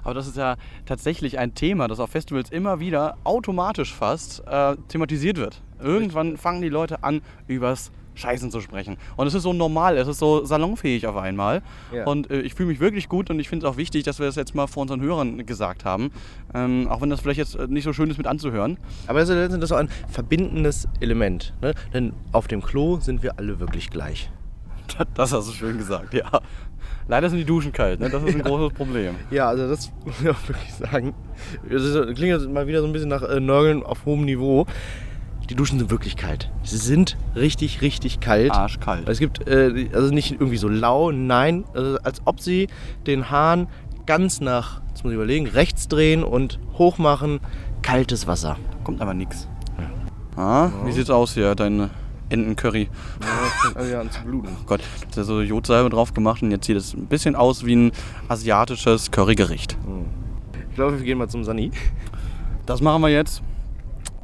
Aber 0.04 0.14
das 0.14 0.28
ist 0.28 0.38
ja 0.38 0.56
tatsächlich 0.86 1.40
ein 1.40 1.54
Thema, 1.56 1.88
das 1.88 2.00
auf 2.00 2.10
Festivals 2.10 2.52
immer 2.52 2.80
wieder 2.80 3.18
automatisch 3.24 3.94
fast 3.94 4.44
äh, 4.48 4.76
thematisiert 4.88 5.38
wird. 5.38 5.62
Irgendwann 5.80 6.38
fangen 6.38 6.62
die 6.62 6.70
Leute 6.70 7.04
an, 7.04 7.22
übers 7.48 7.92
Scheißen 8.16 8.50
zu 8.50 8.62
sprechen. 8.62 8.98
Und 9.18 9.28
es 9.28 9.34
ist 9.34 9.44
so 9.44 9.54
normal, 9.54 9.98
es 9.98 10.08
ist 10.08 10.20
so 10.20 10.44
salonfähig 10.46 11.06
auf 11.08 11.18
einmal. 11.18 11.62
Ja. 11.94 12.06
Und 12.06 12.32
äh, 12.32 12.42
ich 12.42 12.54
fühle 12.54 12.70
mich 12.70 12.80
wirklich 12.80 13.10
gut 13.10 13.30
und 13.30 13.40
ich 13.40 13.50
finde 13.50 13.66
es 13.66 13.72
auch 13.72 13.78
wichtig, 13.78 14.04
dass 14.04 14.20
wir 14.20 14.26
das 14.26 14.36
jetzt 14.36 14.56
mal 14.56 14.68
vor 14.68 14.82
unseren 14.82 15.02
Hörern 15.02 15.46
gesagt 15.46 15.86
haben. 15.86 16.12
Ähm, 16.54 16.88
auch 16.90 17.02
wenn 17.02 17.10
das 17.10 17.22
vielleicht 17.22 17.40
jetzt 17.40 17.56
äh, 17.56 17.68
nicht 17.68 17.84
so 17.84 17.94
schön 17.94 18.10
ist 18.10 18.18
mit 18.18 18.28
anzuhören. 18.28 18.78
Aber 19.08 19.20
das 19.20 19.30
ist 19.30 19.68
so 19.68 19.76
ein 19.76 19.90
verbindendes 20.08 20.88
Element. 21.00 21.54
Ne? 21.62 21.74
Denn 21.94 22.14
auf 22.32 22.48
dem 22.48 22.62
Klo 22.62 23.00
sind 23.00 23.22
wir 23.22 23.38
alle 23.38 23.60
wirklich 23.60 23.90
gleich. 23.90 24.30
Das 25.14 25.34
hast 25.34 25.48
du 25.50 25.54
schön 25.54 25.78
gesagt, 25.78 26.14
ja. 26.14 26.30
Leider 27.08 27.30
sind 27.30 27.38
die 27.40 27.46
Duschen 27.46 27.72
kalt, 27.72 28.00
ne? 28.00 28.10
das 28.10 28.24
ist 28.24 28.34
ein 28.34 28.40
Ja. 28.44 28.46
großes 28.46 28.74
Problem. 28.74 29.16
Ja, 29.30 29.48
also 29.50 29.68
das 29.70 29.92
muss 30.06 30.16
ich 30.22 30.30
auch 30.30 30.48
wirklich 30.48 30.74
sagen. 30.74 31.14
Das 31.70 31.82
klingt 32.16 32.34
jetzt 32.34 32.50
mal 32.50 32.66
wieder 32.68 32.82
so 32.82 32.88
ein 32.88 32.94
bisschen 32.94 33.10
nach 33.10 33.22
äh, 33.24 33.40
Nörgeln 33.40 33.84
auf 33.84 34.06
hohem 34.06 34.26
Niveau. 34.26 34.66
Die 35.50 35.56
Duschen 35.56 35.78
sind 35.78 35.92
wirklich 35.92 36.16
kalt. 36.16 36.50
Sie 36.64 36.78
sind 36.78 37.18
richtig, 37.36 37.82
richtig 37.82 38.20
kalt. 38.20 38.52
Arschkalt. 38.52 39.08
Es 39.08 39.20
gibt, 39.20 39.48
äh, 39.48 39.90
also 39.94 40.12
nicht 40.14 40.32
irgendwie 40.32 40.58
so 40.58 40.68
lau, 40.68 41.12
nein, 41.12 41.66
also 41.76 41.98
als 42.04 42.22
ob 42.26 42.40
sie 42.40 42.68
den 43.06 43.30
Hahn 43.30 43.68
ganz 44.08 44.42
nach, 44.42 44.82
jetzt 44.90 45.04
muss 45.04 45.12
ich 45.12 45.16
überlegen, 45.16 45.46
rechts 45.48 45.88
drehen 45.88 46.24
und 46.24 46.60
hochmachen. 46.78 47.40
Kaltes 47.84 48.26
Wasser. 48.26 48.58
Kommt 48.84 49.02
aber 49.02 49.14
nichts. 49.14 49.48
Ah, 50.36 50.70
wie 50.84 50.92
sieht's 50.92 51.10
aus 51.12 51.34
hier, 51.36 51.54
dein 51.56 51.90
Entencurry? 52.30 52.90
Ja, 53.22 53.28
das 53.44 53.54
fängt 53.62 53.78
alle 53.78 54.00
an 54.00 54.12
zu 54.12 54.22
bluten. 54.24 54.50
Oh 54.62 54.66
Gott, 54.66 54.82
da 55.14 55.22
ist 55.22 55.28
so 55.28 55.42
Jodsalbe 55.42 55.90
drauf 55.90 56.14
gemacht 56.14 56.42
und 56.42 56.52
jetzt 56.52 56.66
sieht 56.66 56.78
es 56.78 56.94
ein 56.94 57.08
bisschen 57.08 57.36
aus 57.36 57.66
wie 57.66 57.76
ein 57.76 57.92
asiatisches 58.28 59.12
Currygericht. 59.12 59.78
Ich 60.70 60.76
glaube, 60.76 60.98
wir 60.98 61.06
gehen 61.06 61.18
mal 61.18 61.30
zum 61.30 61.44
Sani. 61.44 61.72
Das 62.66 62.82
machen 62.82 63.02
wir 63.02 63.10
jetzt. 63.10 63.42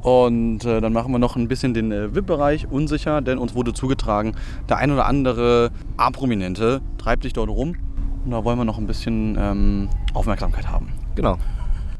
Und 0.02 0.64
äh, 0.64 0.80
dann 0.80 0.92
machen 0.92 1.12
wir 1.12 1.20
noch 1.20 1.36
ein 1.36 1.46
bisschen 1.46 1.74
den 1.74 1.92
äh, 1.92 2.14
VIP-Bereich 2.14 2.66
unsicher, 2.68 3.20
denn 3.20 3.38
uns 3.38 3.54
wurde 3.54 3.72
zugetragen, 3.72 4.34
der 4.68 4.78
ein 4.78 4.90
oder 4.90 5.06
andere 5.06 5.70
A-Prominente 5.96 6.80
treibt 6.98 7.22
sich 7.22 7.32
dort 7.32 7.48
rum. 7.48 7.76
Und 8.24 8.30
da 8.32 8.44
wollen 8.44 8.58
wir 8.58 8.64
noch 8.64 8.78
ein 8.78 8.86
bisschen 8.86 9.36
ähm, 9.38 9.88
Aufmerksamkeit 10.12 10.68
haben. 10.68 10.92
Genau. 11.14 11.38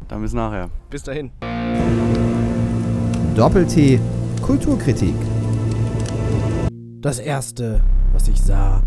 Dann 0.09 0.21
bis 0.21 0.33
nachher. 0.33 0.69
Bis 0.91 1.05
dahin. 1.05 1.31
Doppel-T 3.35 4.01
Kulturkritik. 4.43 5.15
Das 7.03 7.19
erste, 7.19 7.81
was 8.13 8.29
ich 8.29 8.41
sah, 8.41 8.81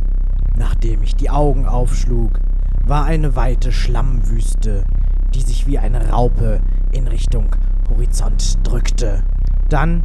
nachdem 0.56 1.04
ich 1.04 1.18
die 1.18 1.30
Augen 1.30 1.66
aufschlug, 1.66 2.40
war 2.86 3.04
eine 3.04 3.36
weite 3.36 3.74
Schlammwüste, 3.74 4.86
die 5.34 5.42
sich 5.42 5.68
wie 5.68 5.80
eine 5.80 6.12
Raupe 6.12 6.62
in 6.94 7.10
Richtung 7.10 7.54
Horizont 7.90 8.58
drückte. 8.64 9.22
Dann 9.68 10.02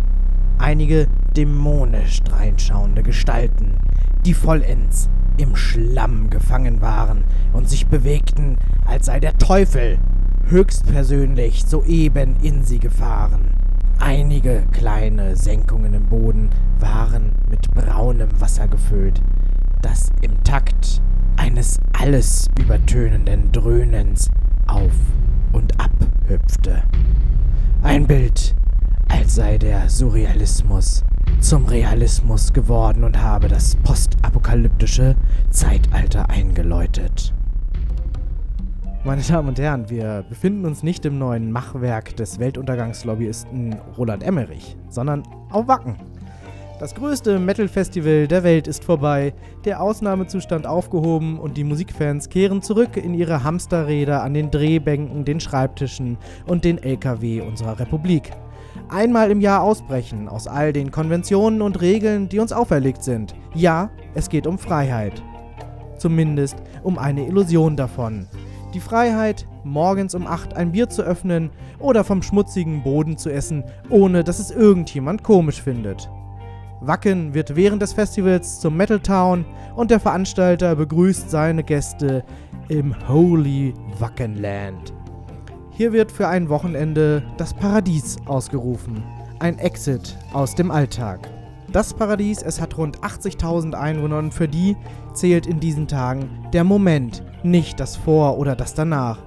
einige 0.58 1.06
dämonisch 1.36 2.20
dreinschauende 2.24 3.04
Gestalten, 3.04 3.76
die 4.26 4.34
vollends 4.34 5.08
im 5.36 5.54
Schlamm 5.54 6.30
gefangen 6.30 6.80
waren 6.80 7.22
und 7.52 7.70
sich 7.70 7.86
bewegten, 7.86 8.56
als 8.84 9.06
sei 9.06 9.20
der 9.20 9.38
Teufel 9.38 9.98
höchstpersönlich 10.48 11.64
soeben 11.64 12.34
in 12.42 12.64
sie 12.64 12.80
gefahren. 12.80 13.54
Einige 14.02 14.64
kleine 14.72 15.36
Senkungen 15.36 15.92
im 15.92 16.06
Boden 16.06 16.48
waren 16.78 17.32
mit 17.50 17.70
braunem 17.72 18.28
Wasser 18.40 18.66
gefüllt, 18.66 19.20
das 19.82 20.08
im 20.22 20.42
Takt 20.42 21.02
eines 21.36 21.78
alles 21.92 22.48
übertönenden 22.58 23.52
Dröhnens 23.52 24.30
auf 24.66 24.94
und 25.52 25.78
ab 25.78 25.92
hüpfte. 26.26 26.82
Ein 27.82 28.06
Bild, 28.06 28.54
als 29.08 29.34
sei 29.34 29.58
der 29.58 29.90
Surrealismus 29.90 31.04
zum 31.40 31.66
Realismus 31.66 32.54
geworden 32.54 33.04
und 33.04 33.20
habe 33.22 33.48
das 33.48 33.76
postapokalyptische 33.76 35.14
Zeitalter 35.50 36.30
eingeläutet. 36.30 37.34
Meine 39.02 39.22
Damen 39.22 39.48
und 39.48 39.58
Herren, 39.58 39.88
wir 39.88 40.26
befinden 40.28 40.66
uns 40.66 40.82
nicht 40.82 41.06
im 41.06 41.18
neuen 41.18 41.50
Machwerk 41.50 42.14
des 42.16 42.38
Weltuntergangslobbyisten 42.38 43.74
Roland 43.96 44.22
Emmerich, 44.22 44.76
sondern 44.90 45.22
auf 45.50 45.68
Wacken. 45.68 45.96
Das 46.78 46.94
größte 46.94 47.38
Metal-Festival 47.38 48.28
der 48.28 48.44
Welt 48.44 48.68
ist 48.68 48.84
vorbei, 48.84 49.32
der 49.64 49.80
Ausnahmezustand 49.80 50.66
aufgehoben 50.66 51.38
und 51.38 51.56
die 51.56 51.64
Musikfans 51.64 52.28
kehren 52.28 52.60
zurück 52.60 52.98
in 52.98 53.14
ihre 53.14 53.42
Hamsterräder 53.42 54.22
an 54.22 54.34
den 54.34 54.50
Drehbänken, 54.50 55.24
den 55.24 55.40
Schreibtischen 55.40 56.18
und 56.46 56.66
den 56.66 56.76
LKW 56.76 57.40
unserer 57.40 57.80
Republik. 57.80 58.32
Einmal 58.90 59.30
im 59.30 59.40
Jahr 59.40 59.62
ausbrechen 59.62 60.28
aus 60.28 60.46
all 60.46 60.74
den 60.74 60.90
Konventionen 60.90 61.62
und 61.62 61.80
Regeln, 61.80 62.28
die 62.28 62.38
uns 62.38 62.52
auferlegt 62.52 63.02
sind. 63.02 63.34
Ja, 63.54 63.90
es 64.12 64.28
geht 64.28 64.46
um 64.46 64.58
Freiheit. 64.58 65.22
Zumindest 65.96 66.58
um 66.82 66.98
eine 66.98 67.26
Illusion 67.26 67.76
davon. 67.76 68.26
Die 68.74 68.80
Freiheit, 68.80 69.46
morgens 69.64 70.14
um 70.14 70.26
8 70.26 70.54
ein 70.54 70.72
Bier 70.72 70.88
zu 70.88 71.02
öffnen 71.02 71.50
oder 71.80 72.04
vom 72.04 72.22
schmutzigen 72.22 72.82
Boden 72.84 73.18
zu 73.18 73.28
essen, 73.30 73.64
ohne 73.88 74.22
dass 74.22 74.38
es 74.38 74.52
irgendjemand 74.52 75.24
komisch 75.24 75.60
findet. 75.60 76.08
Wacken 76.80 77.34
wird 77.34 77.56
während 77.56 77.82
des 77.82 77.92
Festivals 77.92 78.60
zum 78.60 78.76
Metal 78.76 79.00
Town 79.00 79.44
und 79.74 79.90
der 79.90 80.00
Veranstalter 80.00 80.76
begrüßt 80.76 81.30
seine 81.30 81.64
Gäste 81.64 82.24
im 82.68 82.94
Holy 83.08 83.74
Wackenland. 83.98 84.94
Hier 85.72 85.92
wird 85.92 86.12
für 86.12 86.28
ein 86.28 86.48
Wochenende 86.48 87.24
das 87.38 87.52
Paradies 87.52 88.18
ausgerufen. 88.26 89.02
Ein 89.40 89.58
Exit 89.58 90.16
aus 90.32 90.54
dem 90.54 90.70
Alltag. 90.70 91.28
Das 91.72 91.94
Paradies, 91.94 92.42
es 92.42 92.60
hat 92.60 92.76
rund 92.76 93.00
80.000 93.00 93.74
Einwohner 93.74 94.18
und 94.18 94.32
für 94.32 94.48
die 94.48 94.76
zählt 95.12 95.46
in 95.46 95.60
diesen 95.60 95.86
Tagen 95.88 96.28
der 96.52 96.64
Moment, 96.64 97.22
nicht 97.44 97.80
das 97.80 97.96
Vor 97.96 98.38
oder 98.38 98.56
das 98.56 98.74
Danach. 98.74 99.18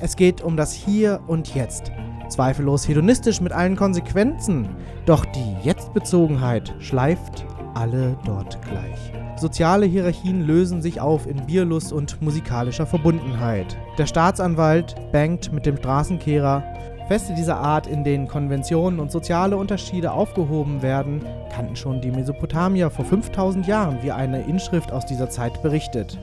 Es 0.00 0.16
geht 0.16 0.42
um 0.42 0.56
das 0.56 0.72
Hier 0.72 1.20
und 1.26 1.54
Jetzt. 1.54 1.92
Zweifellos 2.28 2.88
hedonistisch 2.88 3.40
mit 3.40 3.52
allen 3.52 3.76
Konsequenzen. 3.76 4.68
Doch 5.06 5.24
die 5.24 5.56
Jetztbezogenheit 5.62 6.74
schleift 6.78 7.44
alle 7.74 8.16
dort 8.24 8.60
gleich. 8.62 9.12
Soziale 9.36 9.86
Hierarchien 9.86 10.46
lösen 10.46 10.82
sich 10.82 11.00
auf 11.00 11.26
in 11.26 11.46
Bierlust 11.46 11.92
und 11.92 12.22
musikalischer 12.22 12.86
Verbundenheit. 12.86 13.76
Der 13.98 14.06
Staatsanwalt 14.06 14.94
bangt 15.10 15.52
mit 15.52 15.66
dem 15.66 15.76
Straßenkehrer. 15.76 16.62
Feste 17.08 17.34
dieser 17.34 17.58
Art, 17.58 17.86
in 17.86 18.04
denen 18.04 18.28
Konventionen 18.28 19.00
und 19.00 19.10
soziale 19.10 19.56
Unterschiede 19.56 20.12
aufgehoben 20.12 20.82
werden, 20.82 21.24
kannten 21.52 21.76
schon 21.76 22.00
die 22.00 22.10
Mesopotamier 22.10 22.90
vor 22.90 23.04
5000 23.04 23.66
Jahren, 23.66 23.98
wie 24.02 24.12
eine 24.12 24.42
Inschrift 24.42 24.92
aus 24.92 25.04
dieser 25.04 25.28
Zeit 25.28 25.60
berichtet. 25.62 26.18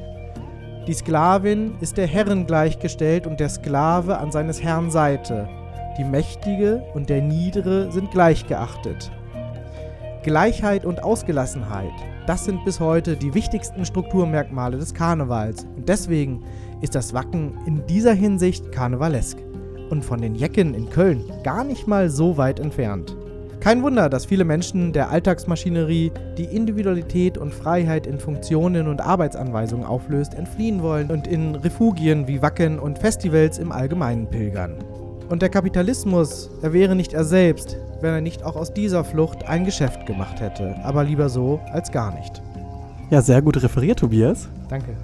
Die 0.89 0.95
Sklavin 0.95 1.75
ist 1.81 1.97
der 1.97 2.07
Herrin 2.07 2.47
gleichgestellt 2.47 3.27
und 3.27 3.39
der 3.39 3.49
Sklave 3.49 4.17
an 4.17 4.31
seines 4.31 4.63
Herrn 4.63 4.89
Seite. 4.89 5.47
Die 5.99 6.03
Mächtige 6.03 6.81
und 6.95 7.11
der 7.11 7.21
Niedere 7.21 7.91
sind 7.91 8.09
gleichgeachtet. 8.09 9.11
Gleichheit 10.23 10.85
und 10.85 11.03
Ausgelassenheit, 11.03 11.91
das 12.25 12.45
sind 12.45 12.65
bis 12.65 12.79
heute 12.79 13.15
die 13.15 13.35
wichtigsten 13.35 13.85
Strukturmerkmale 13.85 14.79
des 14.79 14.95
Karnevals. 14.95 15.67
Und 15.75 15.87
deswegen 15.87 16.43
ist 16.81 16.95
das 16.95 17.13
Wacken 17.13 17.59
in 17.67 17.85
dieser 17.85 18.13
Hinsicht 18.13 18.71
karnevalesk. 18.71 19.37
Und 19.91 20.03
von 20.03 20.19
den 20.19 20.33
Jecken 20.33 20.73
in 20.73 20.89
Köln 20.89 21.23
gar 21.43 21.63
nicht 21.63 21.87
mal 21.87 22.09
so 22.09 22.35
weit 22.37 22.59
entfernt. 22.59 23.15
Kein 23.59 23.83
Wunder, 23.83 24.09
dass 24.09 24.25
viele 24.25 24.45
Menschen 24.45 24.93
der 24.93 25.09
Alltagsmaschinerie, 25.09 26.13
die 26.37 26.45
Individualität 26.45 27.37
und 27.37 27.53
Freiheit 27.53 28.07
in 28.07 28.17
Funktionen 28.17 28.87
und 28.87 29.01
Arbeitsanweisungen 29.01 29.85
auflöst, 29.85 30.33
entfliehen 30.33 30.81
wollen 30.81 31.11
und 31.11 31.27
in 31.27 31.55
Refugien 31.55 32.25
wie 32.27 32.41
Wacken 32.41 32.79
und 32.79 32.99
Festivals 32.99 33.59
im 33.59 33.73
Allgemeinen 33.73 34.29
pilgern. 34.29 34.75
Und 35.27 35.41
der 35.41 35.49
Kapitalismus, 35.49 36.49
er 36.61 36.71
wäre 36.71 36.95
nicht 36.95 37.13
er 37.13 37.25
selbst, 37.25 37.75
wenn 37.99 38.13
er 38.13 38.21
nicht 38.21 38.43
auch 38.43 38.55
aus 38.55 38.73
dieser 38.73 39.03
Flucht 39.03 39.47
ein 39.47 39.65
Geschäft 39.65 40.05
gemacht 40.05 40.39
hätte. 40.39 40.75
Aber 40.83 41.03
lieber 41.03 41.27
so 41.27 41.59
als 41.73 41.91
gar 41.91 42.15
nicht. 42.15 42.41
Ja, 43.09 43.21
sehr 43.21 43.41
gut 43.41 43.61
referiert, 43.61 43.99
Tobias. 43.99 44.47
Danke. 44.69 44.95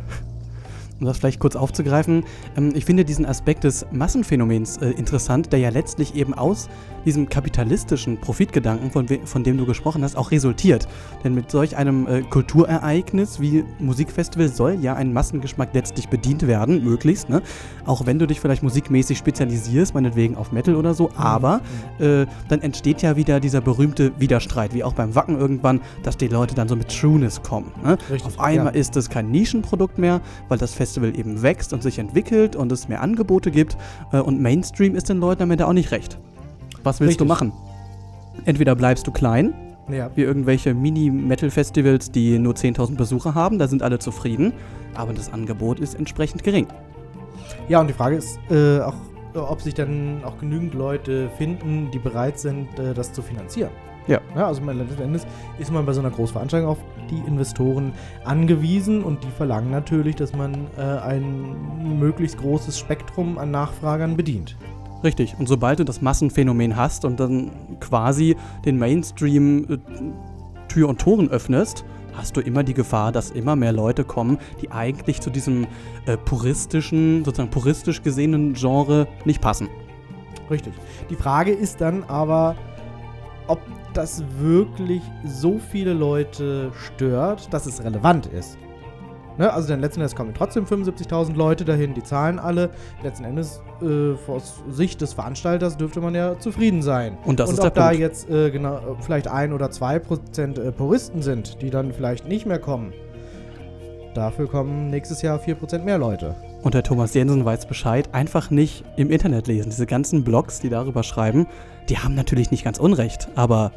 Um 1.00 1.08
das 1.08 1.18
vielleicht 1.18 1.40
kurz 1.40 1.56
aufzugreifen, 1.58 2.24
ähm, 2.56 2.72
ich 2.74 2.86
finde 2.86 3.04
diesen 3.04 3.26
Aspekt 3.26 3.66
des 3.66 3.86
Massenphänomens 3.92 4.78
äh, 4.78 4.92
interessant, 4.92 5.52
der 5.52 5.60
ja 5.60 5.70
letztlich 5.70 6.16
eben 6.16 6.34
aus 6.34 6.70
diesem 7.06 7.30
kapitalistischen 7.30 8.18
Profitgedanken, 8.18 8.92
von, 8.92 9.08
von 9.26 9.44
dem 9.44 9.58
du 9.58 9.66
gesprochen 9.66 10.04
hast, 10.04 10.16
auch 10.16 10.32
resultiert. 10.32 10.88
Denn 11.24 11.36
mit 11.36 11.52
solch 11.52 11.76
einem 11.76 12.08
äh, 12.08 12.22
Kulturereignis 12.22 13.42
wie 13.42 13.66
Musikfestival 13.80 14.48
soll 14.48 14.78
ja 14.82 14.96
ein 14.96 15.12
Massengeschmack 15.12 15.70
letztlich 15.74 16.08
bedient 16.08 16.48
werden, 16.48 16.84
möglichst. 16.84 17.30
Ne? 17.30 17.42
Auch 17.86 18.06
wenn 18.06 18.18
du 18.18 18.26
dich 18.26 18.40
vielleicht 18.40 18.64
musikmäßig 18.64 19.18
spezialisierst, 19.18 19.94
meinetwegen 19.94 20.36
auf 20.36 20.52
Metal 20.54 20.76
oder 20.76 20.94
so, 20.94 21.12
aber 21.16 21.62
äh, 22.00 22.26
dann 22.48 22.62
entsteht 22.62 23.02
ja 23.02 23.18
wieder 23.18 23.40
dieser 23.42 23.62
berühmte 23.62 24.14
Widerstreit, 24.18 24.74
wie 24.74 24.84
auch 24.84 24.94
beim 24.94 25.14
Wacken 25.14 25.38
irgendwann, 25.38 25.82
dass 26.04 26.16
die 26.18 26.30
Leute 26.30 26.56
dann 26.56 26.70
so 26.70 26.76
mit 26.76 26.88
Trueness 26.90 27.44
kommen. 27.44 27.72
Ne? 27.84 27.98
Richtig, 28.10 28.26
Auf 28.26 28.40
einmal 28.40 28.74
ja. 28.74 28.80
ist 28.80 28.96
es 28.96 29.10
kein 29.10 29.30
Nischenprodukt 29.30 29.98
mehr, 29.98 30.22
weil 30.48 30.58
das 30.58 30.74
Festival 30.74 30.85
eben 30.98 31.42
wächst 31.42 31.74
und 31.74 31.84
sich 31.84 32.00
entwickelt 32.00 32.56
und 32.56 32.72
es 32.72 32.88
mehr 32.88 33.02
Angebote 33.02 33.52
gibt. 33.52 33.78
Äh, 34.12 34.20
und 34.20 34.42
Mainstream 34.42 34.96
ist 34.96 35.10
den 35.10 35.20
Leuten 35.20 35.44
am 35.44 35.52
Ende 35.52 35.68
auch 35.68 35.74
nicht 35.74 35.92
recht. 35.92 36.18
Was 36.84 37.00
willst 37.00 37.20
du 37.20 37.24
Richtig. 37.24 37.28
machen? 37.28 37.52
Entweder 38.46 38.76
bleibst 38.76 39.08
du 39.08 39.12
klein, 39.12 39.54
Ja. 39.90 40.10
wie 40.16 40.22
irgendwelche 40.22 40.74
Mini-Metal-Festivals, 40.74 42.12
die 42.12 42.38
nur 42.40 42.54
10.000 42.56 42.96
Besucher 42.98 43.34
haben, 43.36 43.60
da 43.60 43.68
sind 43.68 43.82
alle 43.82 44.00
zufrieden, 44.00 44.54
aber 44.94 45.14
das 45.14 45.32
Angebot 45.32 45.80
ist 45.80 45.96
entsprechend 45.96 46.44
gering. 46.44 46.68
Ja, 47.68 47.82
und 47.82 47.88
die 47.88 47.94
Frage 47.94 48.16
ist 48.18 48.40
äh, 48.50 48.80
auch, 48.80 48.96
ob 49.34 49.62
sich 49.62 49.74
dann 49.74 50.24
auch 50.24 50.38
genügend 50.40 50.74
Leute 50.74 51.30
finden, 51.38 51.90
die 51.92 52.00
bereit 52.00 52.40
sind, 52.40 52.78
äh, 52.80 52.94
das 52.94 53.12
zu 53.14 53.22
finanzieren. 53.22 53.72
Ja. 54.08 54.20
ja 54.36 54.48
also 54.48 54.64
letzten 54.64 55.02
Endes 55.02 55.26
ist 55.58 55.72
man 55.72 55.86
bei 55.86 55.94
so 55.94 56.02
einer 56.02 56.12
Großveranstaltung 56.12 56.70
auf 56.70 56.78
die 57.10 57.20
Investoren 57.28 57.94
angewiesen 58.24 59.04
und 59.04 59.24
die 59.24 59.32
verlangen 59.32 59.72
natürlich, 59.72 60.16
dass 60.16 60.36
man 60.36 60.68
äh, 60.78 60.82
ein 60.82 62.00
möglichst 62.00 62.38
großes 62.38 62.78
Spektrum 62.78 63.38
an 63.38 63.52
Nachfragern 63.52 64.16
bedient. 64.16 64.56
Richtig. 65.04 65.36
Und 65.38 65.48
sobald 65.48 65.80
du 65.80 65.84
das 65.84 66.02
Massenphänomen 66.02 66.76
hast 66.76 67.06
und 67.06 67.20
dann 67.20 67.52
quasi 67.80 68.36
den 68.66 68.78
Mainstream 68.78 69.66
äh, 69.70 69.78
Tür 70.68 70.90
und 70.90 71.00
Toren 71.00 71.30
öffnest, 71.30 71.86
hast 72.14 72.38
du 72.38 72.42
immer 72.42 72.64
die 72.64 72.74
Gefahr, 72.74 73.12
dass 73.12 73.32
immer 73.32 73.56
mehr 73.56 73.72
Leute 73.72 74.04
kommen, 74.04 74.38
die 74.62 74.72
eigentlich 74.72 75.22
zu 75.22 75.30
diesem 75.30 75.68
äh, 76.06 76.18
puristischen, 76.18 77.24
sozusagen 77.24 77.52
puristisch 77.52 78.02
gesehenen 78.02 78.54
Genre 78.54 79.08
nicht 79.26 79.42
passen. 79.42 79.70
Richtig. 80.50 80.74
Die 81.10 81.16
Frage 81.16 81.52
ist 81.52 81.82
dann 81.82 82.04
aber, 82.04 82.56
ob 83.48 83.60
das 83.98 84.24
wirklich 84.40 85.02
so 85.26 85.58
viele 85.58 85.94
Leute 85.94 86.72
stört, 86.74 87.54
dass 87.54 87.66
es 87.66 87.84
relevant 87.84 88.28
ist. 88.28 88.58
Ne? 89.38 89.52
Also 89.52 89.68
denn 89.68 89.80
letzten 89.80 90.02
Endes 90.02 90.16
kommen 90.16 90.34
trotzdem 90.34 90.66
75.000 90.66 91.36
Leute 91.36 91.66
dahin, 91.66 91.94
die 91.94 92.04
zahlen 92.04 92.40
alle. 92.40 92.70
Letzten 93.04 93.26
Endes, 93.26 93.62
äh, 93.82 94.14
aus 94.30 94.64
Sicht 94.70 95.02
des 95.02 95.14
Veranstalters 95.14 95.78
dürfte 95.78 96.02
man 96.02 96.16
ja 96.16 96.40
zufrieden 96.40 96.82
sein. 96.82 97.18
Und 97.26 97.40
das 97.40 97.52
ist 97.52 97.60
ob 97.60 97.64
der 97.64 97.72
da 97.72 97.88
Punkt. 97.90 98.00
jetzt 98.00 98.30
äh, 98.30 98.52
genau, 98.52 98.98
vielleicht 99.02 99.28
ein 99.28 99.54
oder 99.54 99.72
zwei 99.72 100.00
Prozent 100.00 100.58
äh, 100.58 100.72
Puristen 100.72 101.22
sind, 101.22 101.62
die 101.62 101.70
dann 101.70 101.92
vielleicht 101.94 102.28
nicht 102.28 102.46
mehr 102.46 102.60
kommen, 102.60 102.94
dafür 104.14 104.48
kommen 104.48 104.90
nächstes 104.90 105.22
Jahr 105.22 105.40
4% 105.40 105.80
mehr 105.80 105.98
Leute. 105.98 106.36
Und 106.64 106.74
der 106.74 106.84
Thomas 106.84 107.14
Jensen 107.14 107.46
weiß 107.46 107.68
Bescheid, 107.68 108.10
einfach 108.14 108.50
nicht 108.50 108.84
im 108.96 109.12
Internet 109.12 109.48
lesen. 109.48 109.70
Diese 109.70 109.86
ganzen 109.86 110.24
Blogs, 110.24 110.62
die 110.62 110.70
darüber 110.70 111.04
schreiben, 111.04 111.46
die 111.90 112.00
haben 112.00 112.16
natürlich 112.16 112.50
nicht 112.50 112.64
ganz 112.64 112.80
Unrecht, 112.80 113.28
aber 113.36 113.72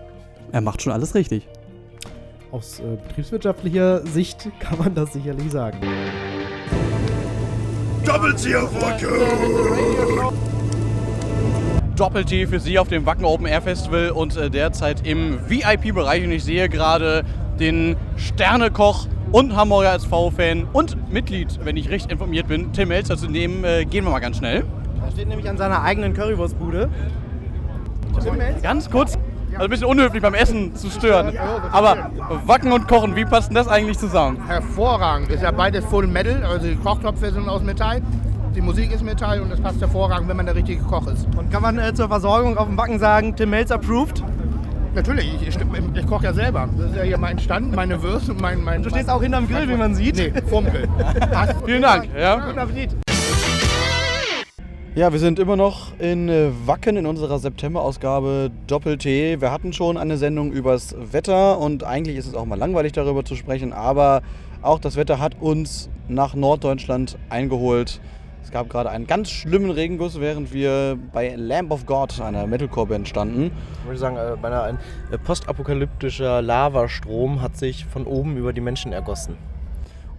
er 0.53 0.61
macht 0.61 0.83
schon 0.83 0.93
alles 0.93 1.15
richtig. 1.15 1.49
Aus 2.51 2.81
äh, 2.81 2.97
betriebswirtschaftlicher 3.09 4.07
Sicht 4.07 4.49
kann 4.61 4.79
man 4.79 4.95
das 4.95 5.13
sicherlich 5.13 5.51
sagen. 5.51 5.79
Doppel-T 8.05 8.57
auf 8.57 8.75
Wacken! 8.81 10.37
Doppel-T 11.95 12.47
für 12.47 12.61
Sie 12.61 12.79
auf 12.79 12.89
dem 12.89 13.05
Wacken 13.05 13.25
Open 13.25 13.47
Air 13.47 13.61
Festival 13.61 14.11
und 14.11 14.37
äh, 14.37 14.49
derzeit 14.49 15.07
im 15.07 15.39
VIP-Bereich. 15.49 16.25
Und 16.25 16.31
ich 16.31 16.45
sehe 16.45 16.69
gerade 16.69 17.25
den 17.59 17.97
Sternekoch 18.17 19.09
und 19.33 19.55
Hamburger 19.57 19.95
SV-Fan 19.95 20.69
und 20.73 21.13
Mitglied, 21.13 21.59
wenn 21.65 21.77
ich 21.77 21.91
recht 21.91 22.11
informiert 22.11 22.49
bin, 22.49 22.73
Tim 22.73 22.89
Melzer 22.89 23.17
zu 23.17 23.27
nehmen. 23.27 23.65
Äh, 23.65 23.85
gehen 23.85 24.05
wir 24.05 24.11
mal 24.11 24.21
ganz 24.21 24.39
schnell. 24.39 24.65
Er 25.05 25.11
steht 25.11 25.29
nämlich 25.29 25.49
an 25.49 25.57
seiner 25.57 25.83
eigenen 25.83 26.15
Currywurstbude. 26.15 26.89
Ganz 28.63 28.91
kurz, 28.91 29.19
also 29.59 29.65
ein 29.65 29.71
bisschen 29.71 29.87
unhöflich 29.87 30.23
beim 30.23 30.35
Essen 30.35 30.75
zu 30.77 30.89
stören. 30.89 31.37
Aber 31.73 32.11
Wacken 32.47 32.71
und 32.71 32.87
Kochen, 32.87 33.17
wie 33.17 33.25
passt 33.25 33.49
denn 33.49 33.57
das 33.57 33.67
eigentlich 33.67 33.99
zusammen? 33.99 34.41
Hervorragend. 34.47 35.31
Ist 35.31 35.43
ja 35.43 35.51
beides 35.51 35.85
Full 35.87 36.07
Metal, 36.07 36.45
also 36.45 36.67
die 36.67 36.77
Kochtöpfe 36.77 37.33
sind 37.33 37.49
aus 37.49 37.63
Metall, 37.63 38.01
die 38.55 38.61
Musik 38.61 38.93
ist 38.93 39.03
Metall 39.03 39.41
und 39.41 39.53
es 39.53 39.61
passt 39.61 39.81
hervorragend, 39.81 40.29
wenn 40.29 40.37
man 40.37 40.47
der 40.47 40.55
richtige 40.55 40.83
Koch 40.83 41.07
ist. 41.09 41.27
Und 41.37 41.51
kann 41.51 41.63
man 41.63 41.79
äh, 41.79 41.93
zur 41.93 42.09
Versorgung 42.09 42.57
auf 42.57 42.67
dem 42.67 42.77
Wacken 42.77 43.01
sagen, 43.01 43.35
Tim 43.35 43.51
Melz 43.51 43.73
approved? 43.73 44.23
Natürlich, 44.95 45.43
ich, 45.43 45.49
ich, 45.49 45.57
ich 45.95 46.07
koche 46.07 46.25
ja 46.25 46.33
selber. 46.33 46.69
Das 46.77 46.91
ist 46.91 46.97
ja 46.97 47.03
hier 47.03 47.19
mein 47.19 47.39
Stand, 47.39 47.75
meine 47.75 48.01
Würste 48.03 48.33
und 48.33 48.41
mein, 48.41 48.63
mein... 48.63 48.83
Du 48.83 48.91
stehst 48.91 49.11
auch 49.11 49.23
hinterm 49.23 49.49
Grill, 49.49 49.69
wie 49.69 49.77
man 49.77 49.95
sieht. 49.95 50.17
Nee, 50.17 50.33
vorm 50.49 50.67
Grill. 50.67 50.89
Vielen 51.67 51.83
Dank. 51.83 52.09
Ja. 52.17 52.37
Guten 52.47 52.59
Appetit. 52.59 53.08
Ja, 54.99 55.13
wir 55.13 55.21
sind 55.21 55.39
immer 55.39 55.55
noch 55.55 55.97
in 56.01 56.29
äh, 56.29 56.51
Wacken 56.67 56.97
in 56.97 57.07
unserer 57.07 57.39
September-Ausgabe 57.39 58.51
Doppel-T. 58.67 59.41
Wir 59.41 59.53
hatten 59.53 59.73
schon 59.73 59.97
eine 59.97 60.17
Sendung 60.17 60.51
übers 60.51 60.97
Wetter 61.13 61.61
und 61.61 61.85
eigentlich 61.85 62.17
ist 62.17 62.27
es 62.27 62.35
auch 62.35 62.47
mal 62.47 62.59
langweilig 62.59 62.95
darüber 62.95 63.25
zu 63.25 63.37
sprechen, 63.37 63.73
aber 63.73 64.23
auch 64.61 64.81
das 64.81 64.97
Wetter 64.97 65.21
hat 65.21 65.41
uns 65.41 65.89
nach 66.09 66.35
Norddeutschland 66.35 67.17
eingeholt. 67.31 68.01
Es 68.43 68.51
gab 68.51 68.69
gerade 68.71 68.91
einen 68.91 69.07
ganz 69.07 69.31
schlimmen 69.31 69.71
Regenguss, 69.71 70.19
während 70.19 70.53
wir 70.53 70.99
bei 71.13 71.33
Lamb 71.37 71.71
of 71.71 71.87
God, 71.87 72.21
einer 72.21 72.49
Metalcore-Band, 72.49 73.09
standen. 73.09 73.53
Ich 73.83 73.87
würde 73.87 73.99
sagen, 74.01 74.17
äh, 74.17 74.35
beinahe 74.43 74.65
ein 74.65 74.79
äh, 75.13 75.19
postapokalyptischer 75.19 76.43
Lavastrom 76.43 77.41
hat 77.41 77.57
sich 77.57 77.85
von 77.85 78.05
oben 78.05 78.37
über 78.37 78.53
die 78.53 78.61
Menschen 78.61 78.93
ergossen. 78.93 79.37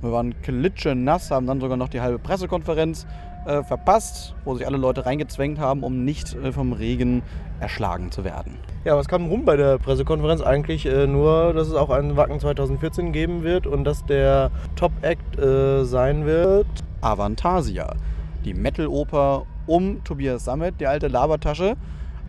Wir 0.02 0.14
waren 0.14 0.42
klitschenass, 0.42 1.32
haben 1.32 1.48
dann 1.48 1.60
sogar 1.60 1.76
noch 1.76 1.90
die 1.90 2.00
halbe 2.00 2.20
Pressekonferenz 2.20 3.06
äh, 3.50 3.64
verpasst, 3.64 4.36
wo 4.46 4.56
sich 4.56 4.68
alle 4.68 4.78
Leute 4.78 5.06
reingezwängt 5.06 5.60
haben, 5.60 5.84
um 5.84 6.06
nicht 6.06 6.36
äh, 6.36 6.52
vom 6.52 6.72
Regen 6.72 7.24
erschlagen 7.60 8.12
zu 8.12 8.24
werden. 8.24 8.58
Ja, 8.86 8.96
was 8.96 9.08
kam 9.08 9.28
rum 9.28 9.44
bei 9.44 9.58
der 9.58 9.78
Pressekonferenz? 9.80 10.42
Eigentlich 10.42 10.86
äh, 10.86 11.08
nur, 11.08 11.54
dass 11.54 11.68
es 11.68 11.74
auch 11.74 11.90
einen 11.90 12.16
Wacken 12.16 12.40
2014 12.40 13.12
geben 13.12 13.44
wird 13.44 13.66
und 13.66 13.84
dass 13.84 14.06
der 14.06 14.52
Top-Act 14.76 15.40
äh, 15.40 15.84
sein 15.84 16.26
wird. 16.26 16.68
Avantasia, 17.02 17.96
die 18.46 18.54
Metal-Oper 18.54 19.46
um 19.66 20.04
Tobias 20.04 20.46
Sammet, 20.46 20.80
die 20.80 20.88
alte 20.88 21.08
Labertasche. 21.08 21.76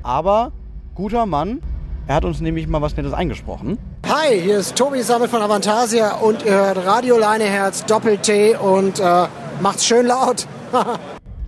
Aber 0.02 0.52
guter 0.94 1.26
Mann, 1.26 1.60
er 2.06 2.16
hat 2.16 2.24
uns 2.24 2.40
nämlich 2.40 2.66
mal 2.66 2.80
was 2.80 2.96
Nettes 2.96 3.12
eingesprochen. 3.12 3.78
Hi, 4.08 4.40
hier 4.40 4.58
ist 4.58 4.74
Tobi 4.74 5.02
Sammel 5.02 5.28
von 5.28 5.42
Avantasia 5.42 6.16
und 6.16 6.44
ihr 6.44 6.52
hört 6.52 6.84
Radio 6.84 7.18
Leineherz 7.18 7.84
Doppel-T 7.84 8.56
und 8.56 8.98
äh, 9.00 9.26
macht's 9.60 9.84
schön 9.84 10.06
laut. 10.06 10.46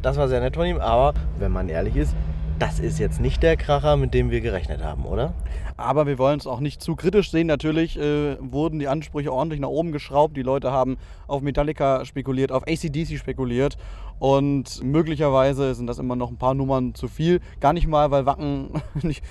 Das 0.03 0.17
war 0.17 0.27
sehr 0.27 0.41
nett 0.41 0.57
von 0.57 0.67
ihm, 0.67 0.79
aber 0.79 1.15
wenn 1.39 1.53
man 1.53 1.69
ehrlich 1.69 1.95
ist, 1.95 2.17
das 2.59 2.81
ist 2.81 2.99
jetzt 2.99 3.21
nicht 3.21 3.43
der 3.43 3.57
Kracher, 3.57 3.97
mit 3.97 4.15
dem 4.15 4.31
wir 4.31 4.41
gerechnet 4.41 4.83
haben, 4.83 5.05
oder? 5.05 5.33
Aber 5.77 6.07
wir 6.07 6.19
wollen 6.19 6.39
es 6.39 6.47
auch 6.47 6.61
nicht 6.61 6.83
zu 6.83 6.97
kritisch 6.97 7.31
sehen. 7.31 7.47
Natürlich 7.47 7.99
äh, 7.99 8.37
wurden 8.41 8.79
die 8.79 8.89
Ansprüche 8.89 9.33
ordentlich 9.33 9.61
nach 9.61 9.69
oben 9.69 9.91
geschraubt. 9.91 10.37
Die 10.37 10.43
Leute 10.43 10.71
haben 10.71 10.97
auf 11.27 11.43
Metallica 11.43 12.05
spekuliert, 12.05 12.53
auf 12.53 12.65
ACDC 12.67 13.19
spekuliert. 13.19 13.77
Und 14.23 14.85
möglicherweise 14.85 15.75
sind 15.75 15.89
das 15.89 15.99
immer 15.99 16.15
noch 16.15 16.31
ein 16.31 16.37
paar 16.37 16.55
Nummern 16.55 16.95
zu 16.95 17.09
viel. 17.09 17.41
Gar 17.59 17.73
nicht 17.73 17.89
mal, 17.89 18.13
weil 18.13 18.25
Wacken 18.25 18.71
nicht 19.03 19.25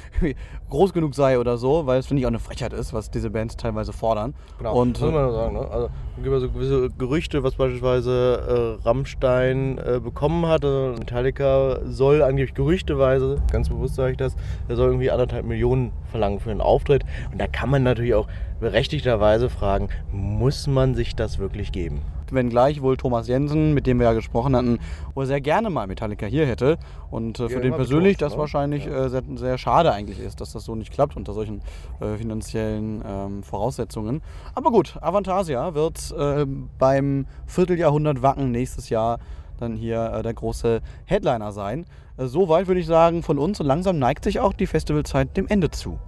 groß 0.69 0.91
genug 0.91 1.15
sei 1.15 1.39
oder 1.39 1.57
so, 1.57 1.85
weil 1.85 1.99
es 1.99 2.07
finde 2.07 2.19
ich 2.19 2.25
auch 2.25 2.31
eine 2.31 2.39
Frechheit 2.39 2.73
ist, 2.73 2.91
was 2.91 3.09
diese 3.09 3.29
Bands 3.29 3.55
teilweise 3.55 3.93
fordern. 3.93 4.33
Genau, 4.57 4.77
Und 4.77 4.97
das 4.97 5.03
muss 5.03 5.13
man 5.13 5.31
sagen. 5.31 5.53
Ne? 5.53 5.59
Also, 5.61 5.89
es 6.17 6.23
gibt 6.23 6.27
ja 6.27 6.39
so 6.41 6.49
gewisse 6.49 6.89
Gerüchte, 6.89 7.41
was 7.41 7.55
beispielsweise 7.55 8.79
äh, 8.81 8.85
Rammstein 8.85 9.77
äh, 9.77 10.01
bekommen 10.03 10.45
hatte. 10.45 10.95
Metallica 10.99 11.79
soll 11.85 12.21
angeblich 12.21 12.53
gerüchteweise, 12.53 13.41
ganz 13.49 13.69
bewusst 13.69 13.95
sage 13.95 14.11
ich 14.11 14.17
das, 14.17 14.35
der 14.67 14.75
soll 14.75 14.87
irgendwie 14.87 15.09
anderthalb 15.09 15.45
Millionen 15.45 15.93
verlangen 16.09 16.41
für 16.41 16.51
einen 16.51 16.59
Auftritt. 16.59 17.05
Und 17.31 17.39
da 17.39 17.47
kann 17.47 17.69
man 17.69 17.83
natürlich 17.83 18.13
auch 18.13 18.27
berechtigterweise 18.61 19.49
fragen, 19.49 19.89
muss 20.11 20.67
man 20.67 20.95
sich 20.95 21.15
das 21.15 21.39
wirklich 21.39 21.73
geben? 21.73 22.01
wenngleich 22.33 22.81
wohl 22.81 22.97
Thomas 22.97 23.27
Jensen, 23.27 23.73
mit 23.73 23.87
dem 23.87 23.99
wir 23.99 24.05
ja 24.05 24.13
gesprochen 24.13 24.55
hatten, 24.55 24.79
wohl 25.13 25.25
sehr 25.25 25.41
gerne 25.41 25.69
mal 25.69 25.87
Metallica 25.87 26.25
hier 26.25 26.45
hätte. 26.45 26.77
Und 27.09 27.39
äh, 27.39 27.49
für 27.49 27.55
Ja, 27.55 27.59
den 27.59 27.73
persönlich 27.73 28.17
betont, 28.17 28.31
das 28.31 28.35
ne? 28.35 28.39
wahrscheinlich 28.39 28.87
äh, 28.87 29.09
sehr, 29.09 29.23
sehr 29.35 29.57
schade 29.57 29.91
eigentlich 29.91 30.19
ist, 30.19 30.39
dass 30.41 30.53
das 30.53 30.63
so 30.63 30.75
nicht 30.75 30.93
klappt 30.93 31.17
unter 31.17 31.33
solchen 31.33 31.61
äh, 31.99 32.15
finanziellen 32.15 33.03
ähm, 33.05 33.43
Voraussetzungen. 33.43 34.21
Aber 34.55 34.71
gut, 34.71 34.97
Avantasia 35.01 35.73
wird 35.73 36.13
äh, 36.17 36.45
beim 36.79 37.25
Vierteljahrhundert 37.47 38.21
Wacken 38.21 38.51
nächstes 38.51 38.89
Jahr 38.89 39.19
dann 39.59 39.75
hier 39.75 40.13
äh, 40.13 40.23
der 40.23 40.33
große 40.33 40.81
Headliner 41.05 41.51
sein. 41.51 41.85
Äh, 42.17 42.27
Soweit 42.27 42.67
würde 42.67 42.79
ich 42.79 42.87
sagen 42.87 43.23
von 43.23 43.37
uns 43.37 43.59
und 43.59 43.65
langsam 43.65 43.99
neigt 43.99 44.23
sich 44.23 44.39
auch 44.39 44.53
die 44.53 44.67
Festivalzeit 44.67 45.35
dem 45.35 45.47
Ende 45.47 45.69
zu. 45.69 45.99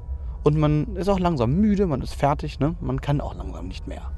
Und 0.44 0.58
man 0.58 0.96
ist 0.98 1.08
auch 1.08 1.20
langsam 1.20 1.54
müde, 1.56 1.88
man 1.88 2.02
ist 2.02 2.16
fertig, 2.16 2.60
ne? 2.60 2.76
man 2.82 3.00
kann 3.00 3.22
auch 3.22 3.34
langsam 3.36 3.68
nicht 3.68 3.88
mehr. 3.88 4.12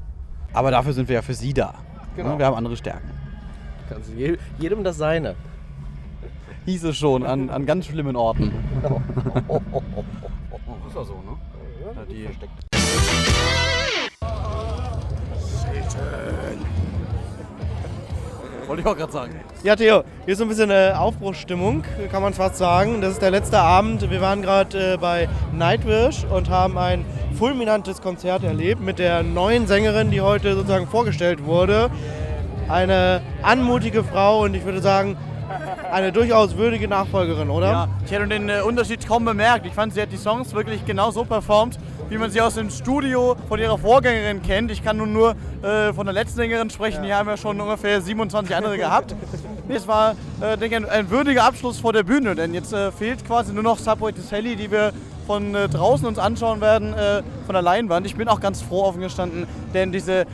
Aber 0.52 0.70
dafür 0.70 0.92
sind 0.92 1.08
wir 1.08 1.14
ja 1.16 1.22
für 1.22 1.34
Sie 1.34 1.54
da. 1.54 1.74
Genau. 2.16 2.32
Ne? 2.32 2.38
Wir 2.38 2.46
haben 2.46 2.56
andere 2.56 2.76
Stärken. 2.76 3.10
Kannst 3.88 4.10
du 4.10 4.14
je- 4.14 4.38
jedem 4.58 4.82
das 4.82 4.96
seine. 4.96 5.36
Hieß 6.64 6.82
es 6.84 6.96
schon, 6.96 7.24
an, 7.24 7.48
an 7.48 7.64
ganz 7.64 7.86
schlimmen 7.86 8.16
Orten. 8.16 8.50
Genau. 8.82 9.00
ist 10.88 10.96
ja 10.96 11.04
so, 11.04 11.14
ne? 11.14 11.36
Ja, 11.94 12.04
die 12.10 12.28
Wollte 18.66 18.82
ich 18.82 18.88
auch 18.88 18.96
gerade 18.96 19.12
sagen. 19.12 19.40
Ja, 19.62 19.76
Theo, 19.76 20.02
hier 20.24 20.32
ist 20.32 20.38
so 20.38 20.44
ein 20.44 20.48
bisschen 20.48 20.70
äh, 20.70 20.92
Aufbruchsstimmung, 20.96 21.84
kann 22.10 22.22
man 22.22 22.34
fast 22.34 22.56
sagen. 22.56 23.00
Das 23.00 23.12
ist 23.12 23.22
der 23.22 23.30
letzte 23.30 23.58
Abend. 23.58 24.10
Wir 24.10 24.20
waren 24.20 24.42
gerade 24.42 24.94
äh, 24.94 24.96
bei 24.96 25.28
Nightwish 25.52 26.24
und 26.24 26.50
haben 26.50 26.76
ein 26.76 27.04
fulminantes 27.38 28.02
Konzert 28.02 28.42
erlebt 28.42 28.80
mit 28.80 28.98
der 28.98 29.22
neuen 29.22 29.68
Sängerin, 29.68 30.10
die 30.10 30.20
heute 30.20 30.54
sozusagen 30.54 30.88
vorgestellt 30.88 31.44
wurde. 31.44 31.90
Eine 32.68 33.22
anmutige 33.42 34.02
Frau 34.02 34.42
und 34.42 34.54
ich 34.54 34.64
würde 34.64 34.80
sagen, 34.80 35.16
eine 35.92 36.10
durchaus 36.10 36.56
würdige 36.56 36.88
Nachfolgerin, 36.88 37.50
oder? 37.50 37.70
Ja, 37.70 37.88
ich 38.04 38.10
hätte 38.10 38.26
den 38.26 38.48
äh, 38.48 38.62
Unterschied 38.62 39.06
kaum 39.06 39.24
bemerkt. 39.24 39.64
Ich 39.66 39.74
fand, 39.74 39.94
sie 39.94 40.02
hat 40.02 40.10
die 40.10 40.16
Songs 40.16 40.52
wirklich 40.54 40.84
genau 40.84 41.12
so 41.12 41.24
performt, 41.24 41.78
wie 42.08 42.18
man 42.18 42.30
sie 42.30 42.40
aus 42.40 42.54
dem 42.54 42.70
Studio 42.70 43.36
von 43.48 43.58
ihrer 43.58 43.78
Vorgängerin 43.78 44.42
kennt. 44.42 44.70
Ich 44.70 44.84
kann 44.84 44.96
nun 44.96 45.12
nur 45.12 45.34
äh, 45.62 45.92
von 45.92 46.06
der 46.06 46.12
letzten 46.12 46.36
Sängerin 46.36 46.70
sprechen. 46.70 47.02
Hier 47.02 47.16
haben 47.16 47.28
wir 47.28 47.36
schon 47.36 47.60
ungefähr 47.60 48.00
27 48.00 48.54
andere 48.54 48.76
gehabt. 48.76 49.14
Es 49.68 49.88
war, 49.88 50.14
äh, 50.40 50.56
denke 50.56 50.76
ich, 50.76 50.76
ein, 50.76 50.88
ein 50.88 51.10
würdiger 51.10 51.44
Abschluss 51.44 51.80
vor 51.80 51.92
der 51.92 52.04
Bühne, 52.04 52.34
denn 52.34 52.54
jetzt 52.54 52.72
äh, 52.72 52.92
fehlt 52.92 53.26
quasi 53.26 53.52
nur 53.52 53.64
noch 53.64 53.78
Subway 53.78 54.12
to 54.12 54.22
Sally, 54.22 54.54
die 54.54 54.70
wir 54.70 54.92
von 55.26 55.54
äh, 55.54 55.68
draußen 55.68 56.06
uns 56.06 56.18
anschauen 56.18 56.60
werden, 56.60 56.94
äh, 56.94 57.22
von 57.46 57.52
der 57.52 57.62
Leinwand. 57.62 58.06
Ich 58.06 58.14
bin 58.14 58.28
auch 58.28 58.40
ganz 58.40 58.62
froh 58.62 58.84
offen 58.84 59.00
gestanden, 59.00 59.46
denn 59.74 59.90
diese 59.90 60.26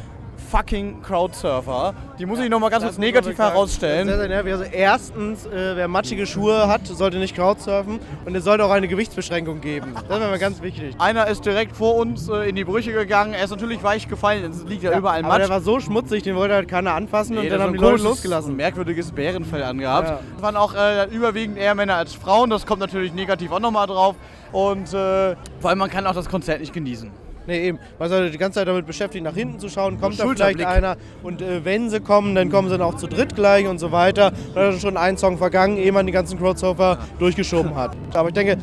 fucking 0.53 1.01
Crowdsurfer, 1.03 1.95
die 2.19 2.27
muss 2.27 2.39
ich 2.39 2.51
noch 2.51 2.61
mal 2.61 2.69
ganz 2.69 2.85
kurz 2.85 2.99
negativ 2.99 3.39
herausstellen. 3.39 4.07
Sehr, 4.07 4.19
sehr 4.19 4.29
nervig. 4.29 4.53
Also 4.53 4.65
erstens, 4.65 5.47
äh, 5.47 5.77
wer 5.77 5.89
matschige 5.89 6.27
Schuhe 6.27 6.69
hat, 6.69 6.87
sollte 6.87 7.17
nicht 7.17 7.35
Crowdsurfen 7.35 7.99
und 8.27 8.35
es 8.37 8.45
sollte 8.45 8.63
auch 8.67 8.71
eine 8.71 8.87
Gewichtsbeschränkung 8.87 9.63
geben. 9.63 9.95
Das 9.95 10.09
wäre 10.21 10.29
mal 10.31 10.39
ganz 10.39 10.61
wichtig. 10.61 10.95
Einer 10.99 11.27
ist 11.27 11.47
direkt 11.47 11.75
vor 11.75 11.95
uns 11.97 12.29
äh, 12.29 12.51
in 12.51 12.55
die 12.55 12.65
Brüche 12.65 12.93
gegangen. 12.93 13.33
Er 13.33 13.45
ist 13.45 13.51
natürlich 13.51 13.83
weich 13.83 14.09
gefallen. 14.09 14.45
Es 14.51 14.63
liegt 14.65 14.83
ja, 14.83 14.97
überall 14.97 15.21
aber 15.21 15.29
Matsch. 15.29 15.41
der 15.41 15.49
war 15.49 15.61
so 15.63 15.81
schmutzig, 15.81 16.23
den 16.23 16.37
wollte 16.37 16.53
halt 16.55 16.69
keiner 16.69 16.93
anfassen 16.93 17.39
und 17.39 17.45
Nee, 17.45 17.49
dann 17.49 17.59
das 17.61 17.67
haben 17.69 17.73
die 17.73 17.79
Leute 17.79 18.03
losgelassen. 18.03 18.55
merkwürdiges 18.55 19.11
Bärenfell 19.11 19.63
angehabt. 19.63 20.09
Ja. 20.09 20.21
Es 20.37 20.43
waren 20.43 20.57
auch 20.57 20.75
äh, 20.75 21.07
überwiegend 21.07 21.57
eher 21.57 21.75
Männer 21.75 21.95
als 21.95 22.13
Frauen. 22.15 22.51
Das 22.51 22.67
kommt 22.67 22.81
natürlich 22.81 23.15
negativ 23.15 23.51
auch 23.53 23.61
nochmal 23.61 23.87
drauf. 23.87 24.17
Und 24.53 24.93
äh, 24.93 25.35
vor 25.61 25.71
allem, 25.71 25.79
man 25.79 25.89
kann 25.89 26.07
auch 26.07 26.15
das 26.15 26.29
Konzert 26.29 26.61
nicht 26.61 26.75
genießen. 26.75 27.11
Nee, 27.47 27.69
eben. 27.69 27.79
Man 27.99 28.09
sollte 28.09 28.31
die 28.31 28.39
ganze 28.39 28.61
Zeit 28.61 28.69
damit 28.69 28.87
beschäftigt, 28.87 29.25
nach 29.25 29.35
hinten 29.35 29.59
zu 29.59 29.69
schauen, 29.69 30.01
kommt 30.01 30.19
da 30.19 30.27
vielleicht 30.29 30.65
einer. 30.65 30.97
Und 31.23 31.43
äh, 31.43 31.65
wenn 31.65 31.91
sie 31.91 32.01
kommen, 32.01 32.35
dann 32.35 32.51
kommen 32.51 32.69
sie 32.69 32.79
dann 32.79 32.87
auch 32.87 32.97
zu 32.97 33.07
dritt 33.07 33.35
gleich 33.35 33.67
und 33.67 33.79
so 33.79 33.93
weiter. 33.93 34.33
Dann 34.55 34.73
ist 34.73 34.83
schon 34.83 34.97
ein 34.97 35.17
Song 35.17 35.39
vergangen, 35.39 35.77
ehe 35.77 35.93
man 35.93 36.07
die 36.07 36.13
ganzen 36.13 36.39
Crowdsurfer 36.39 36.99
durchgeschoben 37.19 37.75
hat. 37.75 37.97
Aber 38.15 38.29
ich 38.29 38.35
denke, 38.35 38.59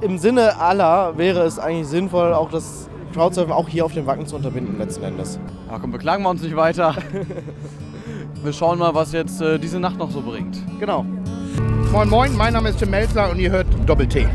im 0.00 0.18
Sinne 0.18 0.58
aller 0.60 1.16
wäre 1.16 1.42
es 1.44 1.58
eigentlich 1.58 1.88
sinnvoll, 1.88 2.34
auch 2.34 2.50
das 2.50 2.88
Crowdsurfen 3.14 3.52
auch 3.52 3.68
hier 3.68 3.84
auf 3.84 3.94
dem 3.94 4.06
Wacken 4.06 4.26
zu 4.26 4.36
unterbinden, 4.36 4.78
letzten 4.78 5.04
Endes. 5.04 5.38
Ja, 5.70 5.78
komm, 5.78 5.90
beklagen 5.90 6.22
wir 6.22 6.30
uns 6.30 6.42
nicht 6.42 6.54
weiter. 6.54 6.94
wir 8.42 8.52
schauen 8.52 8.78
mal, 8.78 8.94
was 8.94 9.12
jetzt 9.12 9.40
äh, 9.40 9.58
diese 9.58 9.80
Nacht 9.80 9.96
noch 9.96 10.10
so 10.10 10.20
bringt. 10.20 10.58
Genau. 10.78 11.04
Moin 11.92 12.08
Moin, 12.10 12.36
mein 12.36 12.52
Name 12.52 12.68
ist 12.68 12.78
Tim 12.78 12.90
Melzler 12.90 13.30
und 13.30 13.38
ihr 13.38 13.50
hört 13.50 13.66
Doppel-T. 13.86 14.28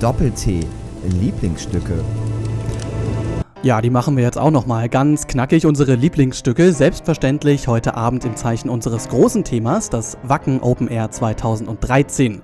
Doppel-T. 0.00 0.66
Lieblingsstücke. 1.08 2.04
Ja, 3.62 3.80
die 3.80 3.88
machen 3.88 4.16
wir 4.16 4.24
jetzt 4.24 4.38
auch 4.38 4.50
nochmal 4.50 4.90
ganz 4.90 5.26
knackig. 5.26 5.64
Unsere 5.64 5.94
Lieblingsstücke, 5.94 6.72
selbstverständlich 6.72 7.66
heute 7.66 7.94
Abend 7.94 8.26
im 8.26 8.36
Zeichen 8.36 8.68
unseres 8.68 9.08
großen 9.08 9.42
Themas, 9.42 9.88
das 9.88 10.18
Wacken 10.22 10.60
Open 10.60 10.88
Air 10.88 11.10
2013. 11.10 12.42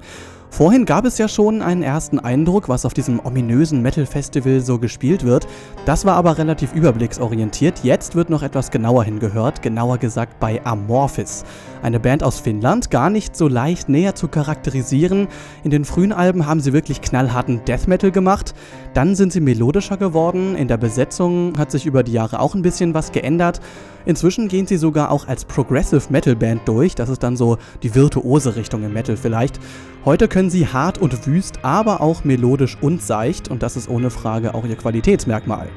Vorhin 0.51 0.84
gab 0.84 1.05
es 1.05 1.16
ja 1.16 1.28
schon 1.28 1.62
einen 1.62 1.82
ersten 1.82 2.18
Eindruck, 2.18 2.68
was 2.68 2.84
auf 2.84 2.92
diesem 2.92 3.24
ominösen 3.24 3.82
Metal-Festival 3.82 4.61
so 4.61 4.78
gespielt 4.78 5.24
wird. 5.24 5.46
Das 5.86 6.05
war 6.05 6.16
aber 6.16 6.38
relativ 6.38 6.74
überblicksorientiert. 6.74 7.84
Jetzt 7.84 8.16
wird 8.16 8.30
noch 8.30 8.42
etwas 8.42 8.72
genauer 8.72 9.05
hingehört, 9.05 9.62
genauer 9.62 9.98
gesagt 9.98 10.40
bei 10.40 10.61
Amorphis. 10.64 11.44
Eine 11.82 12.01
Band 12.01 12.22
aus 12.22 12.40
Finnland, 12.40 12.90
gar 12.90 13.09
nicht 13.09 13.36
so 13.36 13.48
leicht 13.48 13.88
näher 13.88 14.14
zu 14.14 14.28
charakterisieren. 14.28 15.28
In 15.62 15.70
den 15.70 15.84
frühen 15.84 16.12
Alben 16.12 16.46
haben 16.46 16.61
sie 16.61 16.72
wirklich 16.72 17.01
knallharten 17.01 17.64
Death 17.64 17.86
Metal 17.86 18.11
gemacht. 18.11 18.53
Dann 18.92 19.14
sind 19.14 19.32
sie 19.32 19.40
melodischer 19.40 19.96
geworden. 19.96 20.57
In 20.57 20.68
der 20.68 20.76
Besetzung 20.76 21.57
hat 21.57 21.70
sich 21.70 21.86
über 21.86 22.03
die 22.03 22.12
Jahre 22.12 22.40
auch 22.40 22.55
ein 22.55 22.62
bisschen 22.62 22.92
was 22.92 23.12
geändert. 23.12 23.61
Inzwischen 24.07 24.48
gehen 24.48 24.66
sie 24.66 24.76
sogar 24.76 25.11
auch 25.11 25.28
als 25.28 25.44
Progressive 25.44 26.11
Metal 26.11 26.36
Band 26.36 26.66
durch. 26.66 26.94
Das 26.94 27.09
ist 27.09 27.22
dann 27.22 27.36
so 27.36 27.59
die 27.82 27.94
virtuose 27.94 28.57
Richtung 28.57 28.82
im 28.84 28.92
Metal 28.92 29.16
vielleicht. 29.16 29.61
Heute 30.05 30.28
können 30.28 30.51
sie 30.51 30.66
hart 30.66 30.98
und 30.98 31.26
wüst, 31.26 31.59
aber 31.62 32.01
auch 32.01 32.24
melodisch 32.24 32.78
und 32.80 33.03
seicht 33.03 33.48
und 33.48 33.62
das 33.62 33.76
ist 33.76 33.88
ohne 33.88 34.11
Frage 34.11 34.55
auch 34.55 34.64
ihr 34.64 34.76
Qualitätsmerkmal. 34.76 35.68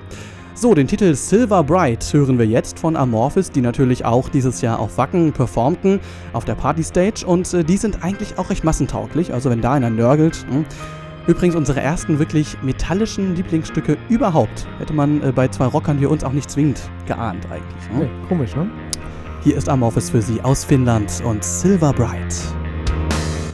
So, 0.56 0.76
den 0.76 0.88
Titel 0.88 1.16
Silver 1.16 1.64
Bright 1.64 2.14
hören 2.14 2.38
wir 2.38 2.46
jetzt 2.46 2.78
von 2.78 2.96
Amorphis, 2.96 3.50
die 3.52 3.60
natürlich 3.60 4.06
auch 4.06 4.30
dieses 4.30 4.62
Jahr 4.62 4.80
auf 4.80 5.00
Wacken 5.00 5.34
performten, 5.34 6.00
auf 6.32 6.46
der 6.46 6.54
Partystage 6.54 7.26
und 7.26 7.52
äh, 7.54 7.64
die 7.64 7.78
sind 7.78 8.04
eigentlich 8.04 8.38
auch 8.38 8.52
recht 8.52 8.64
massentauglich, 8.64 9.34
also 9.34 9.50
wenn 9.50 9.62
da 9.62 9.74
einer 9.74 9.90
nörgelt. 9.90 10.46
Hm. 10.50 10.66
Übrigens 11.26 11.56
unsere 11.56 11.80
ersten 11.80 12.20
wirklich 12.20 12.62
metallischen 12.64 13.34
Lieblingsstücke 13.36 13.98
überhaupt. 14.10 14.68
Hätte 14.80 14.92
man 14.92 15.24
äh, 15.24 15.32
bei 15.32 15.48
zwei 15.48 15.66
Rockern 15.66 16.02
wie 16.02 16.06
uns 16.06 16.24
auch 16.24 16.34
nicht 16.34 16.52
zwingend 16.52 16.82
geahnt 17.06 17.46
eigentlich. 17.50 17.90
Hm? 17.90 18.00
Nee, 18.00 18.10
komisch, 18.28 18.56
ne? 18.56 18.70
Hier 19.42 19.56
ist 19.56 19.70
Amorphis 19.70 20.10
für 20.10 20.22
Sie 20.22 20.42
aus 20.42 20.66
Finnland 20.66 21.22
und 21.24 21.44
Silver 21.44 21.94
Bright. 21.94 22.36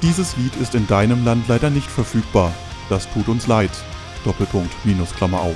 Dieses 0.01 0.35
Lied 0.37 0.55
ist 0.55 0.73
in 0.73 0.87
deinem 0.87 1.23
Land 1.23 1.47
leider 1.47 1.69
nicht 1.69 1.89
verfügbar. 1.89 2.51
Das 2.89 3.07
tut 3.11 3.27
uns 3.27 3.45
leid. 3.45 3.71
Doppelpunkt, 4.23 4.73
Minus, 4.83 5.13
Klammer 5.13 5.39
auf. 5.39 5.55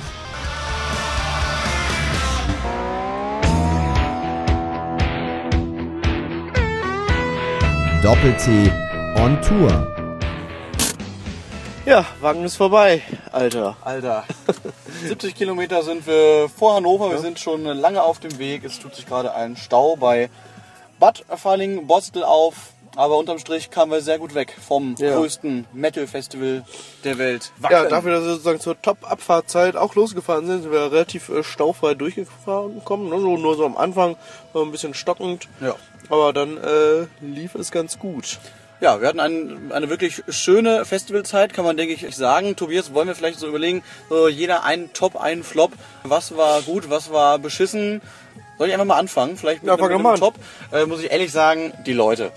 Doppel-T 8.02 8.70
on 9.16 9.40
Tour. 9.40 9.93
Ja, 11.86 12.06
Wagen 12.20 12.44
ist 12.44 12.56
vorbei, 12.56 13.02
Alter. 13.30 13.76
Alter. 13.82 14.24
70 15.04 15.34
Kilometer 15.34 15.82
sind 15.82 16.06
wir 16.06 16.48
vor 16.48 16.76
Hannover. 16.76 17.10
Wir 17.10 17.18
sind 17.18 17.38
schon 17.38 17.64
lange 17.64 18.02
auf 18.02 18.20
dem 18.20 18.38
Weg. 18.38 18.64
Es 18.64 18.78
tut 18.78 18.94
sich 18.94 19.06
gerade 19.06 19.34
ein 19.34 19.56
Stau 19.56 19.96
bei 19.96 20.30
Bad 20.98 21.24
Falling-Bostel 21.28 22.24
auf. 22.24 22.54
Aber 22.96 23.18
unterm 23.18 23.38
Strich 23.40 23.70
kamen 23.70 23.90
wir 23.90 24.00
sehr 24.00 24.18
gut 24.20 24.34
weg 24.36 24.56
vom 24.66 24.94
Ja. 24.98 25.16
größten 25.16 25.66
Metal-Festival 25.72 26.64
der 27.02 27.18
Welt. 27.18 27.50
Ja, 27.68 27.84
dafür, 27.86 28.12
dass 28.12 28.22
wir 28.24 28.30
sozusagen 28.30 28.60
zur 28.60 28.80
Top-Abfahrtzeit 28.80 29.74
auch 29.76 29.94
losgefahren 29.96 30.46
sind, 30.46 30.62
sind 30.62 30.70
wir 30.72 30.92
relativ 30.92 31.28
äh, 31.28 31.42
staufrei 31.42 31.94
durchgefahren 31.94 32.76
gekommen. 32.76 33.10
Ne? 33.10 33.18
So, 33.20 33.36
nur 33.36 33.56
so 33.56 33.66
am 33.66 33.76
Anfang 33.76 34.16
ein 34.54 34.70
bisschen 34.70 34.94
stockend. 34.94 35.48
Ja. 35.60 35.74
Aber 36.08 36.32
dann 36.32 36.56
äh, 36.56 37.06
lief 37.20 37.56
es 37.56 37.72
ganz 37.72 37.98
gut. 37.98 38.38
Ja, 38.84 39.00
wir 39.00 39.08
hatten 39.08 39.18
ein, 39.20 39.72
eine 39.72 39.88
wirklich 39.88 40.22
schöne 40.28 40.84
Festivalzeit, 40.84 41.54
kann 41.54 41.64
man 41.64 41.78
denke 41.78 41.94
ich 41.94 42.14
sagen. 42.14 42.54
Tobias, 42.54 42.92
wollen 42.92 43.08
wir 43.08 43.14
vielleicht 43.14 43.38
so 43.38 43.48
überlegen, 43.48 43.82
so 44.10 44.28
jeder 44.28 44.62
einen 44.64 44.92
Top, 44.92 45.16
einen 45.18 45.42
Flop. 45.42 45.72
Was 46.02 46.36
war 46.36 46.60
gut, 46.60 46.90
was 46.90 47.10
war 47.10 47.38
beschissen? 47.38 48.02
Soll 48.58 48.68
ich 48.68 48.74
einfach 48.74 48.84
mal 48.84 48.98
anfangen? 48.98 49.38
Vielleicht 49.38 49.62
mit, 49.62 49.68
Ja, 49.68 49.82
einem- 49.82 49.96
mit 50.02 50.06
einem 50.06 50.16
Top. 50.20 50.34
Äh, 50.70 50.84
muss 50.84 51.00
ich 51.02 51.10
ehrlich 51.10 51.32
sagen, 51.32 51.72
die 51.86 51.94
Leute. 51.94 52.30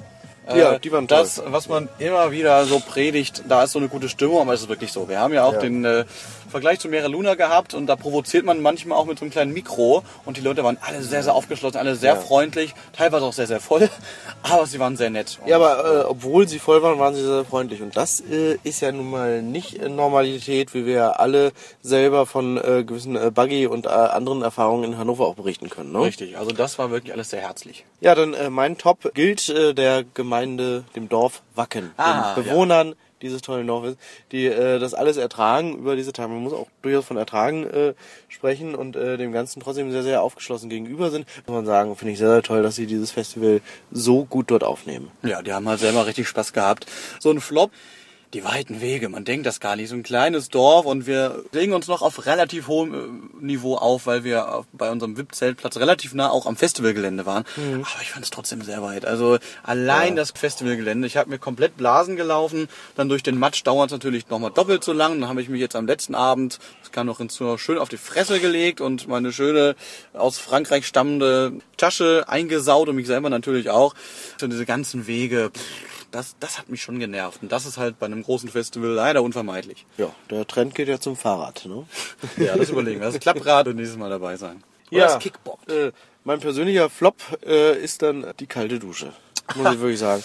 Äh, 0.50 0.60
Ja, 0.60 0.80
die 0.80 0.92
waren 0.92 1.08
toll. 1.08 1.20
Das, 1.20 1.42
was 1.46 1.68
man 1.68 1.90
immer 2.00 2.32
wieder 2.32 2.66
so 2.66 2.80
predigt, 2.80 3.44
da 3.48 3.64
ist 3.64 3.72
so 3.74 3.80
eine 3.80 3.88
gute 3.90 4.10
Stimmung, 4.10 4.42
aber 4.42 4.54
es 4.54 4.62
ist 4.62 4.70
wirklich 4.70 4.92
so. 4.92 5.10
Wir 5.10 5.20
haben 5.20 5.34
ja 5.34 5.44
auch 5.44 5.54
Ja. 5.54 5.60
den 5.60 5.86
äh, 5.86 6.06
Vergleich 6.50 6.80
zu 6.80 6.88
Mera 6.88 7.08
Luna 7.08 7.36
gehabt 7.36 7.74
und 7.74 7.88
da 7.88 7.96
provoziert 7.98 8.46
man 8.46 8.62
manchmal 8.62 8.98
auch 8.98 9.06
mit 9.06 9.20
so 9.20 9.26
einem 9.26 9.32
kleinen 9.32 9.52
Mikro 9.54 10.04
und 10.26 10.38
die 10.38 10.42
Leute 10.42 10.64
waren 10.64 10.78
alle 10.82 11.04
sehr, 11.04 11.22
sehr 11.22 11.36
aufgeschlossen, 11.36 11.78
alle 11.78 11.96
sehr 11.96 12.14
Ja. 12.14 12.20
freundlich, 12.20 12.74
teilweise 12.96 13.26
auch 13.26 13.34
sehr, 13.34 13.48
sehr 13.48 13.60
voll, 13.60 13.90
aber 14.44 14.66
sie 14.66 14.80
waren 14.80 14.96
sehr 14.96 15.10
nett. 15.10 15.40
Ja, 15.46 15.58
aber 15.58 16.02
äh, 16.02 16.04
obwohl 16.06 16.48
sie 16.48 16.60
voll 16.60 16.82
waren, 16.82 17.00
waren 17.00 17.16
sie 17.16 17.24
sehr 17.24 17.44
freundlich. 17.44 17.82
Und 17.82 17.98
das 17.98 18.22
äh, 18.22 18.58
ist 18.64 18.80
ja 18.82 18.92
nun 18.94 19.10
mal 19.12 19.42
nicht 19.42 19.82
äh, 19.82 19.90
Normalität, 19.90 20.74
wie 20.74 20.86
wir 20.86 20.94
ja 20.94 21.12
alle 21.12 21.52
selber 21.82 22.26
von 22.26 22.58
äh, 22.58 22.84
gewissen 22.86 23.16
äh, 23.18 23.30
Buggy 23.30 23.68
und 23.68 23.86
äh, 23.86 23.90
anderen 23.90 24.42
Erfahrungen 24.42 24.86
in 24.94 24.98
Hannover 24.98 25.26
auch 25.28 25.36
berichten 25.36 25.70
können. 25.70 25.92
Ne? 25.92 26.00
Richtig, 26.02 26.38
also 26.38 26.52
das 26.52 26.80
war 26.80 26.92
wirklich 26.92 27.12
alles 27.14 27.30
sehr 27.30 27.42
herzlich. 27.42 27.84
Ja, 28.00 28.14
dann 28.14 28.34
äh, 28.34 28.50
mein 28.50 28.78
Top 28.78 29.12
gilt 29.14 29.50
äh, 29.50 29.74
der 29.74 30.04
Gemeinde, 30.14 30.84
dem 30.96 31.10
Dorf 31.10 31.42
Wacken, 31.56 31.92
Ah, 31.98 32.36
den 32.36 32.44
Bewohnern 32.44 32.96
dieses 33.24 33.42
tollen 33.42 33.66
Dorfes, 33.66 33.96
die 34.32 34.46
äh, 34.46 34.78
das 34.78 34.94
alles 34.94 35.18
ertragen 35.18 35.76
über 35.76 35.96
diese 35.96 36.14
Tage. 36.14 36.30
Man 36.30 36.44
muss 36.44 36.54
auch 36.54 36.68
durchaus 36.84 37.06
von 37.06 37.18
ertragen 37.18 37.64
äh, 37.66 37.94
sprechen 38.28 38.76
und 38.76 38.96
äh, 38.96 39.18
dem 39.18 39.32
Ganzen 39.32 39.60
trotzdem 39.60 39.92
sehr, 39.92 40.04
sehr 40.04 40.22
aufgeschlossen 40.22 40.70
gegenüber 40.70 41.10
sind. 41.10 41.26
Muss 41.48 41.56
man 41.56 41.66
sagen, 41.66 41.96
finde 41.96 42.14
ich 42.14 42.20
sehr, 42.20 42.30
sehr 42.30 42.44
toll, 42.44 42.62
dass 42.62 42.76
sie 42.76 42.86
dieses 42.86 43.10
Festival 43.12 43.62
so 43.92 44.26
gut 44.26 44.52
dort 44.52 44.64
aufnehmen. 44.64 45.12
Ja, 45.24 45.42
die 45.42 45.52
haben 45.52 45.68
halt 45.68 45.80
selber 45.80 46.06
richtig 46.06 46.28
Spaß 46.28 46.54
gehabt. 46.54 46.86
So 47.20 47.32
ein 47.32 47.42
Flop, 47.42 47.72
die 48.34 48.44
weiten 48.44 48.82
Wege, 48.82 49.08
man 49.08 49.24
denkt 49.24 49.46
das 49.46 49.60
gar 49.62 49.76
nicht. 49.78 49.88
So 49.90 49.96
ein 49.96 50.04
kleines 50.04 50.50
Dorf 50.50 50.86
und 50.86 51.08
wir 51.08 51.46
legen 51.54 51.72
uns 51.74 51.88
noch 51.88 52.02
auf 52.02 52.26
relativ 52.26 52.68
hohem 52.68 52.94
äh, 53.42 53.46
Niveau 53.46 53.76
auf, 53.76 54.06
weil 54.06 54.24
wir 54.26 54.66
bei 54.74 54.92
unserem 54.92 55.18
VIP-Zeltplatz 55.18 55.78
relativ 55.78 56.14
nah 56.14 56.30
auch 56.30 56.46
am 56.46 56.58
Festivalgelände 56.58 57.26
waren. 57.26 57.46
Mhm. 57.56 57.86
Aber 57.94 58.02
ich 58.02 58.12
fand 58.12 58.26
es 58.26 58.30
trotzdem 58.32 58.62
sehr 58.62 58.82
weit. 58.84 59.06
Also 59.06 59.38
allein 59.64 60.10
Ja. 60.10 60.16
das 60.24 60.32
Festivalgelände, 60.32 61.08
ich 61.08 61.16
habe 61.16 61.30
mir 61.30 61.40
komplett 61.40 61.78
Blasen 61.78 62.18
gelaufen. 62.18 62.68
Dann 62.96 63.08
durch 63.08 63.24
den 63.24 63.40
Matsch 63.40 63.64
dauert 63.64 63.88
es 63.88 63.94
natürlich 63.94 64.28
nochmal 64.30 64.52
doppelt 64.52 64.84
so 64.84 64.92
lang. 64.92 65.22
Dann 65.22 65.30
habe 65.30 65.42
ich 65.42 65.48
mich 65.48 65.62
jetzt 65.62 65.76
am 65.78 65.88
letzten 65.88 66.14
Abend, 66.14 66.60
das 66.82 66.92
kam 66.92 67.08
noch 67.08 67.20
hinzu, 67.20 67.58
schön 67.58 67.78
auf 67.78 67.88
die 67.90 67.98
Fresse 67.98 68.40
gelegt 68.42 68.82
und 68.82 69.08
meine 69.08 69.32
schöne 69.32 69.76
aus 70.14 70.38
Frankreich 70.38 70.86
stammende 70.86 71.54
Tasche 71.78 72.26
eingesaut 72.28 72.90
und 72.90 72.98
mich 72.98 73.08
selber 73.08 73.30
natürlich 73.30 73.70
auch. 73.70 73.96
Und 74.42 74.52
diese 74.52 74.66
ganzen 74.66 75.08
Wege, 75.08 75.52
pff, 75.56 75.97
das, 76.12 76.36
das 76.40 76.58
hat 76.58 76.70
mich 76.70 76.82
schon 76.82 77.00
genervt. 77.00 77.42
Und 77.44 77.52
das 77.52 77.66
ist 77.66 77.78
halt 77.78 78.00
bei 78.00 78.06
einem 78.06 78.24
großen 78.24 78.50
Festival 78.50 78.90
leider 78.92 79.24
unvermeidlich. 79.24 79.86
Ja, 79.98 80.12
der 80.30 80.46
Trend 80.48 80.76
geht 80.76 80.88
ja 80.88 81.00
zum 81.00 81.16
Fahrrad. 81.16 81.66
Ne? 81.66 81.86
Ja, 82.38 82.56
das 82.56 82.70
überlegen 82.70 83.00
wir. 83.02 83.08
Das 83.12 83.20
Klapprad 83.20 83.66
wird 83.68 83.76
nächstes 83.76 83.98
Mal 83.98 84.10
dabei 84.10 84.38
sein. 84.38 84.64
Oder 84.92 84.98
Ja, 85.00 85.06
das 85.08 85.20
Kickboard. 85.20 85.70
Äh, 85.70 85.92
mein 86.24 86.40
persönlicher 86.40 86.90
Flop 86.90 87.16
äh, 87.46 87.78
ist 87.82 88.02
dann 88.02 88.26
die 88.40 88.48
kalte 88.48 88.80
Dusche. 88.80 89.12
Muss 89.56 89.74
ich 89.74 89.80
wirklich 89.80 90.00
sagen. 90.00 90.24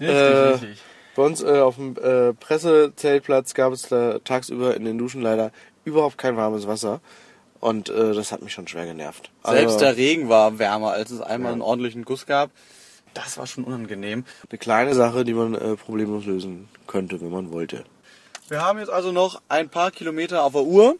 Richtig, 0.00 0.16
äh, 0.16 0.22
richtig. 0.48 0.78
Bei 1.16 1.22
uns 1.22 1.42
äh, 1.42 1.60
auf 1.60 1.76
dem 1.76 1.96
äh, 1.96 2.32
Pressezeltplatz 2.34 3.54
gab 3.54 3.72
es 3.72 3.82
da 3.82 4.18
tagsüber 4.18 4.74
in 4.76 4.84
den 4.84 4.98
Duschen 4.98 5.22
leider 5.22 5.52
überhaupt 5.84 6.18
kein 6.18 6.36
warmes 6.36 6.66
Wasser. 6.66 7.00
Und 7.60 7.88
äh, 7.88 8.12
das 8.12 8.32
hat 8.32 8.42
mich 8.42 8.52
schon 8.52 8.66
schwer 8.68 8.84
genervt. 8.84 9.30
Selbst 9.44 9.74
Also, 9.74 9.78
der 9.78 9.96
Regen 9.96 10.28
war 10.28 10.58
wärmer, 10.58 10.90
als 10.92 11.10
es 11.10 11.20
einmal 11.20 11.50
Ja. 11.50 11.52
einen 11.54 11.62
ordentlichen 11.62 12.04
Guss 12.04 12.26
gab. 12.26 12.50
Das 13.14 13.38
war 13.38 13.46
schon 13.46 13.64
unangenehm. 13.64 14.24
eine 14.50 14.58
kleine 14.58 14.94
Sache, 14.94 15.24
die 15.24 15.34
man 15.34 15.54
äh, 15.54 15.76
problemlos 15.76 16.26
lösen 16.26 16.68
könnte, 16.86 17.20
wenn 17.20 17.30
man 17.30 17.52
wollte. 17.52 17.84
Wir 18.48 18.60
haben 18.60 18.78
jetzt 18.78 18.90
also 18.90 19.12
noch 19.12 19.40
ein 19.48 19.68
paar 19.68 19.90
Kilometer 19.90 20.44
auf 20.44 20.52
der 20.52 20.64
Uhr 20.64 20.96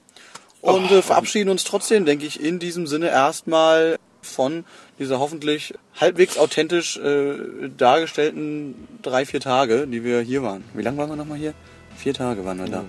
und 0.60 0.90
äh, 0.90 1.02
verabschieden 1.02 1.50
uns 1.50 1.64
trotzdem, 1.64 2.06
denke 2.06 2.24
ich, 2.24 2.42
in 2.42 2.58
diesem 2.58 2.86
Sinne 2.86 3.08
erstmal 3.08 3.98
von 4.22 4.64
dieser 4.98 5.18
hoffentlich 5.18 5.74
halbwegs 6.00 6.38
authentisch 6.38 6.96
äh, 6.96 7.68
dargestellten 7.76 8.88
drei, 9.02 9.26
vier 9.26 9.40
Tage, 9.40 9.86
die 9.86 10.02
wir 10.04 10.20
hier 10.20 10.42
waren. 10.42 10.64
Wie 10.72 10.82
lange 10.82 10.96
waren 10.96 11.10
wir 11.10 11.16
nochmal 11.16 11.38
hier? 11.38 11.52
Vier 11.96 12.14
Tage 12.14 12.44
waren 12.44 12.58
wir 12.58 12.66
da. 12.66 12.84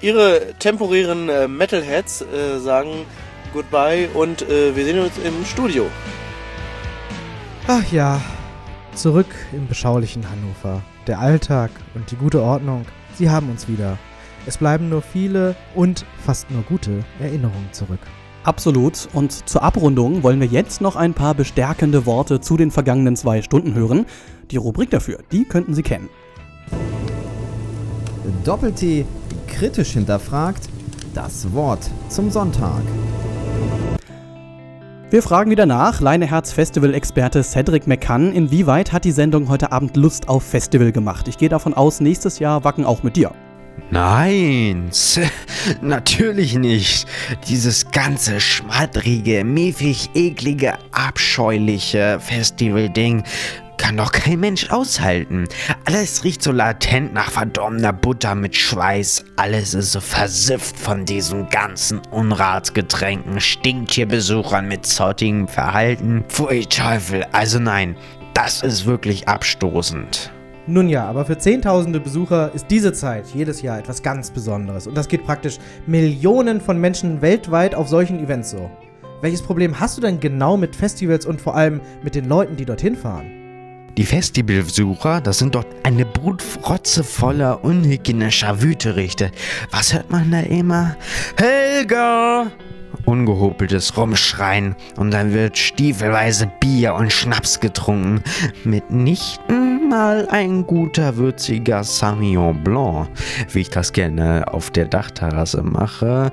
Ihre 0.00 0.52
temporären 0.58 1.30
äh, 1.30 1.48
Metalheads 1.48 2.22
äh, 2.22 2.58
sagen 2.58 3.06
Goodbye 3.54 4.08
und 4.12 4.42
äh, 4.42 4.76
wir 4.76 4.84
sehen 4.84 4.98
uns 4.98 5.16
im 5.24 5.44
Studio. 5.46 5.86
Ach 7.66 7.90
ja, 7.90 8.20
zurück 8.94 9.26
im 9.54 9.66
beschaulichen 9.66 10.22
Hannover. 10.28 10.82
Der 11.06 11.18
Alltag 11.18 11.70
und 11.94 12.10
die 12.10 12.16
gute 12.16 12.42
Ordnung, 12.42 12.84
sie 13.14 13.30
haben 13.30 13.48
uns 13.48 13.68
wieder. 13.68 13.96
Es 14.44 14.58
bleiben 14.58 14.90
nur 14.90 15.00
viele 15.00 15.56
und 15.74 16.04
fast 16.26 16.50
nur 16.50 16.62
gute 16.62 17.02
Erinnerungen 17.20 17.72
zurück. 17.72 18.00
Absolut. 18.42 19.08
Und 19.14 19.48
zur 19.48 19.62
Abrundung 19.62 20.22
wollen 20.22 20.40
wir 20.40 20.46
jetzt 20.46 20.82
noch 20.82 20.94
ein 20.94 21.14
paar 21.14 21.32
bestärkende 21.34 22.04
Worte 22.04 22.42
zu 22.42 22.58
den 22.58 22.70
vergangenen 22.70 23.16
zwei 23.16 23.40
Stunden 23.40 23.72
hören. 23.72 24.04
Die 24.50 24.58
Rubrik 24.58 24.90
dafür, 24.90 25.20
die 25.32 25.44
könnten 25.44 25.72
Sie 25.72 25.82
kennen. 25.82 26.10
Doppel-T 28.44 29.06
kritisch 29.46 29.92
hinterfragt 29.92 30.68
das 31.14 31.50
Wort 31.54 31.90
zum 32.10 32.30
Sonntag. 32.30 32.82
Wir 35.14 35.22
fragen 35.22 35.48
wieder 35.48 35.64
nach, 35.64 36.00
Leineherz 36.00 36.50
Festival-Experte 36.50 37.44
Cedric 37.44 37.86
McCann, 37.86 38.32
inwieweit 38.32 38.92
hat 38.92 39.04
die 39.04 39.12
Sendung 39.12 39.48
heute 39.48 39.70
Abend 39.70 39.96
Lust 39.96 40.28
auf 40.28 40.42
Festival 40.42 40.90
gemacht? 40.90 41.28
Ich 41.28 41.38
gehe 41.38 41.48
davon 41.48 41.72
aus, 41.72 42.00
nächstes 42.00 42.40
Jahr 42.40 42.64
wacken 42.64 42.84
auch 42.84 43.04
mit 43.04 43.14
dir. 43.14 43.30
Nein, 43.92 44.90
natürlich 45.82 46.58
nicht. 46.58 47.06
Dieses 47.46 47.92
ganze 47.92 48.40
schmattrige, 48.40 49.44
miefig, 49.44 50.10
eklige, 50.14 50.74
abscheuliche 50.90 52.18
Festival-Ding 52.18 53.22
kann 53.78 53.96
doch 53.96 54.12
kein 54.12 54.40
Mensch 54.40 54.70
aushalten. 54.70 55.46
Alles 55.84 56.24
riecht 56.24 56.42
so 56.42 56.52
latent 56.52 57.12
nach 57.12 57.30
verdorbener 57.30 57.92
Butter 57.92 58.34
mit 58.34 58.56
Schweiß. 58.56 59.24
Alles 59.36 59.74
ist 59.74 59.92
so 59.92 60.00
versifft 60.00 60.78
von 60.78 61.04
diesen 61.04 61.48
ganzen 61.48 62.00
Unratsgetränken, 62.10 63.40
Stinktierbesuchern 63.40 64.66
mit 64.68 64.86
zottigem 64.86 65.48
Verhalten. 65.48 66.24
Pfui 66.28 66.66
Teufel, 66.66 67.24
also 67.32 67.58
nein, 67.58 67.96
das 68.34 68.62
ist 68.62 68.86
wirklich 68.86 69.28
abstoßend. 69.28 70.30
Nun 70.66 70.88
ja, 70.88 71.04
aber 71.04 71.26
für 71.26 71.36
Zehntausende 71.36 72.00
Besucher 72.00 72.50
ist 72.54 72.68
diese 72.70 72.94
Zeit 72.94 73.26
jedes 73.34 73.60
Jahr 73.60 73.78
etwas 73.78 74.02
ganz 74.02 74.30
Besonderes. 74.30 74.86
Und 74.86 74.96
das 74.96 75.08
geht 75.08 75.24
praktisch 75.24 75.58
Millionen 75.86 76.60
von 76.60 76.80
Menschen 76.80 77.20
weltweit 77.20 77.74
auf 77.74 77.88
solchen 77.88 78.18
Events 78.18 78.50
so. 78.50 78.70
Welches 79.20 79.42
Problem 79.42 79.78
hast 79.78 79.98
du 79.98 80.00
denn 80.00 80.20
genau 80.20 80.56
mit 80.56 80.74
Festivals 80.74 81.26
und 81.26 81.40
vor 81.40 81.54
allem 81.54 81.80
mit 82.02 82.14
den 82.14 82.28
Leuten, 82.28 82.56
die 82.56 82.64
dorthin 82.64 82.96
fahren? 82.96 83.43
Die 83.96 84.04
Festivalbesucher, 84.04 85.20
das 85.20 85.38
sind 85.38 85.54
doch 85.54 85.64
eine 85.84 86.04
Brutfrotze 86.04 87.04
voller 87.04 87.62
unhygienischer 87.62 88.60
Wüterichte. 88.60 89.30
Was 89.70 89.94
hört 89.94 90.10
man 90.10 90.32
da 90.32 90.40
immer? 90.40 90.96
Helga! 91.36 92.50
Ungehobeltes 93.04 93.96
Rumschreien 93.96 94.74
und 94.96 95.12
dann 95.12 95.32
wird 95.32 95.58
stiefelweise 95.58 96.50
Bier 96.58 96.94
und 96.94 97.12
Schnaps 97.12 97.60
getrunken. 97.60 98.22
Mitnichten 98.64 99.88
mal 99.88 100.26
ein 100.28 100.66
guter 100.66 101.16
würziger 101.16 101.84
Sauvignon 101.84 102.64
Blanc, 102.64 103.08
wie 103.52 103.60
ich 103.60 103.70
das 103.70 103.92
gerne 103.92 104.52
auf 104.52 104.70
der 104.70 104.86
Dachterrasse 104.86 105.62
mache. 105.62 106.32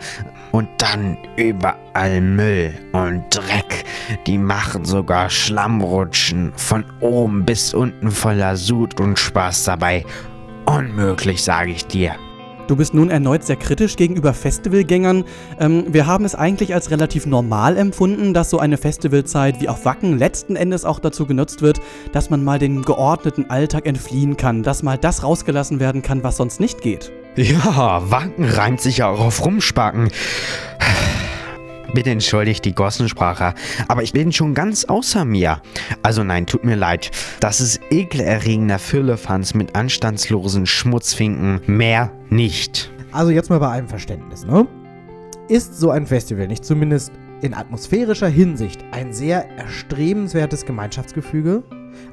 Und 0.51 0.67
dann 0.77 1.17
überall 1.37 2.19
Müll 2.21 2.73
und 2.91 3.23
Dreck. 3.29 3.85
Die 4.27 4.37
machen 4.37 4.83
sogar 4.85 5.29
Schlammrutschen 5.29 6.51
von 6.55 6.83
oben 6.99 7.45
bis 7.45 7.73
unten 7.73 8.11
voller 8.11 8.57
Sud 8.57 8.99
und 8.99 9.17
Spaß 9.17 9.63
dabei. 9.63 10.05
Unmöglich, 10.65 11.41
sage 11.43 11.71
ich 11.71 11.87
dir. 11.87 12.15
Du 12.67 12.77
bist 12.77 12.93
nun 12.93 13.09
erneut 13.09 13.43
sehr 13.43 13.57
kritisch 13.57 13.97
gegenüber 13.97 14.33
Festivalgängern. 14.33 15.25
Ähm, 15.59 15.85
wir 15.89 16.05
haben 16.05 16.23
es 16.23 16.35
eigentlich 16.35 16.73
als 16.73 16.89
relativ 16.89 17.25
normal 17.25 17.75
empfunden, 17.75 18.33
dass 18.33 18.49
so 18.49 18.59
eine 18.59 18.77
Festivalzeit 18.77 19.59
wie 19.59 19.67
auf 19.67 19.83
Wacken 19.83 20.17
letzten 20.17 20.55
Endes 20.55 20.85
auch 20.85 20.99
dazu 20.99 21.25
genutzt 21.25 21.61
wird, 21.61 21.81
dass 22.13 22.29
man 22.29 22.45
mal 22.45 22.59
den 22.59 22.83
geordneten 22.83 23.49
Alltag 23.49 23.85
entfliehen 23.85 24.37
kann, 24.37 24.63
dass 24.63 24.83
mal 24.83 24.97
das 24.97 25.23
rausgelassen 25.23 25.81
werden 25.81 26.01
kann, 26.01 26.23
was 26.23 26.37
sonst 26.37 26.61
nicht 26.61 26.81
geht. 26.81 27.11
Ja, 27.35 28.11
Wacken 28.11 28.43
reimt 28.43 28.81
sich 28.81 28.97
ja 28.97 29.07
auch 29.07 29.21
auf 29.21 29.45
Rumspacken. 29.45 30.09
Bitte 31.93 32.09
entschuldigt 32.09 32.63
die 32.65 32.75
Gossensprache, 32.75 33.53
aber 33.87 34.03
ich 34.03 34.13
bin 34.13 34.31
schon 34.31 34.53
ganz 34.53 34.85
außer 34.85 35.25
mir. 35.25 35.61
Also 36.03 36.23
nein, 36.23 36.45
tut 36.45 36.63
mir 36.63 36.75
leid. 36.75 37.11
Das 37.39 37.61
ist 37.61 37.79
ekelerregender 37.89 38.79
Füllefanz 38.79 39.53
mit 39.53 39.75
anstandslosen 39.75 40.65
Schmutzfinken. 40.65 41.61
Mehr 41.67 42.11
nicht. 42.29 42.91
Also 43.11 43.31
jetzt 43.31 43.49
mal 43.49 43.59
bei 43.59 43.67
allem 43.67 43.87
Verständnis, 43.87 44.45
ne? 44.45 44.67
Ist 45.49 45.77
so 45.77 45.89
ein 45.91 46.07
Festival 46.07 46.47
nicht 46.47 46.63
zumindest 46.63 47.11
in 47.41 47.53
atmosphärischer 47.53 48.29
Hinsicht 48.29 48.83
ein 48.91 49.11
sehr 49.11 49.49
erstrebenswertes 49.57 50.65
Gemeinschaftsgefüge? 50.65 51.63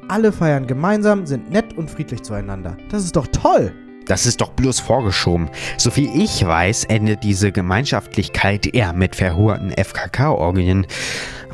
Alle 0.08 0.32
feiern 0.32 0.66
gemeinsam, 0.66 1.26
sind 1.26 1.50
nett 1.50 1.76
und 1.76 1.88
friedlich 1.90 2.22
zueinander. 2.22 2.76
Das 2.90 3.04
ist 3.04 3.14
doch 3.14 3.28
toll! 3.28 3.72
Das 4.08 4.24
ist 4.26 4.40
doch 4.40 4.50
bloß 4.50 4.80
vorgeschoben. 4.80 5.50
Soviel 5.76 6.10
ich 6.14 6.44
weiß, 6.44 6.84
endet 6.84 7.22
diese 7.22 7.52
Gemeinschaftlichkeit 7.52 8.66
eher 8.66 8.94
mit 8.94 9.14
verhurten 9.14 9.70
FKK-Orgien. 9.70 10.86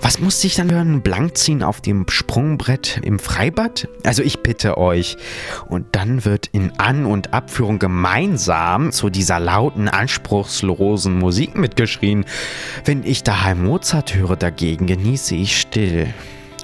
Was 0.00 0.20
muss 0.20 0.40
sich 0.40 0.54
dann 0.54 0.70
hören? 0.70 1.02
Blank 1.02 1.36
ziehen 1.36 1.62
auf 1.62 1.80
dem 1.80 2.06
Sprungbrett 2.08 3.00
im 3.02 3.18
Freibad? 3.18 3.88
Also 4.04 4.22
ich 4.22 4.42
bitte 4.42 4.78
euch. 4.78 5.16
Und 5.66 5.86
dann 5.92 6.24
wird 6.24 6.46
in 6.48 6.78
An- 6.78 7.06
und 7.06 7.32
Abführung 7.32 7.78
gemeinsam 7.78 8.92
zu 8.92 9.10
dieser 9.10 9.40
lauten, 9.40 9.88
anspruchslosen 9.88 11.18
Musik 11.18 11.56
mitgeschrien. 11.56 12.24
Wenn 12.84 13.02
ich 13.02 13.22
daheim 13.22 13.64
Mozart 13.64 14.14
höre 14.14 14.36
dagegen, 14.36 14.86
genieße 14.86 15.34
ich 15.34 15.58
still. 15.58 16.12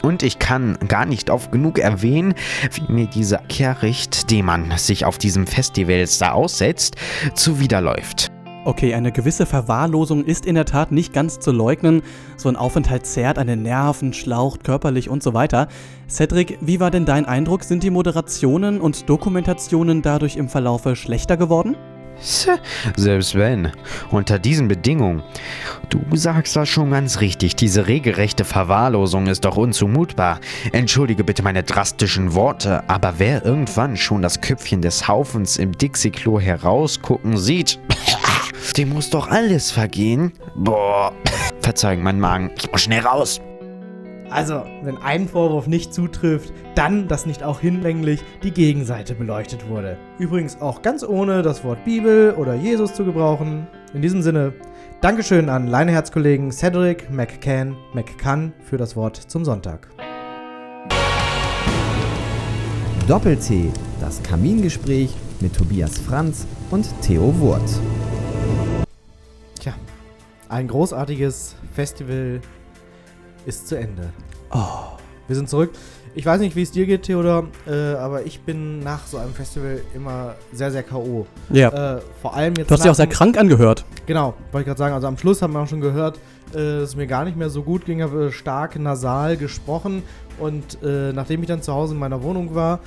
Und 0.03 0.23
ich 0.23 0.39
kann 0.39 0.79
gar 0.89 1.07
nicht 1.07 1.31
oft 1.31 1.53
genug 1.53 1.79
erwähnen, 1.79 2.35
wie 2.73 2.93
mir 2.93 3.07
dieser 3.07 3.39
Kehricht, 3.39 4.31
den 4.31 4.47
man 4.47 4.77
sich 4.79 5.05
auf 5.05 5.19
diesem 5.19 5.47
Festivals 5.47 6.19
da 6.19 6.33
aussetzt, 6.33 6.97
zuwiderläuft. 7.35 8.31
Okay, 8.67 8.93
eine 8.93 9.11
gewisse 9.11 9.47
Verwahrlosung 9.47 10.23
ist 10.23 10.45
in 10.45 10.55
der 10.55 10.67
Tat 10.67 10.93
nicht 10.93 11.15
ganz 11.15 11.41
zu 11.41 11.51
leugnen. 11.51 12.03
So 12.37 12.51
ein 12.51 12.57
Aufenthalt 12.57 13.07
zerrt 13.07 13.39
an 13.39 13.47
den 13.47 13.63
Nerven, 13.63 14.13
schlaucht 14.13 14.65
körperlich 14.65 15.09
und 15.09 15.23
so 15.23 15.33
weiter. 15.33 15.69
Cedric, 16.09 16.59
wie 16.61 16.79
war 16.79 16.91
denn 16.91 17.07
dein 17.07 17.25
Eindruck? 17.25 17.65
Sind 17.65 17.83
die 17.83 17.91
Moderationen 17.91 18.81
und 18.83 19.09
Dokumentationen 19.09 20.03
dadurch 20.03 20.37
im 20.37 20.51
Verlaufe 20.51 20.95
schlechter 20.95 21.39
geworden? 21.39 21.75
Selbst 22.97 23.35
wenn. 23.35 23.73
Unter 24.11 24.39
diesen 24.39 24.69
Bedingungen. 24.69 25.23
Du 25.89 26.01
sagst 26.15 26.55
das 26.57 26.69
schon 26.69 26.91
ganz 26.91 27.21
richtig. 27.21 27.57
Diese 27.57 27.87
regelrechte 27.87 28.45
Verwahrlosung 28.45 29.27
ist 29.27 29.45
doch 29.45 29.57
unzumutbar. 29.57 30.41
Entschuldige 30.73 31.25
bitte 31.25 31.43
meine 31.43 31.63
drastischen 31.63 32.35
Worte, 32.35 32.89
aber 32.89 33.15
wer 33.19 33.45
irgendwann 33.45 33.97
schon 33.97 34.23
das 34.23 34.41
Köpfchen 34.41 34.83
des 34.83 35.09
Haufens 35.09 35.57
im 35.57 35.73
Dixie-Klo 35.73 36.39
herausgucken 36.39 37.37
sieht, 37.37 37.79
dem 38.77 38.91
muss 38.91 39.11
doch 39.11 39.29
alles 39.29 39.71
vergehen. 39.71 40.33
Boah. 40.55 41.13
Verzeihung, 41.61 42.03
mein 42.03 42.21
Magen. 42.21 42.51
Ich 42.57 42.71
muss 42.71 42.83
schnell 42.83 43.01
raus. 43.01 43.41
Also, 44.31 44.63
wenn 44.85 44.97
ein 44.99 45.27
Vorwurf 45.27 45.67
nicht 45.67 45.93
zutrifft, 45.93 46.53
dann, 46.77 47.09
dass 47.09 47.27
nicht 47.27 47.43
auch 47.43 47.59
hinlänglich 47.59 48.23
die 48.45 48.53
Gegenseite 48.53 49.17
beleuchtet 49.17 49.69
wurde. 49.69 49.97
Übrigens 50.21 50.61
auch 50.61 50.83
ganz 50.83 51.03
ohne 51.03 51.43
das 51.43 51.65
Wort 51.65 51.85
Bibel 51.85 52.35
oder 52.35 52.55
Jesus 52.55 52.95
zu 52.95 53.05
gebrauchen. 53.05 53.67
In 53.93 54.03
diesem 54.03 54.23
Sinne, 54.23 54.53
Dankeschön 55.01 55.49
an 55.49 55.67
Leineherz-Kollegen 55.67 56.53
Cedric 56.53 57.11
McCann 57.11 57.77
McCann 57.93 58.53
für 58.63 58.77
das 58.77 58.95
Wort 58.95 59.17
zum 59.17 59.45
Sonntag. 59.45 59.89
Doppel-T, 63.09 63.73
das 64.01 64.23
Kamingespräch 64.23 65.13
mit 65.41 65.57
Tobias 65.57 65.99
Franz 65.99 66.47
und 66.71 66.87
Theo 67.03 67.37
Wurt. 67.41 67.69
Tja, 69.59 69.75
ein 70.49 70.69
großartiges 70.69 71.57
Festival 71.75 72.41
ist 73.47 73.69
zu 73.69 73.77
Ende. 73.77 74.11
Oh. 74.53 74.97
Wir 75.27 75.37
sind 75.37 75.49
zurück. 75.49 75.71
Ich 76.17 76.27
weiß 76.27 76.41
nicht, 76.41 76.57
wie 76.57 76.63
es 76.63 76.73
dir 76.73 76.87
geht, 76.87 77.05
Theodor, 77.05 77.45
äh, 77.69 77.95
aber 77.95 78.27
ich 78.27 78.41
bin 78.41 78.81
nach 78.81 79.07
so 79.07 79.19
einem 79.19 79.33
Festival 79.33 79.81
immer 79.95 80.35
sehr, 80.53 80.73
sehr 80.73 80.83
K.O. 80.83 81.25
Ja. 81.51 81.99
Äh, 81.99 82.01
vor 82.21 82.35
allem 82.35 82.55
jetzt. 82.57 82.69
Du 82.69 82.75
hast 82.75 82.83
dich 82.83 82.91
auch 82.91 82.97
sehr 82.97 83.07
krank 83.07 83.39
angehört. 83.39 83.85
Genau, 84.07 84.35
wollte 84.51 84.63
ich 84.63 84.67
gerade 84.67 84.79
sagen. 84.79 84.95
Also 84.95 85.07
am 85.07 85.17
Schluss 85.17 85.41
haben 85.41 85.53
wir 85.53 85.61
auch 85.61 85.69
schon 85.69 85.81
gehört, 85.81 86.17
äh, 86.53 86.57
dass 86.81 86.91
es 86.91 86.97
mir 86.97 87.07
gar 87.07 87.25
nicht 87.25 87.37
mehr 87.37 87.49
so 87.49 87.63
gut 87.63 87.85
ging. 87.85 88.03
habe 88.03 88.33
stark 88.33 88.77
nasal 88.77 89.37
gesprochen. 89.37 90.03
Und 90.41 90.83
äh, 90.83 91.13
nachdem 91.13 91.43
ich 91.43 91.47
dann 91.49 91.63
zu 91.63 91.73
Hause 91.73 91.95
in 91.95 92.01
meiner 92.01 92.25
Wohnung 92.25 92.57
war, 92.57 92.81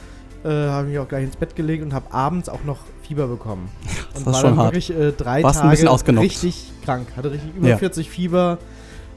äh, 0.43 0.49
habe 0.49 0.87
ich 0.87 0.91
mich 0.91 0.99
auch 0.99 1.07
gleich 1.07 1.23
ins 1.23 1.37
Bett 1.37 1.55
gelegt 1.55 1.81
und 1.81 1.93
habe 1.93 2.11
abends 2.13 2.49
auch 2.49 2.65
noch 2.65 2.79
Fieber 3.07 3.27
bekommen. 3.27 3.69
Und 4.15 4.19
ist 4.21 4.25
war 4.25 4.33
schon 4.33 4.57
hart. 4.57 4.67
wirklich 4.73 4.89
äh, 4.89 5.13
drei 5.13 5.43
Warst 5.43 5.59
ein 5.59 5.61
Tage 5.61 5.71
bisschen 5.71 5.87
ausgenockt. 5.87 6.25
richtig 6.25 6.73
krank. 6.83 7.07
Hatte 7.15 7.31
richtig 7.31 7.55
über 7.55 7.69
Ja. 7.69 7.77
40 7.77 8.09
Fieber. 8.09 8.57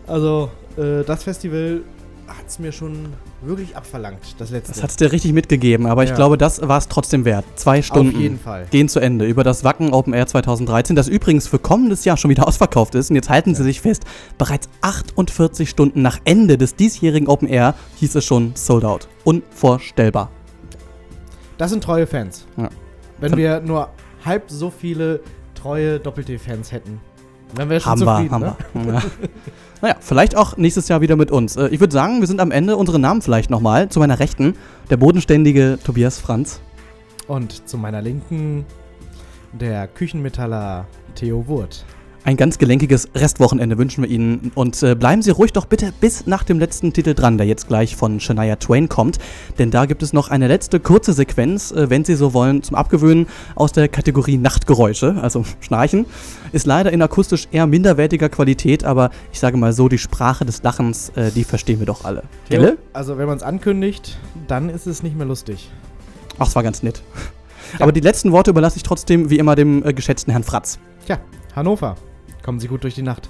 Also 0.07 0.51
äh, 0.77 1.03
das 1.05 1.25
Festival 1.25 1.83
hat 2.27 2.49
es 2.49 2.59
mir 2.59 2.73
schon 2.73 3.07
wirklich 3.41 3.77
abverlangt, 3.77 4.19
das 4.39 4.51
letzte. 4.51 4.73
Das 4.73 4.83
hat 4.83 4.91
es 4.91 4.97
dir 4.97 5.13
richtig 5.13 5.33
mitgegeben, 5.33 5.87
aber 5.87 6.03
ich 6.03 6.11
Ja. 6.11 6.17
glaube, 6.17 6.37
das 6.37 6.61
war 6.67 6.79
es 6.79 6.89
trotzdem 6.89 7.25
wert. 7.25 7.45
Zwei 7.55 7.83
Stunden 7.83 8.19
jeden 8.19 8.41
Fall. 8.41 8.67
gehen 8.73 8.89
zu 8.89 8.99
Ende 8.99 9.27
über 9.27 9.45
das 9.45 9.63
Wacken 9.63 9.93
Open 9.93 10.13
Air 10.13 10.27
2013, 10.27 10.97
das 10.97 11.07
übrigens 11.07 11.47
für 11.47 11.61
kommendes 11.61 12.05
Jahr 12.05 12.17
schon 12.17 12.31
wieder 12.31 12.49
ausverkauft 12.49 12.97
ist. 12.97 13.11
Und 13.11 13.17
jetzt 13.17 13.31
halten 13.31 13.55
Sie 13.55 13.63
sich 13.63 13.81
fest, 13.81 14.03
bereits 14.39 14.69
48 14.81 15.71
Stunden 15.71 16.03
nach 16.03 16.19
Ende 16.25 16.59
des 16.59 16.75
diesjährigen 16.75 17.29
Open 17.29 17.47
Air 17.47 17.75
hieß 17.97 18.17
es 18.17 18.25
schon 18.25 18.53
sold 18.57 18.85
out. 18.85 19.07
Unvorstellbar. 19.23 20.31
Das 21.59 21.71
sind 21.71 21.85
treue 21.85 22.09
Fans. 22.09 22.45
Ja. 22.57 22.71
Wenn 23.19 23.37
wir 23.37 23.61
nur 23.61 23.91
halb 24.25 24.51
so 24.51 24.71
viele 24.71 25.21
treue 25.55 26.01
Doppel-T-Fans 26.01 26.73
hätten. 26.73 27.01
Dann 27.55 27.69
wäre 27.69 27.81
schon 27.81 27.91
Haben 27.93 28.01
wir, 28.01 28.07
zufrieden, 28.07 28.31
haben 28.33 28.43
ne? 28.43 28.57
wir. 28.75 28.95
Ja. 28.95 29.03
Naja, 29.83 29.97
vielleicht 30.01 30.37
auch 30.37 30.57
nächstes 30.57 30.89
Jahr 30.89 31.01
wieder 31.01 31.17
mit 31.17 31.31
uns. 31.31 31.57
Äh, 31.57 31.69
Ich 31.69 31.81
würde 31.81 31.93
sagen, 31.93 32.21
wir 32.21 32.27
sind 32.27 32.41
am 32.41 32.51
Ende. 32.51 32.77
Unsere 32.77 32.99
Namen 32.99 33.23
vielleicht 33.23 33.51
nochmal. 33.51 33.89
Zu 33.89 34.01
meiner 34.01 34.19
Rechten, 34.19 34.55
der 34.91 34.97
bodenständige 34.97 35.79
Tobias 35.85 36.19
Franz. 36.19 36.61
Und 37.29 37.69
zu 37.69 37.77
meiner 37.77 38.01
Linken 38.03 38.65
der 39.53 39.87
Küchenmetaller 39.89 40.87
Theo 41.15 41.47
Wurt. 41.47 41.85
Ein 42.27 42.37
ganz 42.37 42.59
gelenkiges 42.59 43.09
Restwochenende 43.15 43.79
wünschen 43.79 44.03
wir 44.03 44.11
Ihnen. 44.11 44.51
Und 44.57 44.83
äh, 44.83 44.97
bleiben 44.97 45.23
Sie 45.23 45.31
ruhig 45.31 45.53
doch 45.53 45.65
bitte 45.65 45.93
bis 46.01 46.27
nach 46.27 46.43
dem 46.43 46.59
letzten 46.59 46.93
Titel 46.93 47.15
dran, 47.15 47.39
der 47.39 47.47
jetzt 47.47 47.69
gleich 47.69 47.95
von 47.95 48.19
Shania 48.19 48.57
Twain 48.57 48.89
kommt. 48.89 49.19
Denn 49.61 49.71
da 49.71 49.87
gibt 49.87 50.03
es 50.03 50.13
noch 50.13 50.29
eine 50.29 50.49
letzte 50.49 50.81
kurze 50.81 51.13
Sequenz, 51.13 51.71
äh, 51.71 51.89
wenn 51.89 52.05
Sie 52.05 52.17
so 52.17 52.35
wollen, 52.35 52.65
zum 52.65 52.75
Abgewöhnen 52.75 53.29
aus 53.55 53.71
der 53.71 53.87
Kategorie 53.87 54.39
Nachtgeräusche, 54.39 55.15
also 55.23 55.45
Schnarchen. 55.61 56.05
Ist 56.51 56.67
leider 56.67 56.93
in 56.93 57.01
akustisch 57.01 57.47
eher 57.53 57.69
minderwertiger 57.69 58.29
Qualität, 58.29 58.83
aber 58.83 59.11
ich 59.33 59.39
sage 59.39 59.57
mal 59.57 59.73
so, 59.73 59.89
die 59.89 59.99
Sprache 59.99 60.45
des 60.45 60.65
Lachens, 60.65 61.11
äh, 61.11 61.31
die 61.31 61.45
verstehen 61.45 61.79
wir 61.79 61.87
doch 61.87 62.05
alle. 62.05 62.25
Gelle? 62.49 62.77
Also 62.93 63.19
wenn 63.19 63.29
man 63.29 63.37
es 63.37 63.45
ankündigt, 63.45 64.19
dann 64.49 64.69
ist 64.69 64.89
es 64.89 65.05
nicht 65.05 65.17
mehr 65.17 65.27
lustig. 65.27 65.71
Ach, 66.41 66.49
es 66.49 66.57
war 66.57 66.65
ganz 66.65 66.83
nett. 66.83 67.05
Aber 67.79 67.93
die 67.93 68.01
letzten 68.01 68.33
Worte 68.33 68.51
überlasse 68.51 68.79
ich 68.79 68.83
trotzdem 68.83 69.31
wie 69.31 69.39
immer 69.39 69.55
dem 69.55 69.87
äh, 69.87 69.95
geschätzten 69.95 70.33
Herrn 70.33 70.43
Fratz. 70.43 70.81
Tja, 71.07 71.21
Hannover. 71.55 71.95
Kommen 72.47 72.61
Sie 72.61 72.69
gut 72.69 72.85
durch 72.85 72.95
die 72.95 73.03
Nacht. 73.03 73.29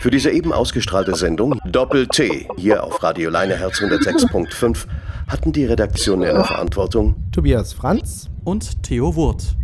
Für 0.00 0.10
diese 0.10 0.30
eben 0.30 0.52
ausgestrahlte 0.52 1.14
Sendung 1.14 1.58
Doppel-T 1.66 2.48
hier 2.56 2.84
auf 2.84 3.02
Radio 3.02 3.30
Leineherz 3.30 3.80
106.5 3.80 4.86
hatten 5.28 5.52
die 5.52 5.64
redaktionelle 5.64 6.44
Verantwortung 6.44 7.16
Tobias 7.32 7.72
Franz 7.72 8.28
und 8.44 8.82
Theo 8.82 9.14
Wurt. 9.14 9.56